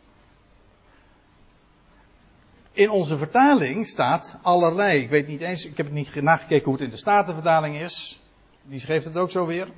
In 2.78 2.90
onze 2.90 3.18
vertaling 3.18 3.86
staat 3.86 4.36
allerlei. 4.42 5.02
Ik 5.02 5.10
weet 5.10 5.26
niet 5.26 5.40
eens, 5.40 5.64
ik 5.64 5.76
heb 5.76 5.86
het 5.86 5.94
niet 5.94 6.22
nagekeken 6.22 6.64
hoe 6.64 6.74
het 6.74 6.82
in 6.82 6.90
de 6.90 6.96
Statenvertaling 6.96 7.80
is. 7.80 8.20
Die 8.62 8.80
schreef 8.80 9.04
het 9.04 9.16
ook 9.16 9.30
zo 9.30 9.46
weer. 9.46 9.68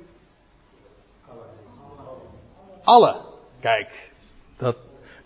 Alle. 2.83 3.21
Kijk, 3.59 4.11
dat, 4.57 4.77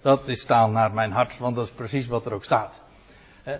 dat 0.01 0.27
is 0.27 0.45
taal 0.45 0.69
naar 0.69 0.93
mijn 0.93 1.11
hart, 1.11 1.37
want 1.37 1.55
dat 1.55 1.65
is 1.67 1.73
precies 1.73 2.07
wat 2.07 2.25
er 2.25 2.33
ook 2.33 2.43
staat. 2.43 2.81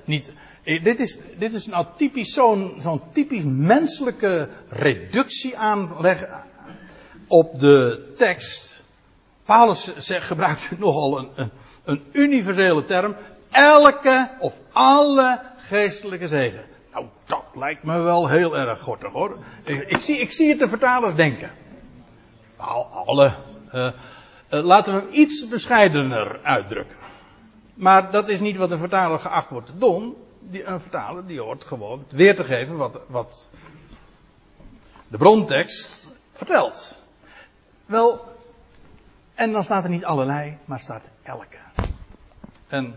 niet, 0.06 0.34
eh, 0.64 0.84
dit, 0.84 1.00
is, 1.00 1.20
dit 1.38 1.54
is 1.54 1.66
nou 1.66 1.86
typisch 1.96 2.34
zo'n 2.34 2.76
zo'n 2.80 3.02
typisch 3.12 3.46
menselijke 3.46 4.50
reductie 4.70 5.58
aanleg 5.58 6.46
op 7.28 7.60
de 7.60 8.12
tekst. 8.18 8.84
Paulus 9.44 9.98
zegt, 9.98 10.28
gebruikt 10.28 10.78
nogal 10.80 11.18
een, 11.18 11.30
een, 11.36 11.52
een 11.84 12.04
universele 12.12 12.84
term. 12.84 13.16
Elke 13.56 14.30
of 14.40 14.62
alle 14.72 15.42
geestelijke 15.58 16.28
zegen. 16.28 16.66
Nou, 16.92 17.06
dat 17.26 17.46
lijkt 17.54 17.84
me 17.84 18.00
wel 18.00 18.28
heel 18.28 18.58
erg 18.58 18.82
gortig 18.82 19.12
hoor. 19.12 19.38
Ik, 19.64 20.00
zie, 20.00 20.18
ik 20.18 20.32
zie 20.32 20.50
het 20.50 20.60
de 20.60 20.70
vertalers 20.70 21.16
denken. 21.16 21.52
Nou, 22.58 22.86
alle. 22.92 23.34
Uh, 23.74 23.92
uh, 24.50 24.64
laten 24.64 24.96
we 24.96 25.00
hem 25.00 25.10
iets 25.12 25.48
bescheidener 25.48 26.40
uitdrukken. 26.44 26.98
Maar 27.74 28.12
dat 28.12 28.30
is 28.30 28.40
niet 28.40 28.58
wat 28.58 28.72
een 28.72 28.78
vertaler 28.78 29.20
geacht 29.20 29.50
wordt 29.50 29.68
te 29.68 29.78
doen 29.78 30.16
die, 30.40 30.64
een 30.64 30.80
vertaler 30.80 31.26
die 31.26 31.42
hoort 31.42 31.66
gewoon 31.66 32.06
weer 32.10 32.36
te 32.36 32.44
geven 32.44 32.78
wat, 32.78 33.02
wat 33.08 33.50
de 35.08 35.18
brontekst 35.18 36.10
vertelt. 36.32 37.04
Wel, 37.86 38.26
en 39.34 39.52
dan 39.52 39.64
staat 39.64 39.84
er 39.84 39.90
niet 39.90 40.06
allerlei, 40.06 40.58
maar 40.66 40.80
staat 40.80 41.04
elke. 41.24 41.58
En 42.68 42.96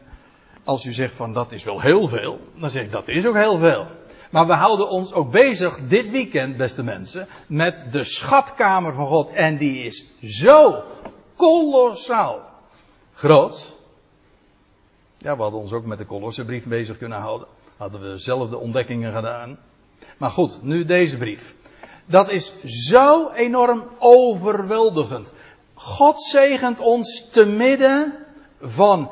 als 0.68 0.84
u 0.84 0.92
zegt 0.92 1.14
van 1.14 1.32
dat 1.32 1.52
is 1.52 1.64
wel 1.64 1.80
heel 1.80 2.08
veel, 2.08 2.38
dan 2.54 2.70
zeg 2.70 2.82
ik 2.82 2.90
dat 2.90 3.08
is 3.08 3.26
ook 3.26 3.34
heel 3.34 3.58
veel. 3.58 3.86
Maar 4.30 4.46
we 4.46 4.52
houden 4.52 4.88
ons 4.88 5.12
ook 5.12 5.30
bezig 5.30 5.80
dit 5.88 6.10
weekend, 6.10 6.56
beste 6.56 6.82
mensen, 6.82 7.28
met 7.46 7.86
de 7.90 8.04
schatkamer 8.04 8.94
van 8.94 9.06
God. 9.06 9.32
En 9.32 9.56
die 9.56 9.82
is 9.82 10.06
zo 10.22 10.82
kolossaal 11.36 12.40
groot. 13.12 13.76
Ja, 15.18 15.36
we 15.36 15.42
hadden 15.42 15.60
ons 15.60 15.72
ook 15.72 15.84
met 15.84 15.98
de 15.98 16.04
Kolossenbrief 16.04 16.64
bezig 16.64 16.98
kunnen 16.98 17.18
houden. 17.18 17.48
Hadden 17.76 18.00
we 18.00 18.08
dezelfde 18.08 18.58
ontdekkingen 18.58 19.14
gedaan. 19.14 19.58
Maar 20.18 20.30
goed, 20.30 20.62
nu 20.62 20.84
deze 20.84 21.18
brief. 21.18 21.54
Dat 22.06 22.30
is 22.30 22.62
zo 22.62 23.30
enorm 23.30 23.84
overweldigend. 23.98 25.32
God 25.74 26.20
zegent 26.22 26.80
ons 26.80 27.30
te 27.30 27.44
midden 27.44 28.26
van 28.60 29.10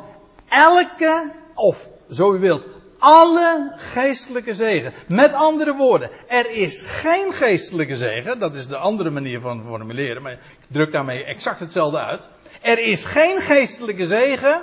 elke, 0.48 1.32
of 1.56 1.88
zo 2.10 2.34
u 2.34 2.38
wilt, 2.38 2.62
alle 2.98 3.72
geestelijke 3.76 4.54
zegen. 4.54 4.92
Met 5.08 5.32
andere 5.32 5.74
woorden, 5.74 6.10
er 6.28 6.50
is 6.50 6.82
geen 6.82 7.32
geestelijke 7.32 7.96
zegen, 7.96 8.38
dat 8.38 8.54
is 8.54 8.66
de 8.66 8.76
andere 8.76 9.10
manier 9.10 9.40
van 9.40 9.64
formuleren, 9.64 10.22
maar 10.22 10.32
ik 10.32 10.38
druk 10.68 10.92
daarmee 10.92 11.24
exact 11.24 11.60
hetzelfde 11.60 11.98
uit. 11.98 12.28
Er 12.62 12.78
is 12.78 13.04
geen 13.04 13.40
geestelijke 13.40 14.06
zegen 14.06 14.62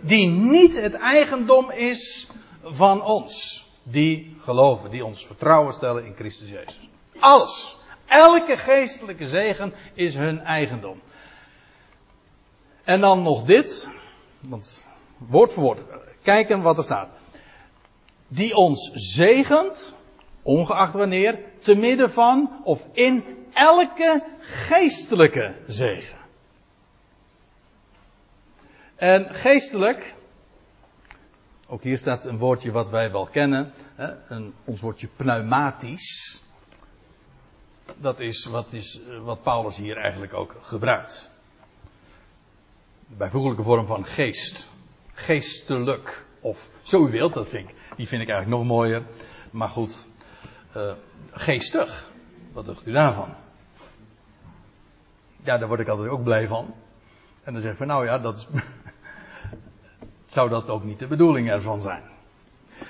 die 0.00 0.26
niet 0.28 0.80
het 0.80 0.94
eigendom 0.94 1.70
is 1.70 2.30
van 2.62 3.02
ons. 3.02 3.64
Die 3.82 4.36
geloven, 4.40 4.90
die 4.90 5.04
ons 5.04 5.26
vertrouwen 5.26 5.72
stellen 5.72 6.04
in 6.04 6.14
Christus 6.14 6.48
Jezus. 6.48 6.88
Alles. 7.18 7.76
Elke 8.06 8.56
geestelijke 8.56 9.28
zegen 9.28 9.74
is 9.94 10.14
hun 10.14 10.40
eigendom. 10.40 11.00
En 12.84 13.00
dan 13.00 13.22
nog 13.22 13.44
dit, 13.44 13.88
want 14.40 14.85
woord 15.16 15.52
voor 15.52 15.62
woord, 15.62 15.82
kijken 16.22 16.62
wat 16.62 16.76
er 16.76 16.84
staat. 16.84 17.08
Die 18.28 18.54
ons 18.54 18.90
zegent, 18.94 19.94
ongeacht 20.42 20.92
wanneer, 20.92 21.38
te 21.58 21.74
midden 21.74 22.10
van 22.10 22.60
of 22.64 22.86
in 22.92 23.24
elke 23.52 24.24
geestelijke 24.40 25.54
zegen. 25.66 26.18
En 28.96 29.34
geestelijk, 29.34 30.14
ook 31.66 31.82
hier 31.82 31.98
staat 31.98 32.24
een 32.24 32.38
woordje 32.38 32.70
wat 32.70 32.90
wij 32.90 33.10
wel 33.10 33.26
kennen, 33.26 33.72
een, 34.28 34.54
ons 34.64 34.80
woordje 34.80 35.08
pneumatisch. 35.16 36.40
Dat 37.96 38.20
is 38.20 38.44
wat, 38.44 38.72
is 38.72 39.00
wat 39.22 39.42
Paulus 39.42 39.76
hier 39.76 39.96
eigenlijk 39.96 40.34
ook 40.34 40.56
gebruikt. 40.60 41.30
De 43.08 43.14
bijvoeglijke 43.16 43.62
vorm 43.62 43.86
van 43.86 44.04
geest. 44.04 44.70
Geestelijk. 45.18 46.24
Of 46.40 46.68
zo 46.82 47.06
u 47.06 47.10
wilt, 47.10 47.34
dat 47.34 47.48
vind 47.48 47.68
ik, 47.68 47.74
die 47.96 48.08
vind 48.08 48.22
ik 48.22 48.28
eigenlijk 48.28 48.58
nog 48.58 48.68
mooier. 48.68 49.02
Maar 49.50 49.68
goed, 49.68 50.06
uh, 50.76 50.92
geestig. 51.30 52.10
Wat 52.52 52.66
dacht 52.66 52.86
u 52.86 52.92
daarvan? 52.92 53.34
Ja, 55.42 55.58
daar 55.58 55.68
word 55.68 55.80
ik 55.80 55.88
altijd 55.88 56.08
ook 56.08 56.22
blij 56.22 56.46
van. 56.46 56.74
En 57.44 57.52
dan 57.52 57.62
zeg 57.62 57.70
ik 57.70 57.76
van 57.76 57.86
nou 57.86 58.04
ja, 58.04 58.18
dat 58.18 58.36
is, 58.36 58.46
zou 60.34 60.48
dat 60.48 60.70
ook 60.70 60.84
niet 60.84 60.98
de 60.98 61.06
bedoeling 61.06 61.50
ervan 61.50 61.80
zijn. 61.80 62.02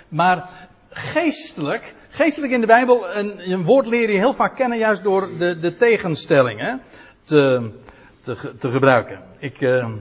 Maar 0.08 0.68
geestelijk, 0.90 1.94
geestelijk 2.08 2.52
in 2.52 2.60
de 2.60 2.66
Bijbel, 2.66 3.16
een, 3.16 3.50
een 3.50 3.64
woord 3.64 3.86
leer 3.86 4.10
je 4.10 4.18
heel 4.18 4.34
vaak 4.34 4.56
kennen 4.56 4.78
juist 4.78 5.02
door 5.02 5.28
de, 5.38 5.58
de 5.58 5.74
tegenstellingen 5.74 6.80
te, 7.24 7.70
te, 8.20 8.54
te 8.58 8.70
gebruiken. 8.70 9.22
Ik 9.38 9.60
uh, 9.60 9.92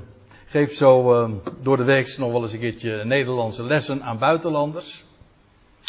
geef 0.46 0.74
zo 0.74 1.24
uh, 1.24 1.32
door 1.62 1.78
de 1.78 1.84
week 1.84 2.18
nog 2.18 2.32
wel 2.32 2.42
eens 2.42 2.54
een 2.54 2.60
keertje 2.60 3.04
Nederlandse 3.04 3.66
lessen 3.66 4.04
aan 4.04 4.18
buitenlanders. 4.18 5.06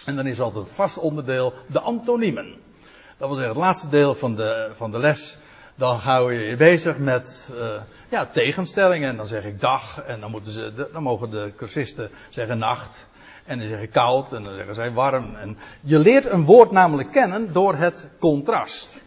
En 0.04 0.16
dan 0.16 0.26
is 0.26 0.40
altijd 0.40 0.64
een 0.64 0.74
vast 0.74 0.98
onderdeel 0.98 1.52
de 1.66 1.80
antoniemen. 1.80 2.54
Dat 3.18 3.28
wil 3.28 3.36
zeggen, 3.36 3.54
het 3.54 3.64
laatste 3.64 3.88
deel 3.88 4.14
van 4.14 4.34
de, 4.34 4.70
van 4.74 4.90
de 4.90 4.98
les 4.98 5.38
dan 5.76 5.96
hou 5.96 6.34
je 6.34 6.44
je 6.44 6.56
bezig 6.56 6.98
met 6.98 7.52
uh, 7.54 7.80
ja, 8.08 8.26
tegenstellingen. 8.26 9.08
En 9.08 9.16
dan 9.16 9.26
zeg 9.26 9.44
ik 9.44 9.60
dag. 9.60 10.02
En 10.02 10.20
dan, 10.20 10.30
moeten 10.30 10.52
ze, 10.52 10.88
dan 10.92 11.02
mogen 11.02 11.30
de 11.30 11.52
cursisten 11.56 12.10
zeggen 12.30 12.58
nacht. 12.58 13.08
En 13.44 13.58
dan 13.58 13.68
zeg 13.68 13.80
ik 13.80 13.90
koud. 13.90 14.32
En 14.32 14.42
dan 14.42 14.54
zeggen 14.54 14.74
zij 14.74 14.92
warm. 14.92 15.34
En 15.34 15.58
je 15.80 15.98
leert 15.98 16.24
een 16.24 16.44
woord 16.44 16.70
namelijk 16.70 17.12
kennen 17.12 17.52
door 17.52 17.74
het 17.74 18.10
contrast. 18.18 19.04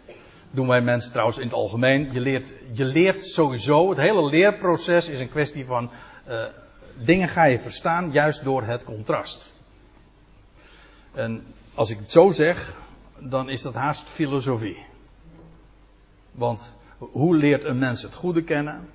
Doen 0.52 0.68
wij 0.68 0.82
mensen 0.82 1.12
trouwens 1.12 1.38
in 1.38 1.44
het 1.44 1.54
algemeen. 1.54 2.12
Je 2.12 2.20
leert, 2.20 2.52
je 2.72 2.86
leert 2.86 3.24
sowieso. 3.24 3.90
Het 3.90 3.98
hele 3.98 4.26
leerproces 4.26 5.08
is 5.08 5.20
een 5.20 5.30
kwestie 5.30 5.66
van. 5.66 5.92
Uh, 6.28 6.46
dingen 7.04 7.30
ga 7.30 7.44
je 7.44 7.60
verstaan 7.60 8.12
juist 8.12 8.44
door 8.44 8.64
het 8.64 8.84
contrast. 8.84 9.54
En 11.14 11.46
als 11.74 11.90
ik 11.90 11.98
het 11.98 12.12
zo 12.12 12.32
zeg. 12.32 12.78
Dan 13.22 13.50
is 13.50 13.62
dat 13.62 13.74
haast 13.74 14.10
filosofie. 14.10 14.86
Want 16.32 16.78
hoe 16.98 17.36
leert 17.36 17.64
een 17.64 17.78
mens 17.78 18.02
het 18.02 18.14
goede 18.14 18.44
kennen? 18.44 18.90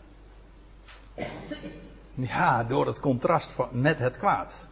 Ja, 2.14 2.64
door 2.64 2.86
het 2.86 3.00
contrast 3.00 3.54
met 3.70 3.98
het 3.98 4.18
kwaad. 4.18 4.68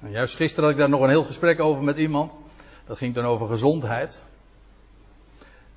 En 0.00 0.10
juist 0.10 0.36
gisteren 0.36 0.64
had 0.64 0.72
ik 0.72 0.78
daar 0.78 0.88
nog 0.88 1.00
een 1.00 1.08
heel 1.08 1.24
gesprek 1.24 1.60
over 1.60 1.82
met 1.82 1.96
iemand. 1.96 2.36
Dat 2.86 2.98
ging 2.98 3.14
dan 3.14 3.24
over 3.24 3.46
gezondheid. 3.46 4.24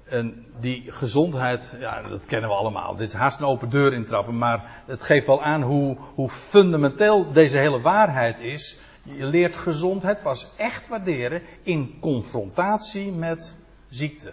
En 0.06 0.46
die 0.60 0.92
gezondheid, 0.92 1.76
ja, 1.80 2.02
dat 2.02 2.26
kennen 2.26 2.50
we 2.50 2.56
allemaal. 2.56 2.96
Dit 2.96 3.08
is 3.08 3.14
haast 3.14 3.40
een 3.40 3.46
open 3.46 3.70
deur 3.70 3.94
intrappen, 3.94 4.38
maar 4.38 4.84
het 4.86 5.04
geeft 5.04 5.26
wel 5.26 5.44
aan 5.44 5.62
hoe, 5.62 5.98
hoe 6.14 6.30
fundamenteel 6.30 7.32
deze 7.32 7.58
hele 7.58 7.82
waarheid 7.82 8.40
is. 8.40 8.80
Je 9.04 9.26
leert 9.26 9.58
gezondheid 9.58 10.22
pas 10.22 10.52
echt 10.58 10.88
waarderen 10.88 11.42
in 11.62 11.98
confrontatie 12.00 13.12
met 13.12 13.60
ziekte. 13.90 14.32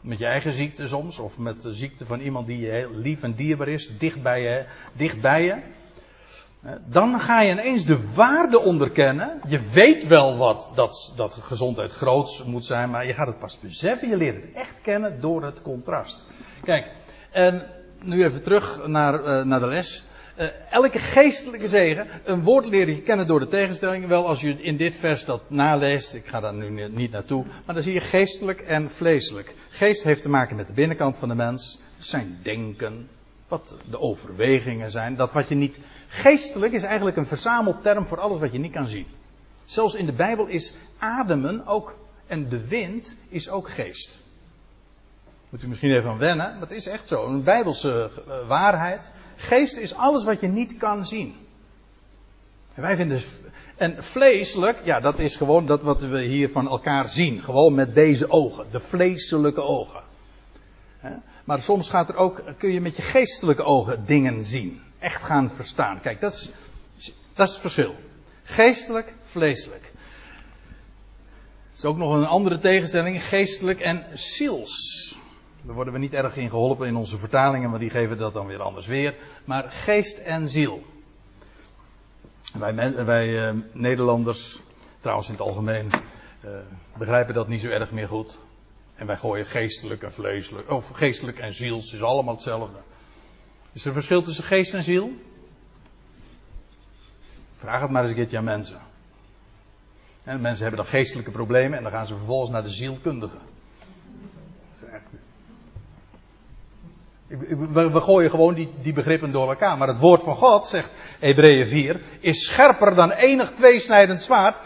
Met 0.00 0.18
je 0.18 0.26
eigen 0.26 0.52
ziekte 0.52 0.88
soms, 0.88 1.18
of 1.18 1.38
met 1.38 1.62
de 1.62 1.74
ziekte 1.74 2.06
van 2.06 2.20
iemand 2.20 2.46
die 2.46 2.58
je 2.58 2.70
heel 2.70 2.94
lief 2.94 3.22
en 3.22 3.34
dierbaar 3.34 3.68
is, 3.68 3.98
dicht 3.98 4.22
bij 4.22 4.42
je. 4.42 4.66
Dicht 4.92 5.20
bij 5.20 5.44
je. 5.44 5.60
Dan 6.86 7.20
ga 7.20 7.40
je 7.40 7.52
ineens 7.52 7.84
de 7.84 8.12
waarde 8.14 8.60
onderkennen. 8.60 9.40
Je 9.48 9.60
weet 9.72 10.06
wel 10.06 10.36
wat 10.36 10.72
dat, 10.74 11.12
dat 11.16 11.38
gezondheid 11.42 11.92
groots 11.92 12.44
moet 12.44 12.64
zijn, 12.64 12.90
maar 12.90 13.06
je 13.06 13.14
gaat 13.14 13.26
het 13.26 13.38
pas 13.38 13.58
beseffen. 13.60 14.08
Je 14.08 14.16
leert 14.16 14.42
het 14.42 14.52
echt 14.52 14.80
kennen 14.82 15.20
door 15.20 15.44
het 15.44 15.62
contrast. 15.62 16.26
Kijk, 16.64 16.86
en 17.30 17.66
nu 18.02 18.24
even 18.24 18.42
terug 18.42 18.86
naar, 18.86 19.20
uh, 19.20 19.42
naar 19.42 19.60
de 19.60 19.66
les. 19.66 20.04
Uh, 20.38 20.46
elke 20.70 20.98
geestelijke 20.98 21.68
zegen, 21.68 22.06
een 22.24 22.42
woord 22.42 22.66
leer 22.66 22.88
je 22.88 23.02
kennen 23.02 23.26
door 23.26 23.40
de 23.40 23.46
tegenstelling. 23.46 24.06
Wel, 24.06 24.26
als 24.26 24.40
je 24.40 24.62
in 24.62 24.76
dit 24.76 24.96
vers 24.96 25.24
dat 25.24 25.50
naleest, 25.50 26.14
ik 26.14 26.26
ga 26.26 26.40
daar 26.40 26.54
nu 26.54 26.88
niet 26.88 27.10
naartoe, 27.10 27.44
maar 27.64 27.74
dan 27.74 27.84
zie 27.84 27.92
je 27.92 28.00
geestelijk 28.00 28.60
en 28.60 28.90
vleeselijk. 28.90 29.54
Geest 29.70 30.02
heeft 30.02 30.22
te 30.22 30.28
maken 30.28 30.56
met 30.56 30.66
de 30.66 30.72
binnenkant 30.72 31.16
van 31.16 31.28
de 31.28 31.34
mens, 31.34 31.80
zijn 31.98 32.38
denken, 32.42 33.08
wat 33.52 33.76
de 33.90 33.98
overwegingen 33.98 34.90
zijn. 34.90 35.16
Dat 35.16 35.32
wat 35.32 35.48
je 35.48 35.54
niet. 35.54 35.78
Geestelijk 36.08 36.72
is 36.72 36.82
eigenlijk 36.82 37.16
een 37.16 37.26
verzamelterm 37.26 38.06
voor 38.06 38.20
alles 38.20 38.38
wat 38.38 38.52
je 38.52 38.58
niet 38.58 38.72
kan 38.72 38.88
zien. 38.88 39.06
Zelfs 39.64 39.94
in 39.94 40.06
de 40.06 40.12
Bijbel 40.12 40.46
is 40.46 40.74
ademen 40.98 41.66
ook, 41.66 41.96
en 42.26 42.48
de 42.48 42.68
wind 42.68 43.16
is 43.28 43.48
ook 43.48 43.68
geest. 43.70 44.24
Moet 45.48 45.62
u 45.62 45.68
misschien 45.68 45.92
even 45.92 46.10
aan 46.10 46.18
wennen, 46.18 46.60
dat 46.60 46.70
is 46.70 46.86
echt 46.86 47.06
zo. 47.06 47.26
Een 47.26 47.42
bijbelse 47.42 48.10
uh, 48.28 48.48
waarheid. 48.48 49.12
Geest 49.36 49.76
is 49.76 49.94
alles 49.94 50.24
wat 50.24 50.40
je 50.40 50.48
niet 50.48 50.76
kan 50.76 51.06
zien. 51.06 51.34
En 52.74 52.82
wij 52.82 52.96
vinden. 52.96 53.20
En 53.76 54.04
vleeselijk, 54.04 54.80
ja, 54.84 55.00
dat 55.00 55.18
is 55.18 55.36
gewoon 55.36 55.66
dat 55.66 55.82
wat 55.82 56.00
we 56.00 56.22
hier 56.22 56.48
van 56.48 56.68
elkaar 56.68 57.08
zien. 57.08 57.42
Gewoon 57.42 57.74
met 57.74 57.94
deze 57.94 58.30
ogen, 58.30 58.66
de 58.70 58.80
vleeselijke 58.80 59.62
ogen. 59.62 60.02
Maar 61.44 61.58
soms 61.58 61.88
gaat 61.90 62.08
er 62.08 62.16
ook, 62.16 62.42
kun 62.58 62.72
je 62.72 62.80
met 62.80 62.96
je 62.96 63.02
geestelijke 63.02 63.62
ogen 63.62 64.06
dingen 64.06 64.44
zien. 64.44 64.80
Echt 64.98 65.22
gaan 65.22 65.50
verstaan. 65.50 66.00
Kijk, 66.00 66.20
dat 66.20 66.32
is, 66.32 66.52
dat 67.34 67.46
is 67.46 67.52
het 67.52 67.62
verschil. 67.62 67.96
Geestelijk, 68.42 69.14
vleeselijk. 69.24 69.82
Er 71.72 71.78
is 71.78 71.84
ook 71.84 71.96
nog 71.96 72.14
een 72.14 72.26
andere 72.26 72.58
tegenstelling, 72.58 73.24
geestelijk 73.24 73.80
en 73.80 74.06
ziels. 74.12 75.16
Daar 75.62 75.74
worden 75.74 75.92
we 75.92 75.98
niet 75.98 76.14
erg 76.14 76.36
in 76.36 76.50
geholpen 76.50 76.86
in 76.86 76.96
onze 76.96 77.16
vertalingen, 77.16 77.70
maar 77.70 77.78
die 77.78 77.90
geven 77.90 78.18
dat 78.18 78.32
dan 78.32 78.46
weer 78.46 78.62
anders 78.62 78.86
weer. 78.86 79.14
Maar 79.44 79.70
geest 79.70 80.18
en 80.18 80.48
ziel. 80.48 80.82
Wij, 82.58 83.04
wij 83.04 83.52
uh, 83.52 83.60
Nederlanders, 83.72 84.60
trouwens 85.00 85.28
in 85.28 85.34
het 85.34 85.42
algemeen, 85.42 85.90
uh, 86.44 86.50
begrijpen 86.98 87.34
dat 87.34 87.48
niet 87.48 87.60
zo 87.60 87.68
erg 87.68 87.90
meer 87.90 88.08
goed. 88.08 88.40
En 89.02 89.08
wij 89.08 89.16
gooien 89.16 89.46
geestelijk 89.46 90.02
en 90.02 90.12
vleeselijk, 90.12 90.70
of 90.70 90.88
geestelijk 90.88 91.38
en 91.38 91.52
ziels 91.52 91.92
is 91.92 92.02
allemaal 92.02 92.34
hetzelfde. 92.34 92.78
Is 93.72 93.82
er 93.82 93.86
een 93.86 93.94
verschil 93.94 94.22
tussen 94.22 94.44
geest 94.44 94.74
en 94.74 94.82
ziel? 94.82 95.12
Vraag 97.58 97.80
het 97.80 97.90
maar 97.90 98.02
eens 98.02 98.10
een 98.10 98.16
keertje 98.16 98.36
aan 98.36 98.44
mensen. 98.44 98.80
En 100.24 100.40
mensen 100.40 100.62
hebben 100.62 100.82
dan 100.82 100.92
geestelijke 100.92 101.30
problemen 101.30 101.76
en 101.76 101.82
dan 101.82 101.92
gaan 101.92 102.06
ze 102.06 102.16
vervolgens 102.16 102.50
naar 102.50 102.62
de 102.62 102.68
zielkundige. 102.68 103.36
We, 107.26 107.90
we 107.90 108.00
gooien 108.00 108.30
gewoon 108.30 108.54
die, 108.54 108.72
die 108.82 108.92
begrippen 108.92 109.32
door 109.32 109.48
elkaar. 109.48 109.78
Maar 109.78 109.88
het 109.88 109.98
woord 109.98 110.22
van 110.22 110.36
God, 110.36 110.66
zegt 110.66 110.90
Hebreeën 111.18 111.68
4, 111.68 112.02
is 112.20 112.44
scherper 112.44 112.94
dan 112.94 113.10
enig 113.10 113.52
tweesnijdend 113.52 114.22
zwaard, 114.22 114.60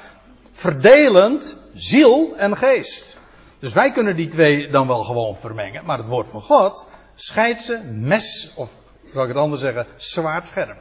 verdelend 0.53 1.57
ziel 1.74 2.37
en 2.37 2.57
geest. 2.57 3.24
Dus 3.66 3.74
wij 3.74 3.90
kunnen 3.90 4.16
die 4.16 4.28
twee 4.28 4.70
dan 4.70 4.86
wel 4.86 5.04
gewoon 5.04 5.36
vermengen. 5.36 5.84
Maar 5.84 5.98
het 5.98 6.06
woord 6.06 6.28
van 6.28 6.40
God 6.40 6.88
scheidt 7.14 7.60
ze 7.60 7.78
mes, 7.92 8.52
of 8.56 8.76
zal 9.12 9.22
ik 9.22 9.28
het 9.28 9.36
anders 9.36 9.60
zeggen, 9.60 9.86
zwaard 9.96 10.46
scherp. 10.46 10.78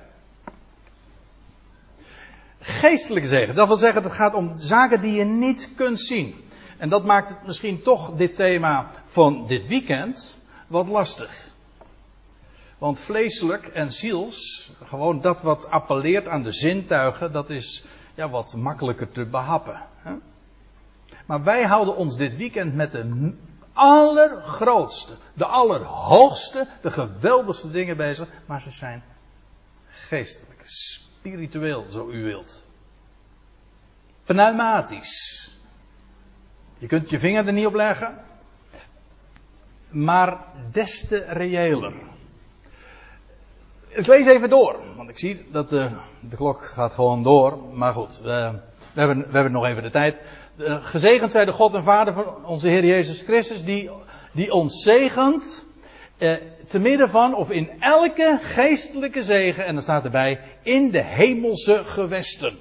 Geestelijke 2.60 3.28
zegen, 3.28 3.56
dat 3.56 3.68
wil 3.68 3.78
zeggen, 3.78 4.04
het 4.04 4.12
gaat 4.12 4.34
om 4.34 4.58
zaken 4.58 5.02
die 5.02 5.14
je 5.14 5.24
niet 5.24 5.74
kunt 5.76 6.00
zien. 6.00 6.36
En 6.78 6.90
dat 6.90 7.06
maakt 7.06 7.30
het 7.30 7.46
misschien 7.46 7.82
toch 7.82 8.16
dit 8.16 8.36
thema 8.36 8.92
van 9.06 9.48
dit 9.48 9.68
weekend 9.68 10.42
wat 10.68 10.88
lastig. 10.88 11.48
Want 12.78 13.00
vleeselijk 13.00 13.68
en 13.68 13.92
ziels, 13.92 14.72
gewoon 14.84 15.22
dat 15.22 15.42
wat 15.42 15.70
appelleert 15.70 16.28
aan 16.28 16.44
de 16.44 16.52
zintuigen, 16.52 17.32
dat 17.32 17.50
is 17.50 17.86
ja, 18.14 18.30
wat 18.30 18.56
makkelijker 18.56 19.12
te 19.12 19.26
behappen. 19.26 19.82
Hè? 19.98 20.14
Maar 21.26 21.44
wij 21.44 21.64
houden 21.64 21.96
ons 21.96 22.18
dit 22.18 22.36
weekend 22.36 22.76
met 22.76 22.92
de 22.92 23.34
allergrootste, 23.74 25.12
de 25.34 25.46
allerhoogste, 25.46 26.68
de 26.82 26.92
geweldigste 26.92 27.72
dingen 27.72 27.98
bezig. 27.98 28.30
Maar 28.46 28.62
ze 28.62 28.72
zijn 28.72 29.04
geestelijk, 29.88 30.64
spiritueel, 30.66 31.86
zo 31.92 32.10
u 32.10 32.24
wilt. 32.24 32.66
Pneumatisch. 34.24 35.50
Je 36.78 36.88
kunt 36.88 37.10
je 37.10 37.20
vinger 37.20 37.48
er 37.48 37.54
niet 37.54 37.66
op 37.66 37.74
leggen. 37.74 38.24
Maar 39.90 40.40
des 40.72 41.08
te 41.08 41.26
reëler. 41.28 41.94
Ik 43.88 44.08
lees 44.08 44.26
even 44.26 44.50
door, 44.50 44.80
want 44.96 45.10
ik 45.10 45.18
zie 45.18 45.48
dat 45.52 45.70
de, 45.70 45.90
de 46.20 46.36
klok 46.36 46.66
gaat 46.66 46.94
gewoon 46.94 47.24
door. 47.24 47.58
Maar 47.74 47.94
goed, 47.94 48.18
we, 48.18 48.60
we, 48.94 49.00
hebben, 49.00 49.18
we 49.18 49.32
hebben 49.32 49.52
nog 49.52 49.66
even 49.66 49.84
de 49.84 49.90
tijd. 49.90 50.22
Gezegend 50.58 51.32
zij 51.32 51.46
de 51.46 51.52
God 51.52 51.74
en 51.74 51.84
Vader 51.84 52.14
van 52.14 52.46
onze 52.46 52.68
Heer 52.68 52.86
Jezus 52.86 53.22
Christus, 53.22 53.64
die, 53.64 53.90
die 54.32 54.52
ons 54.52 54.84
zegent. 54.84 55.66
Eh, 56.18 56.36
te 56.68 56.80
midden 56.80 57.10
van, 57.10 57.36
of 57.36 57.52
in 57.52 57.70
elke 57.80 58.40
geestelijke 58.42 59.24
zegen, 59.24 59.66
en 59.66 59.74
dan 59.74 59.84
staat 59.84 60.04
erbij, 60.04 60.42
in 60.62 60.92
de 60.92 61.02
hemelse 61.02 61.84
gewesten. 61.86 62.58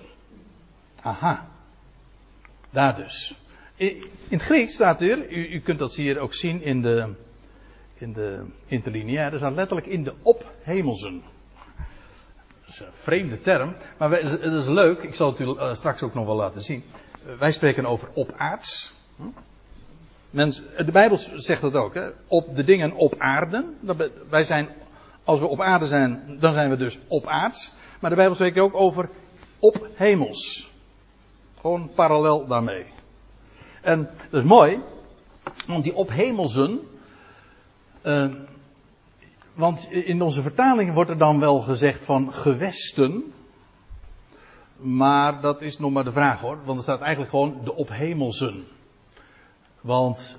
Aha. 1.00 1.48
Daar 2.70 2.96
dus. 2.96 3.34
In 3.76 4.10
het 4.28 4.42
Grieks 4.42 4.74
staat 4.74 5.00
er, 5.00 5.30
u, 5.30 5.48
u 5.48 5.60
kunt 5.60 5.78
dat 5.78 5.94
hier 5.94 6.18
ook 6.18 6.34
zien 6.34 6.62
in 6.62 6.82
de, 6.82 7.14
in 7.94 8.12
de 8.12 8.44
interlineaire, 8.66 9.36
staat 9.36 9.54
letterlijk 9.54 9.86
in 9.86 10.04
de 10.04 10.14
ophemelsen. 10.22 11.22
Dat 12.60 12.68
is 12.68 12.80
een 12.80 12.86
vreemde 12.92 13.38
term, 13.38 13.76
maar 13.98 14.10
dat 14.10 14.42
is 14.42 14.66
leuk, 14.66 15.02
ik 15.02 15.14
zal 15.14 15.30
het 15.30 15.40
u 15.40 15.56
eh, 15.56 15.74
straks 15.74 16.02
ook 16.02 16.14
nog 16.14 16.26
wel 16.26 16.36
laten 16.36 16.60
zien. 16.60 16.84
Eh, 17.26 17.38
wij 17.38 17.52
spreken 17.52 17.86
over 17.86 18.08
opaards. 18.14 18.94
Hm? 19.16 19.22
Mens, 20.30 20.62
de 20.76 20.92
Bijbel 20.92 21.18
zegt 21.34 21.60
dat 21.60 21.74
ook, 21.74 21.94
hè? 21.94 22.08
op 22.26 22.56
de 22.56 22.64
dingen 22.64 22.92
op 22.92 23.14
aarde. 23.18 23.72
Wij 24.28 24.44
zijn, 24.44 24.68
als 25.24 25.40
we 25.40 25.46
op 25.46 25.60
aarde 25.60 25.86
zijn, 25.86 26.36
dan 26.40 26.52
zijn 26.52 26.70
we 26.70 26.76
dus 26.76 26.98
op 27.08 27.26
aards. 27.26 27.72
Maar 28.00 28.10
de 28.10 28.16
Bijbel 28.16 28.34
spreekt 28.34 28.58
ook 28.58 28.74
over 28.74 29.08
op 29.58 29.88
hemels. 29.94 30.70
Gewoon 31.60 31.90
parallel 31.94 32.46
daarmee. 32.46 32.86
En 33.80 34.10
dat 34.30 34.42
is 34.42 34.48
mooi, 34.48 34.80
want 35.66 35.84
die 35.84 35.94
ophemelsen. 35.94 36.80
Uh, 38.02 38.26
want 39.54 39.88
in 39.90 40.22
onze 40.22 40.42
vertaling 40.42 40.94
wordt 40.94 41.10
er 41.10 41.18
dan 41.18 41.40
wel 41.40 41.60
gezegd 41.60 42.04
van 42.04 42.32
gewesten. 42.32 43.32
Maar 44.76 45.40
dat 45.40 45.62
is 45.62 45.78
nog 45.78 45.92
maar 45.92 46.04
de 46.04 46.12
vraag 46.12 46.40
hoor. 46.40 46.58
Want 46.64 46.78
er 46.78 46.84
staat 46.84 47.00
eigenlijk 47.00 47.30
gewoon 47.30 47.60
de 47.64 47.74
ophemelsen. 47.74 48.64
Want 49.80 50.38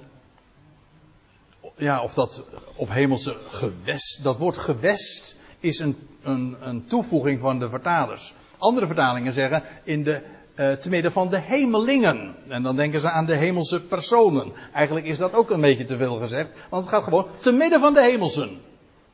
ja, 1.78 2.04
of 2.04 2.14
dat 2.14 2.44
op 2.76 2.90
hemelse 2.90 3.38
gewest, 3.48 4.24
dat 4.24 4.38
woord 4.38 4.58
gewest 4.58 5.38
is 5.60 5.80
een, 5.80 5.98
een, 6.22 6.56
een 6.60 6.86
toevoeging 6.86 7.40
van 7.40 7.60
de 7.60 7.70
vertalers. 7.70 8.34
Andere 8.58 8.86
vertalingen 8.86 9.34
zeggen 9.34 9.64
in 9.84 10.04
de, 10.04 10.24
uh, 10.56 10.72
te 10.72 10.90
midden 10.90 11.12
van 11.12 11.30
de 11.30 11.40
hemelingen. 11.40 12.36
En 12.48 12.64
dan 12.64 12.76
denken 12.76 13.00
ze 13.00 13.10
aan 13.10 13.26
de 13.26 13.36
hemelse 13.36 13.82
personen. 13.82 14.54
Eigenlijk 14.74 15.06
is 15.06 15.18
dat 15.18 15.34
ook 15.34 15.50
een 15.50 15.62
beetje 15.62 15.86
te 15.86 15.98
veel 15.98 16.20
gezegd, 16.20 16.50
want 16.70 16.86
het 16.86 16.94
gaat 16.94 17.04
gewoon 17.04 17.28
te 17.38 17.52
midden 17.52 17.80
van 17.80 17.94
de 17.94 18.02
hemelsen. 18.02 18.62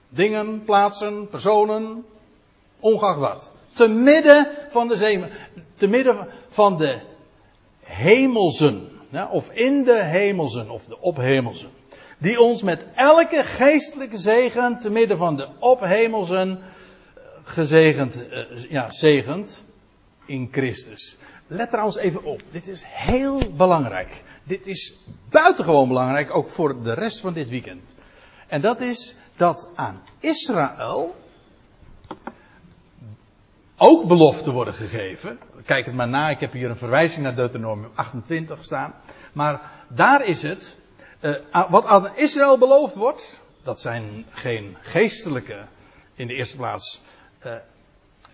Dingen, 0.10 0.64
plaatsen, 0.64 1.28
personen, 1.28 2.06
ongeacht 2.80 3.20
wat. 3.20 3.52
Te 3.82 3.88
midden 3.88 4.48
van 4.68 4.88
de 4.88 4.96
zee, 4.96 5.24
te 5.76 5.88
midden 5.88 6.28
van 6.48 6.78
de 6.78 7.00
hemelsen. 7.84 8.90
Of 9.32 9.52
in 9.52 9.84
de 9.84 10.04
hemelsen, 10.04 10.70
of 10.70 10.86
de 10.86 11.00
ophemelsen. 11.00 11.70
Die 12.18 12.42
ons 12.42 12.62
met 12.62 12.84
elke 12.96 13.44
geestelijke 13.44 14.18
zegen, 14.18 14.78
te 14.78 14.92
midden 14.92 15.18
van 15.18 15.36
de 15.36 15.48
ophemelsen, 15.60 16.60
eh, 16.60 17.22
gezegend, 17.44 18.24
uh, 18.32 18.64
ja, 18.70 18.92
zegend 18.92 19.66
in 20.26 20.50
Christus. 20.52 21.18
Let 21.48 21.70
trouwens 21.70 21.98
even 21.98 22.24
op. 22.24 22.42
Dit 22.52 22.68
is 22.68 22.84
heel 22.86 23.42
belangrijk. 23.56 24.24
Dit 24.44 24.68
is 24.68 25.00
buitengewoon 25.30 25.88
belangrijk, 25.88 26.36
ook 26.36 26.50
voor 26.50 26.84
de 26.84 26.94
rest 26.94 27.20
van 27.20 27.34
dit 27.34 27.50
weekend. 27.50 27.84
En 28.48 28.62
dat 28.62 28.80
is 28.80 29.16
dat 29.36 29.68
aan 29.76 30.02
Israël 30.20 31.16
ook 33.84 34.08
beloften 34.08 34.54
worden 34.54 34.74
gegeven. 34.74 35.40
Kijk 35.66 35.86
het 35.86 35.96
maar 35.96 36.10
na, 36.10 36.30
ik 36.30 36.40
heb 36.40 36.52
hier 36.52 36.70
een 36.70 36.78
verwijzing 36.78 37.24
naar 37.24 37.36
Deuteronomium 37.36 37.92
28 37.94 38.64
staan. 38.64 38.94
Maar 39.34 39.86
daar 39.90 40.26
is 40.26 40.42
het, 40.42 40.80
uh, 41.22 41.70
wat 41.70 41.86
aan 41.86 42.16
Israël 42.16 42.58
beloofd 42.58 42.96
wordt, 42.96 43.42
dat 43.64 43.82
zijn 43.82 44.26
geen 44.30 44.78
geestelijke, 44.82 45.66
in 46.16 46.28
de 46.28 46.34
eerste 46.34 46.58
plaats, 46.58 47.04
uh, 47.46 47.56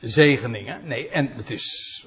zegeningen. 0.02 0.88
Nee, 0.88 1.10
en 1.10 1.28
het 1.28 1.50
is 1.50 2.06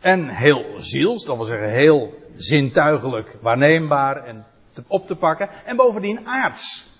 en 0.00 0.28
heel 0.28 0.64
ziels, 0.78 1.24
dat 1.24 1.36
wil 1.36 1.44
zeggen 1.44 1.70
heel 1.70 2.14
zintuigelijk 2.36 3.38
waarneembaar 3.40 4.24
en 4.24 4.46
op 4.86 5.06
te 5.06 5.16
pakken. 5.16 5.50
En 5.64 5.76
bovendien 5.76 6.26
aards. 6.26 6.94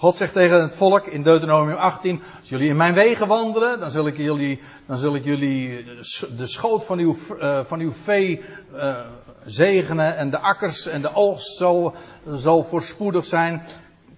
God 0.00 0.16
zegt 0.16 0.32
tegen 0.32 0.60
het 0.62 0.76
volk 0.76 1.06
in 1.06 1.22
Deuteronomium 1.22 1.76
18: 1.76 2.22
Als 2.40 2.48
jullie 2.48 2.68
in 2.68 2.76
mijn 2.76 2.94
wegen 2.94 3.26
wandelen, 3.26 3.80
dan 3.80 3.90
zul 3.90 4.06
ik 4.06 4.16
jullie, 4.16 4.60
dan 4.86 4.98
zul 4.98 5.14
ik 5.14 5.24
jullie 5.24 5.84
de 6.36 6.46
schoot 6.46 6.84
van 6.84 6.98
uw, 6.98 7.16
uh, 7.38 7.60
van 7.64 7.80
uw 7.80 7.92
vee 7.92 8.44
uh, 8.74 8.96
zegenen. 9.44 10.16
En 10.16 10.30
de 10.30 10.38
akkers 10.38 10.86
en 10.86 11.02
de 11.02 11.14
oogst 11.14 11.56
zal, 11.56 11.94
zal 12.26 12.64
voorspoedig 12.64 13.24
zijn. 13.24 13.62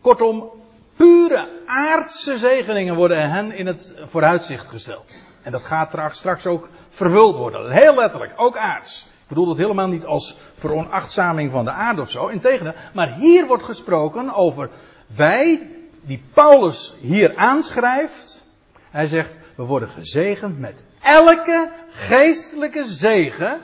Kortom, 0.01 0.51
pure 0.97 1.49
aardse 1.67 2.39
zegeningen 2.39 2.95
worden 2.95 3.31
hen 3.31 3.53
in 3.53 3.67
het 3.67 3.95
vooruitzicht 4.07 4.69
gesteld. 4.69 5.19
En 5.43 5.53
dat 5.53 5.63
gaat 5.63 6.17
straks 6.17 6.47
ook 6.47 6.69
vervuld 6.89 7.37
worden. 7.37 7.71
Heel 7.71 7.95
letterlijk, 7.95 8.33
ook 8.37 8.57
aards. 8.57 9.07
Ik 9.23 9.29
bedoel 9.29 9.47
dat 9.47 9.57
helemaal 9.57 9.89
niet 9.89 10.05
als 10.05 10.39
veronachtzaming 10.55 11.51
van 11.51 11.65
de 11.65 11.71
aarde 11.71 12.01
of 12.01 12.11
zo. 12.11 12.27
Integendeel, 12.27 12.75
maar 12.95 13.15
hier 13.15 13.47
wordt 13.47 13.63
gesproken 13.63 14.35
over 14.35 14.71
wij, 15.17 15.71
die 16.07 16.23
Paulus 16.35 16.95
hier 17.01 17.37
aanschrijft. 17.37 18.47
Hij 18.91 19.07
zegt, 19.07 19.35
we 19.57 19.63
worden 19.63 19.89
gezegend 19.89 20.59
met 20.59 20.83
elke 21.03 21.73
geestelijke 21.89 22.85
zegen 22.87 23.61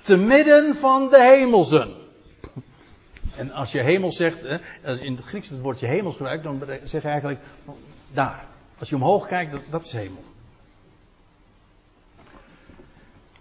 te 0.00 0.16
midden 0.16 0.76
van 0.76 1.08
de 1.08 1.22
hemelsen. 1.22 2.02
En 3.36 3.52
als 3.52 3.72
je 3.72 3.82
hemel 3.82 4.12
zegt, 4.12 4.38
als 4.84 4.98
in 4.98 5.14
het 5.14 5.24
Grieks 5.24 5.48
het 5.48 5.60
woordje 5.60 5.86
hemels 5.86 6.16
gebruikt, 6.16 6.44
dan 6.44 6.62
zeg 6.84 7.02
je 7.02 7.08
eigenlijk 7.08 7.40
daar. 8.12 8.44
Als 8.78 8.88
je 8.88 8.94
omhoog 8.94 9.26
kijkt, 9.26 9.52
dat, 9.52 9.62
dat 9.70 9.84
is 9.84 9.92
hemel. 9.92 10.24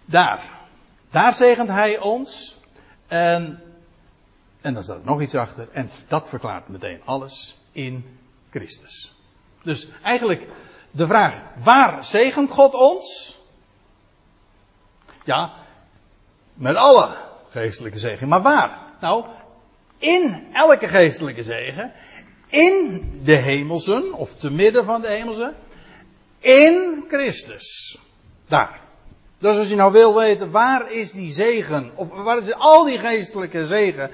Daar. 0.05 0.43
Daar 1.11 1.33
zegent 1.33 1.69
hij 1.69 1.99
ons. 1.99 2.57
En, 3.07 3.61
en 4.63 4.73
dan 4.73 4.83
staat 4.83 4.99
er 4.99 5.05
nog 5.05 5.21
iets 5.21 5.35
achter. 5.35 5.67
En 5.71 5.89
dat 6.07 6.29
verklaart 6.29 6.67
meteen 6.67 7.01
alles 7.05 7.57
in 7.71 8.19
Christus. 8.49 9.15
Dus 9.63 9.87
eigenlijk 10.03 10.47
de 10.91 11.07
vraag, 11.07 11.43
waar 11.63 12.05
zegent 12.05 12.51
God 12.51 12.73
ons? 12.73 13.37
Ja, 15.23 15.53
met 16.53 16.75
alle 16.75 17.15
geestelijke 17.49 17.99
zegen. 17.99 18.27
Maar 18.27 18.41
waar? 18.41 18.79
Nou, 19.01 19.25
in 19.97 20.47
elke 20.53 20.87
geestelijke 20.87 21.43
zegen. 21.43 21.93
In 22.47 23.01
de 23.23 23.35
hemelsen, 23.35 24.13
of 24.13 24.35
te 24.35 24.51
midden 24.51 24.85
van 24.85 25.01
de 25.01 25.07
hemelsen. 25.07 25.55
In 26.39 27.05
Christus. 27.07 27.97
Daar. 28.47 28.81
Dus 29.37 29.57
als 29.57 29.69
je 29.69 29.75
nou 29.75 29.91
wil 29.91 30.15
weten 30.15 30.51
waar 30.51 30.91
is 30.91 31.11
die 31.11 31.31
zegen, 31.31 31.91
of 31.95 32.09
waar 32.09 32.37
is 32.37 32.53
al 32.53 32.85
die 32.85 32.99
geestelijke 32.99 33.65
zegen 33.67 34.11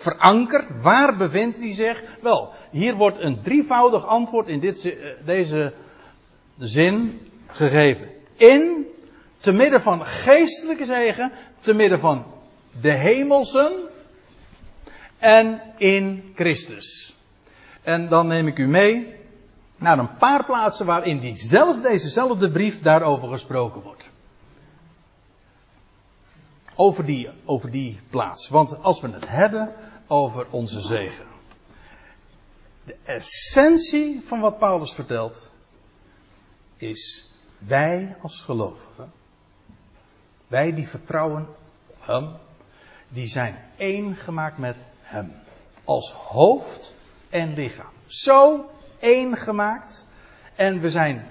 verankerd? 0.00 0.82
Waar 0.82 1.16
bevindt 1.16 1.58
hij 1.58 1.74
zich? 1.74 2.02
Wel, 2.22 2.52
hier 2.70 2.94
wordt 2.94 3.20
een 3.20 3.40
drievoudig 3.42 4.06
antwoord 4.06 4.48
in 4.48 4.60
dit, 4.60 4.84
eh, 4.84 5.10
deze 5.24 5.72
zin 6.58 7.20
gegeven. 7.46 8.08
In, 8.36 8.86
te 9.36 9.52
midden 9.52 9.82
van 9.82 10.04
geestelijke 10.04 10.84
zegen, 10.84 11.32
te 11.60 11.74
midden 11.74 12.00
van 12.00 12.24
de 12.80 12.92
hemelsen 12.92 13.72
en 15.18 15.60
in 15.76 16.32
Christus. 16.34 17.14
En 17.82 18.08
dan 18.08 18.26
neem 18.26 18.46
ik 18.46 18.58
u 18.58 18.66
mee 18.66 19.14
naar 19.76 19.98
een 19.98 20.16
paar 20.16 20.44
plaatsen 20.44 20.86
waarin 20.86 21.20
diezelfde, 21.20 21.88
dezezelfde 21.88 22.50
brief 22.50 22.82
daarover 22.82 23.28
gesproken 23.28 23.82
wordt. 23.82 24.08
Over 26.74 27.04
die, 27.04 27.28
over 27.44 27.70
die 27.70 28.00
plaats. 28.10 28.48
Want 28.48 28.82
als 28.82 29.00
we 29.00 29.08
het 29.08 29.28
hebben 29.28 29.72
over 30.10 30.46
onze 30.50 30.80
zegen. 30.80 31.26
De 32.84 32.96
essentie 33.04 34.20
van 34.24 34.40
wat 34.40 34.58
Paulus 34.58 34.92
vertelt 34.92 35.50
is 36.76 37.30
wij 37.58 38.16
als 38.22 38.42
gelovigen, 38.42 39.12
wij 40.46 40.74
die 40.74 40.88
vertrouwen 40.88 41.48
op 41.86 41.96
Hem, 42.00 42.36
die 43.08 43.26
zijn 43.26 43.56
één 43.76 44.16
gemaakt 44.16 44.58
met 44.58 44.76
Hem. 45.00 45.32
Als 45.84 46.12
hoofd 46.12 46.94
en 47.28 47.54
lichaam. 47.54 47.92
Zo 48.06 48.70
één 48.98 49.36
gemaakt. 49.36 50.06
En 50.54 50.80
we 50.80 50.90
zijn 50.90 51.26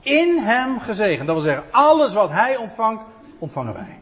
in 0.00 0.38
Hem 0.38 0.80
gezegend. 0.80 1.26
Dat 1.26 1.36
wil 1.36 1.44
zeggen, 1.44 1.72
alles 1.72 2.12
wat 2.12 2.30
Hij 2.30 2.56
ontvangt, 2.56 3.04
ontvangen 3.38 3.74
wij. 3.74 4.01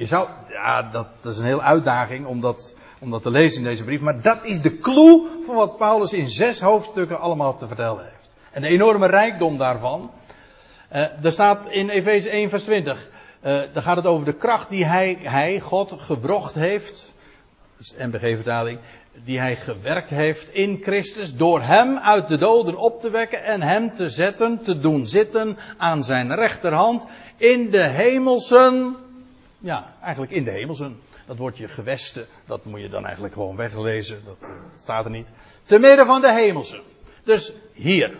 Je 0.00 0.06
zou, 0.06 0.28
ja, 0.48 0.82
dat, 0.82 1.06
is 1.22 1.38
een 1.38 1.44
hele 1.44 1.62
uitdaging 1.62 2.26
om 2.26 2.40
dat, 2.40 2.76
te 3.22 3.30
lezen 3.30 3.58
in 3.58 3.68
deze 3.68 3.84
brief. 3.84 4.00
Maar 4.00 4.22
dat 4.22 4.44
is 4.44 4.62
de 4.62 4.78
clue 4.78 5.28
van 5.46 5.54
wat 5.54 5.76
Paulus 5.76 6.12
in 6.12 6.30
zes 6.30 6.60
hoofdstukken 6.60 7.20
allemaal 7.20 7.56
te 7.56 7.66
vertellen 7.66 8.04
heeft. 8.04 8.34
En 8.52 8.62
de 8.62 8.68
enorme 8.68 9.06
rijkdom 9.06 9.58
daarvan. 9.58 10.10
Uh, 10.92 11.24
er 11.24 11.32
staat 11.32 11.70
in 11.70 11.88
Efeze 11.88 12.30
1 12.30 12.48
vers 12.48 12.64
20. 12.64 13.08
Uh, 13.42 13.60
daar 13.72 13.82
gaat 13.82 13.96
het 13.96 14.06
over 14.06 14.24
de 14.24 14.32
kracht 14.32 14.70
die 14.70 14.84
hij, 14.84 15.18
hij, 15.22 15.60
God, 15.60 15.96
gebrocht 15.98 16.54
heeft. 16.54 17.14
Is 17.78 17.94
MBG-vertaling. 17.98 18.78
Die 19.24 19.38
hij 19.38 19.56
gewerkt 19.56 20.10
heeft 20.10 20.54
in 20.54 20.80
Christus. 20.82 21.36
Door 21.36 21.62
hem 21.62 21.98
uit 21.98 22.28
de 22.28 22.38
doden 22.38 22.76
op 22.76 23.00
te 23.00 23.10
wekken 23.10 23.44
en 23.44 23.62
hem 23.62 23.92
te 23.92 24.08
zetten, 24.08 24.62
te 24.62 24.78
doen 24.78 25.06
zitten 25.06 25.58
aan 25.76 26.04
zijn 26.04 26.34
rechterhand. 26.34 27.06
In 27.36 27.70
de 27.70 27.88
hemelsen. 27.88 29.08
Ja, 29.62 29.94
eigenlijk 30.02 30.32
in 30.32 30.44
de 30.44 30.50
hemelsen. 30.50 31.00
Dat 31.26 31.36
woordje 31.36 31.68
gewesten, 31.68 32.26
dat 32.46 32.64
moet 32.64 32.80
je 32.80 32.88
dan 32.88 33.04
eigenlijk 33.04 33.34
gewoon 33.34 33.56
weglezen. 33.56 34.22
Dat 34.24 34.48
uh, 34.50 34.56
staat 34.76 35.04
er 35.04 35.10
niet. 35.10 35.32
Te 35.62 35.78
midden 35.78 36.06
van 36.06 36.20
de 36.20 36.32
hemelsen. 36.32 36.80
Dus 37.24 37.52
hier. 37.72 38.16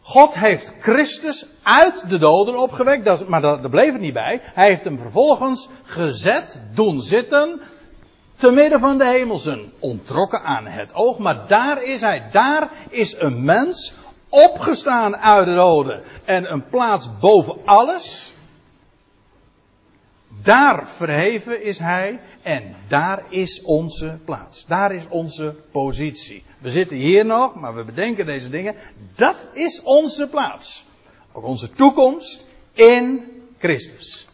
God 0.00 0.34
heeft 0.34 0.76
Christus 0.80 1.46
uit 1.62 2.08
de 2.08 2.18
doden 2.18 2.56
opgewekt, 2.56 3.04
dat, 3.04 3.28
maar 3.28 3.40
daar 3.40 3.70
bleef 3.70 3.92
het 3.92 4.00
niet 4.00 4.12
bij. 4.12 4.40
Hij 4.42 4.68
heeft 4.68 4.84
hem 4.84 4.98
vervolgens 4.98 5.68
gezet, 5.82 6.62
doen 6.74 7.00
zitten, 7.00 7.60
te 8.36 8.50
midden 8.50 8.80
van 8.80 8.98
de 8.98 9.06
hemelsen, 9.06 9.72
ontrokken 9.78 10.42
aan 10.42 10.66
het 10.66 10.94
oog. 10.94 11.18
Maar 11.18 11.46
daar 11.48 11.82
is 11.82 12.00
hij, 12.00 12.28
daar 12.30 12.70
is 12.90 13.18
een 13.18 13.44
mens 13.44 13.94
opgestaan 14.28 15.16
uit 15.16 15.46
de 15.46 15.54
doden 15.54 16.02
en 16.24 16.52
een 16.52 16.66
plaats 16.66 17.18
boven 17.20 17.56
alles. 17.64 18.33
Daar 20.44 20.88
verheven 20.88 21.62
is 21.62 21.78
hij 21.78 22.20
en 22.42 22.74
daar 22.88 23.32
is 23.32 23.62
onze 23.62 24.18
plaats. 24.24 24.66
Daar 24.66 24.94
is 24.94 25.08
onze 25.08 25.54
positie. 25.70 26.42
We 26.58 26.70
zitten 26.70 26.96
hier 26.96 27.26
nog, 27.26 27.54
maar 27.54 27.74
we 27.74 27.84
bedenken 27.84 28.26
deze 28.26 28.48
dingen. 28.50 28.74
Dat 29.16 29.48
is 29.52 29.82
onze 29.82 30.28
plaats. 30.28 30.84
Ook 31.32 31.44
onze 31.44 31.70
toekomst 31.70 32.46
in 32.72 33.22
Christus. 33.58 34.28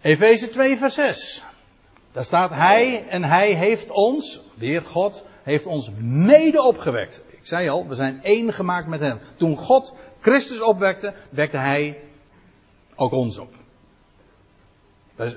Efeze 0.00 0.48
2 0.48 0.76
vers 0.76 0.94
6. 0.94 1.44
Daar 2.12 2.24
staat 2.24 2.50
hij 2.50 3.06
en 3.08 3.24
hij 3.24 3.54
heeft 3.54 3.90
ons, 3.90 4.40
weer 4.54 4.82
God, 4.82 5.26
heeft 5.42 5.66
ons 5.66 5.90
mede 6.00 6.62
opgewekt. 6.62 7.24
Ik 7.30 7.46
zei 7.46 7.68
al, 7.68 7.86
we 7.88 7.94
zijn 7.94 8.22
één 8.22 8.52
gemaakt 8.52 8.86
met 8.86 9.00
hem. 9.00 9.18
Toen 9.36 9.56
God 9.56 9.94
Christus 10.20 10.60
opwekte, 10.60 11.14
wekte 11.30 11.56
hij 11.56 11.98
ook 12.94 13.12
ons 13.12 13.38
op. 13.38 13.61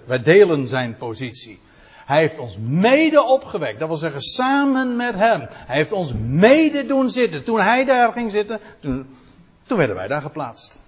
Wij 0.06 0.22
delen 0.22 0.68
zijn 0.68 0.98
positie. 0.98 1.60
Hij 2.06 2.20
heeft 2.20 2.40
ons 2.40 2.58
mede 2.60 3.24
opgewekt. 3.24 3.80
Dat 3.80 3.88
wil 3.88 3.98
zeggen 3.98 4.22
samen 4.22 4.96
met 4.96 5.14
hem. 5.14 5.48
Hij 5.50 5.76
heeft 5.76 5.92
ons 5.92 6.14
mede 6.18 6.86
doen 6.86 7.10
zitten. 7.10 7.44
Toen 7.44 7.60
hij 7.60 7.86
daar 7.86 8.12
ging 8.12 8.32
zitten, 8.32 8.60
toen, 8.80 9.08
toen 9.68 9.78
werden 9.78 9.96
wij 9.96 10.08
daar 10.08 10.22
geplaatst. 10.22 10.84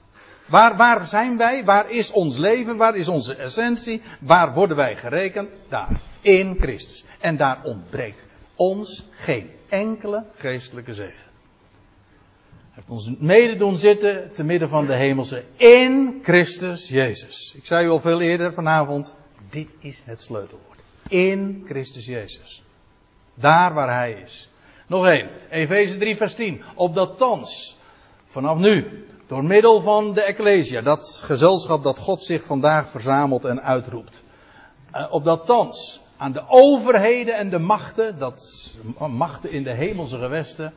Waar, 0.48 0.78
waar 0.78 1.08
zijn 1.08 1.38
wij? 1.38 1.64
Waar 1.64 1.90
is 1.90 2.12
ons 2.12 2.38
leven? 2.38 2.78
Waar 2.78 2.96
is 2.96 3.08
onze 3.08 3.36
essentie? 3.36 4.02
Waar 4.20 4.54
worden 4.54 4.78
wij 4.78 4.96
gerekend? 4.96 5.50
Daar. 5.70 5.90
In 6.22 6.56
Christus. 6.60 7.06
En 7.20 7.38
daar 7.38 7.60
ontbreekt 7.64 8.28
ons 8.56 9.08
geen 9.12 9.50
enkele 9.70 10.24
geestelijke 10.36 10.94
zegen. 10.94 11.26
Heeft 12.78 12.90
ons 12.90 13.12
mede 13.20 13.56
doen 13.56 13.78
zitten 13.78 14.32
te 14.32 14.44
midden 14.44 14.70
van 14.70 14.86
de 14.86 14.96
hemelse 14.96 15.44
in 15.56 16.20
Christus 16.24 16.88
Jezus. 16.88 17.54
Ik 17.56 17.66
zei 17.66 17.86
u 17.86 17.90
al 17.90 18.00
veel 18.00 18.22
eerder 18.22 18.54
vanavond, 18.54 19.16
dit 19.50 19.70
is 19.80 20.02
het 20.06 20.22
sleutelwoord. 20.22 20.80
In 21.08 21.64
Christus 21.66 22.06
Jezus. 22.06 22.64
Daar 23.34 23.74
waar 23.74 23.96
Hij 23.96 24.12
is. 24.26 24.50
Nog 24.88 25.06
één, 25.06 25.30
Efeze 25.50 25.98
3 25.98 26.16
vers 26.16 26.34
10. 26.34 26.62
Opdat 26.76 27.18
thans, 27.18 27.78
vanaf 28.26 28.58
nu, 28.58 29.06
door 29.28 29.44
middel 29.44 29.82
van 29.82 30.14
de 30.14 30.24
Ecclesia, 30.24 30.82
dat 30.82 31.22
gezelschap 31.24 31.84
dat 31.84 31.98
God 31.98 32.22
zich 32.22 32.44
vandaag 32.44 32.90
verzamelt 32.90 33.46
en 33.46 33.62
uitroept. 33.62 34.24
Uh, 34.94 35.14
opdat 35.14 35.46
thans 35.46 36.02
aan 36.18 36.32
de 36.32 36.44
overheden 36.48 37.36
en 37.36 37.50
de 37.50 37.60
machten, 37.60 38.18
dat 38.18 38.76
machten 39.10 39.52
in 39.52 39.64
de 39.64 39.74
hemelse 39.74 40.18
gewesten, 40.18 40.74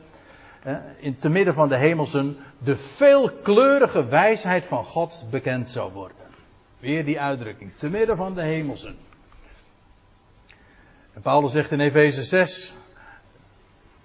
in 0.99 1.15
te 1.15 1.29
midden 1.29 1.53
van 1.53 1.69
de 1.69 1.77
hemelsen, 1.77 2.37
de 2.57 2.75
veelkleurige 2.75 4.05
wijsheid 4.05 4.65
van 4.65 4.85
God 4.85 5.23
bekend 5.29 5.69
zou 5.69 5.91
worden. 5.91 6.17
Weer 6.79 7.05
die 7.05 7.19
uitdrukking, 7.19 7.75
te 7.75 7.89
midden 7.89 8.17
van 8.17 8.33
de 8.33 8.41
hemelsen. 8.41 8.95
En 11.13 11.21
Paulus 11.21 11.51
zegt 11.51 11.71
in 11.71 11.79
Efeze 11.79 12.23
6, 12.23 12.73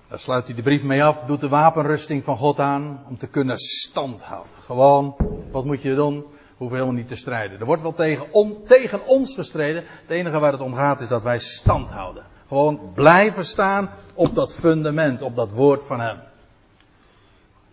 daar 0.09 0.19
sluit 0.19 0.47
hij 0.47 0.57
de 0.57 0.63
brief 0.63 0.83
mee 0.83 1.05
af, 1.05 1.23
doet 1.23 1.41
de 1.41 1.49
wapenrusting 1.49 2.25
van 2.25 2.37
God 2.37 2.59
aan 2.59 3.05
om 3.09 3.19
te 3.19 3.27
kunnen 3.27 3.59
standhouden. 3.59 4.53
Gewoon, 4.61 5.17
wat 5.51 5.65
moet 5.65 5.83
je 5.83 5.95
doen? 5.95 6.25
Hoeven 6.57 6.77
helemaal 6.77 6.99
niet 6.99 7.09
te 7.09 7.17
strijden. 7.17 7.61
Er 7.61 7.67
wordt 7.67 7.83
wel 7.83 7.93
tegen, 7.93 8.27
tegen 8.65 9.07
ons 9.07 9.35
gestreden. 9.35 9.85
Het 9.87 10.11
enige 10.11 10.39
waar 10.39 10.53
het 10.53 10.61
om 10.61 10.75
gaat 10.75 11.01
is 11.01 11.09
dat 11.09 11.23
wij 11.23 11.39
stand 11.39 11.91
houden. 11.91 12.25
Gewoon 12.49 12.93
blijven 12.95 13.45
staan 13.45 13.91
op 14.15 14.35
dat 14.35 14.55
fundament, 14.55 15.23
op 15.23 15.37
dat 15.37 15.53
woord 15.53 15.85
van 15.85 16.01
Hem. 16.01 16.19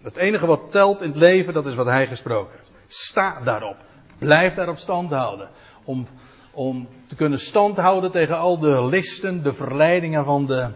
Het 0.04 0.16
enige 0.16 0.45
wat 0.45 0.72
telt 0.72 1.01
in 1.01 1.08
het 1.08 1.18
leven, 1.18 1.54
dat 1.54 1.66
is 1.66 1.76
wat 1.76 1.86
hij 1.86 2.08
gesproken 2.08 2.51
heeft. 2.58 2.72
Sta 2.88 3.41
daarop. 3.43 3.78
Blijf 4.18 4.56
daarop 4.56 4.78
stand 4.78 5.10
houden. 5.10 5.49
Om, 5.84 6.08
om 6.51 6.88
te 7.08 7.16
kunnen 7.16 7.39
stand 7.39 7.78
houden 7.78 8.12
tegen 8.12 8.38
al 8.38 8.60
de 8.60 8.86
listen, 8.86 9.43
de 9.43 9.54
verleidingen 9.54 10.26
van 10.26 10.45
de 10.45 10.68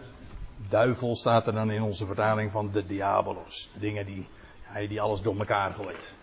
duivel, 0.69 1.15
staat 1.15 1.47
er 1.47 1.53
dan 1.53 1.71
in 1.71 1.81
onze 1.81 2.05
vertaling 2.05 2.51
van 2.51 2.69
de 2.71 2.85
diabolos. 2.85 3.69
Dingen 3.79 4.05
die 4.05 4.27
hij 4.61 4.87
die 4.87 5.01
alles 5.01 5.21
door 5.21 5.37
elkaar 5.37 5.73
gooit. 5.73 6.15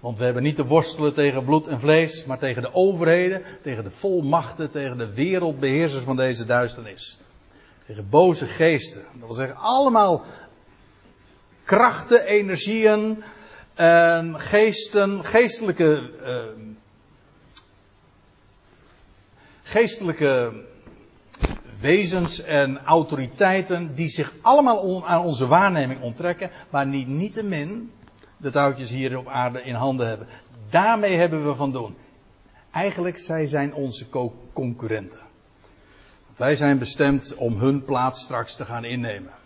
Want 0.00 0.18
we 0.18 0.24
hebben 0.24 0.42
niet 0.42 0.56
te 0.56 0.66
worstelen 0.66 1.14
tegen 1.14 1.44
bloed 1.44 1.66
en 1.66 1.80
vlees, 1.80 2.24
maar 2.24 2.38
tegen 2.38 2.62
de 2.62 2.74
overheden, 2.74 3.42
tegen 3.62 3.84
de 3.84 3.90
volmachten, 3.90 4.70
tegen 4.70 4.98
de 4.98 5.12
wereldbeheersers 5.12 6.04
van 6.04 6.16
deze 6.16 6.46
duisternis. 6.46 7.18
Tegen 7.86 8.08
boze 8.08 8.46
geesten. 8.46 9.02
Dat 9.02 9.26
wil 9.26 9.34
zeggen, 9.34 9.56
allemaal 9.56 10.24
krachten, 11.72 12.24
energieën, 12.24 13.22
en 13.74 14.40
geesten, 14.40 15.24
geestelijke, 15.24 16.10
uh, 16.22 16.64
geestelijke 19.62 20.52
wezens 21.80 22.42
en 22.42 22.78
autoriteiten 22.78 23.94
die 23.94 24.08
zich 24.08 24.34
allemaal 24.42 25.06
aan 25.06 25.20
onze 25.20 25.46
waarneming 25.46 26.00
onttrekken, 26.00 26.50
maar 26.70 26.86
niet 26.86 27.08
niettemin 27.08 27.92
de 28.36 28.50
touwtjes 28.50 28.90
hier 28.90 29.18
op 29.18 29.28
aarde 29.28 29.62
in 29.62 29.74
handen 29.74 30.08
hebben. 30.08 30.26
Daarmee 30.70 31.16
hebben 31.16 31.46
we 31.46 31.54
van 31.54 31.72
doen. 31.72 31.96
Eigenlijk 32.72 33.18
zij 33.18 33.46
zijn 33.46 33.74
onze 33.74 34.06
concurrenten. 34.52 35.20
Wij 36.36 36.56
zijn 36.56 36.78
bestemd 36.78 37.34
om 37.34 37.58
hun 37.58 37.84
plaats 37.84 38.22
straks 38.22 38.56
te 38.56 38.64
gaan 38.64 38.84
innemen. 38.84 39.41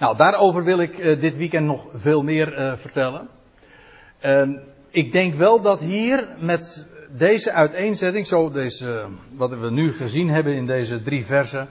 Nou, 0.00 0.16
daarover 0.16 0.64
wil 0.64 0.78
ik 0.78 0.98
uh, 0.98 1.20
dit 1.20 1.36
weekend 1.36 1.66
nog 1.66 1.86
veel 1.92 2.22
meer 2.22 2.58
uh, 2.58 2.76
vertellen. 2.76 3.28
Uh, 4.24 4.48
ik 4.90 5.12
denk 5.12 5.34
wel 5.34 5.60
dat 5.60 5.80
hier 5.80 6.28
met, 6.38 6.86
deze 7.10 7.52
uiteenzetting, 7.52 8.26
zo 8.26 8.50
deze, 8.50 9.06
wat 9.36 9.54
we 9.54 9.70
nu 9.70 9.92
gezien 9.92 10.28
hebben 10.28 10.54
in 10.54 10.66
deze 10.66 11.02
drie 11.02 11.24
versen, 11.24 11.68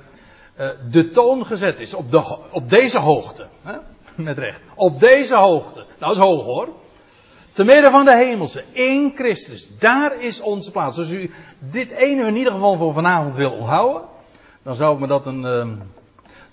uh, 0.60 0.70
de 0.92 1.10
toon 1.10 1.46
gezet 1.46 1.80
is 1.80 1.94
op, 1.94 2.12
de, 2.12 2.38
op 2.52 2.70
deze 2.70 3.00
hoogte. 3.00 3.48
Hè? 3.62 3.76
Met 4.16 4.38
recht. 4.38 4.62
Op 4.76 5.00
deze 5.00 5.36
hoogte. 5.36 5.80
Nou, 5.80 5.96
dat 6.00 6.12
is 6.12 6.18
hoog 6.18 6.44
hoor. 6.44 6.70
Te 7.54 7.64
midden 7.64 7.92
van 7.92 8.06
de 8.06 8.16
hemelse, 8.16 8.64
in 8.72 9.12
Christus. 9.16 9.70
Daar 9.80 10.22
is 10.22 10.42
onze 10.42 10.72
plaats. 10.72 10.98
Als 10.98 11.12
u 11.12 11.32
dit 11.60 11.92
ene 11.92 12.26
in 12.26 12.36
ieder 12.36 12.54
geval 12.54 12.78
voor 12.78 12.94
vanavond 12.94 13.36
wil 13.36 13.52
onthouden, 13.52 14.02
dan 14.64 14.76
zou 14.76 15.00
me 15.00 15.08
dat 15.08 15.26
een, 15.26 15.42
uh, 15.42 15.78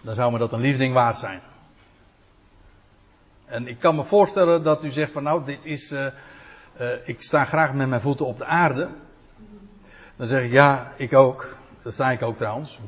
dan 0.00 0.14
zou 0.14 0.32
me 0.32 0.38
dat 0.38 0.52
een 0.52 0.60
liefding 0.60 0.94
waard 0.94 1.18
zijn. 1.18 1.40
En 3.46 3.68
ik 3.68 3.78
kan 3.78 3.94
me 3.94 4.04
voorstellen 4.04 4.62
dat 4.62 4.84
u 4.84 4.90
zegt 4.90 5.12
van 5.12 5.22
nou, 5.22 5.44
dit 5.44 5.58
is, 5.62 5.92
uh, 5.92 6.06
ik 7.04 7.22
sta 7.22 7.44
graag 7.44 7.74
met 7.74 7.88
mijn 7.88 8.00
voeten 8.00 8.26
op 8.26 8.38
de 8.38 8.44
aarde. 8.44 8.88
Dan 10.16 10.26
zeg 10.26 10.42
ik 10.42 10.52
ja, 10.52 10.92
ik 10.96 11.14
ook. 11.14 11.56
Dat 11.82 11.92
sta 11.92 12.10
ik 12.10 12.22
ook 12.22 12.36
trouwens. 12.36 12.78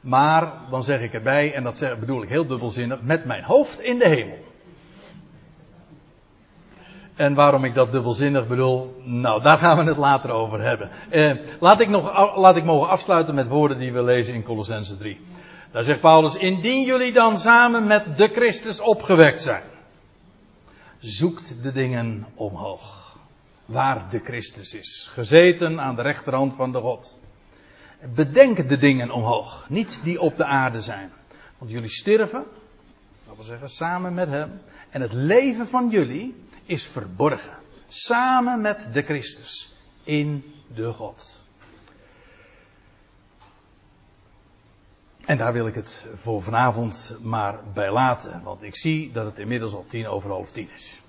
Maar 0.00 0.52
dan 0.70 0.82
zeg 0.82 1.00
ik 1.00 1.12
erbij, 1.12 1.54
en 1.54 1.62
dat 1.62 1.76
zeg, 1.76 1.98
bedoel 1.98 2.22
ik 2.22 2.28
heel 2.28 2.46
dubbelzinnig, 2.46 3.02
met 3.02 3.24
mijn 3.24 3.44
hoofd 3.44 3.80
in 3.80 3.98
de 3.98 4.08
hemel. 4.08 4.38
En 7.14 7.34
waarom 7.34 7.64
ik 7.64 7.74
dat 7.74 7.92
dubbelzinnig 7.92 8.46
bedoel, 8.46 9.02
nou, 9.04 9.42
daar 9.42 9.58
gaan 9.58 9.78
we 9.78 9.84
het 9.84 9.96
later 9.96 10.30
over 10.30 10.62
hebben. 10.62 10.90
Eh, 11.10 11.36
laat, 11.60 11.80
ik 11.80 11.88
nog, 11.88 12.36
laat 12.36 12.56
ik 12.56 12.64
mogen 12.64 12.88
afsluiten 12.88 13.34
met 13.34 13.48
woorden 13.48 13.78
die 13.78 13.92
we 13.92 14.02
lezen 14.02 14.34
in 14.34 14.42
Colossense 14.42 14.96
3. 14.96 15.20
Daar 15.76 15.84
zegt 15.84 16.00
Paulus, 16.00 16.34
indien 16.34 16.84
jullie 16.84 17.12
dan 17.12 17.38
samen 17.38 17.86
met 17.86 18.16
de 18.16 18.28
Christus 18.28 18.80
opgewekt 18.80 19.40
zijn, 19.40 19.62
zoekt 20.98 21.62
de 21.62 21.72
dingen 21.72 22.26
omhoog. 22.34 23.16
Waar 23.64 24.10
de 24.10 24.18
Christus 24.18 24.74
is, 24.74 25.10
gezeten 25.12 25.80
aan 25.80 25.96
de 25.96 26.02
rechterhand 26.02 26.54
van 26.54 26.72
de 26.72 26.78
God. 26.80 27.18
Bedenk 28.14 28.68
de 28.68 28.78
dingen 28.78 29.10
omhoog, 29.10 29.66
niet 29.68 30.00
die 30.02 30.20
op 30.20 30.36
de 30.36 30.44
aarde 30.44 30.80
zijn. 30.80 31.12
Want 31.58 31.70
jullie 31.70 31.90
sterven, 31.90 32.44
dat 33.26 33.36
wil 33.36 33.44
zeggen 33.44 33.68
samen 33.68 34.14
met 34.14 34.28
Hem. 34.28 34.60
En 34.90 35.00
het 35.00 35.12
leven 35.12 35.66
van 35.66 35.88
jullie 35.90 36.44
is 36.64 36.84
verborgen. 36.84 37.56
Samen 37.88 38.60
met 38.60 38.88
de 38.92 39.02
Christus. 39.02 39.72
In 40.04 40.44
de 40.74 40.92
God. 40.92 41.45
En 45.26 45.38
daar 45.38 45.52
wil 45.52 45.66
ik 45.66 45.74
het 45.74 46.06
voor 46.14 46.42
vanavond 46.42 47.16
maar 47.22 47.58
bij 47.74 47.92
laten. 47.92 48.42
Want 48.42 48.62
ik 48.62 48.76
zie 48.76 49.12
dat 49.12 49.26
het 49.26 49.38
inmiddels 49.38 49.74
al 49.74 49.84
tien 49.86 50.06
over 50.06 50.30
half 50.30 50.50
tien 50.50 50.68
is. 50.76 51.00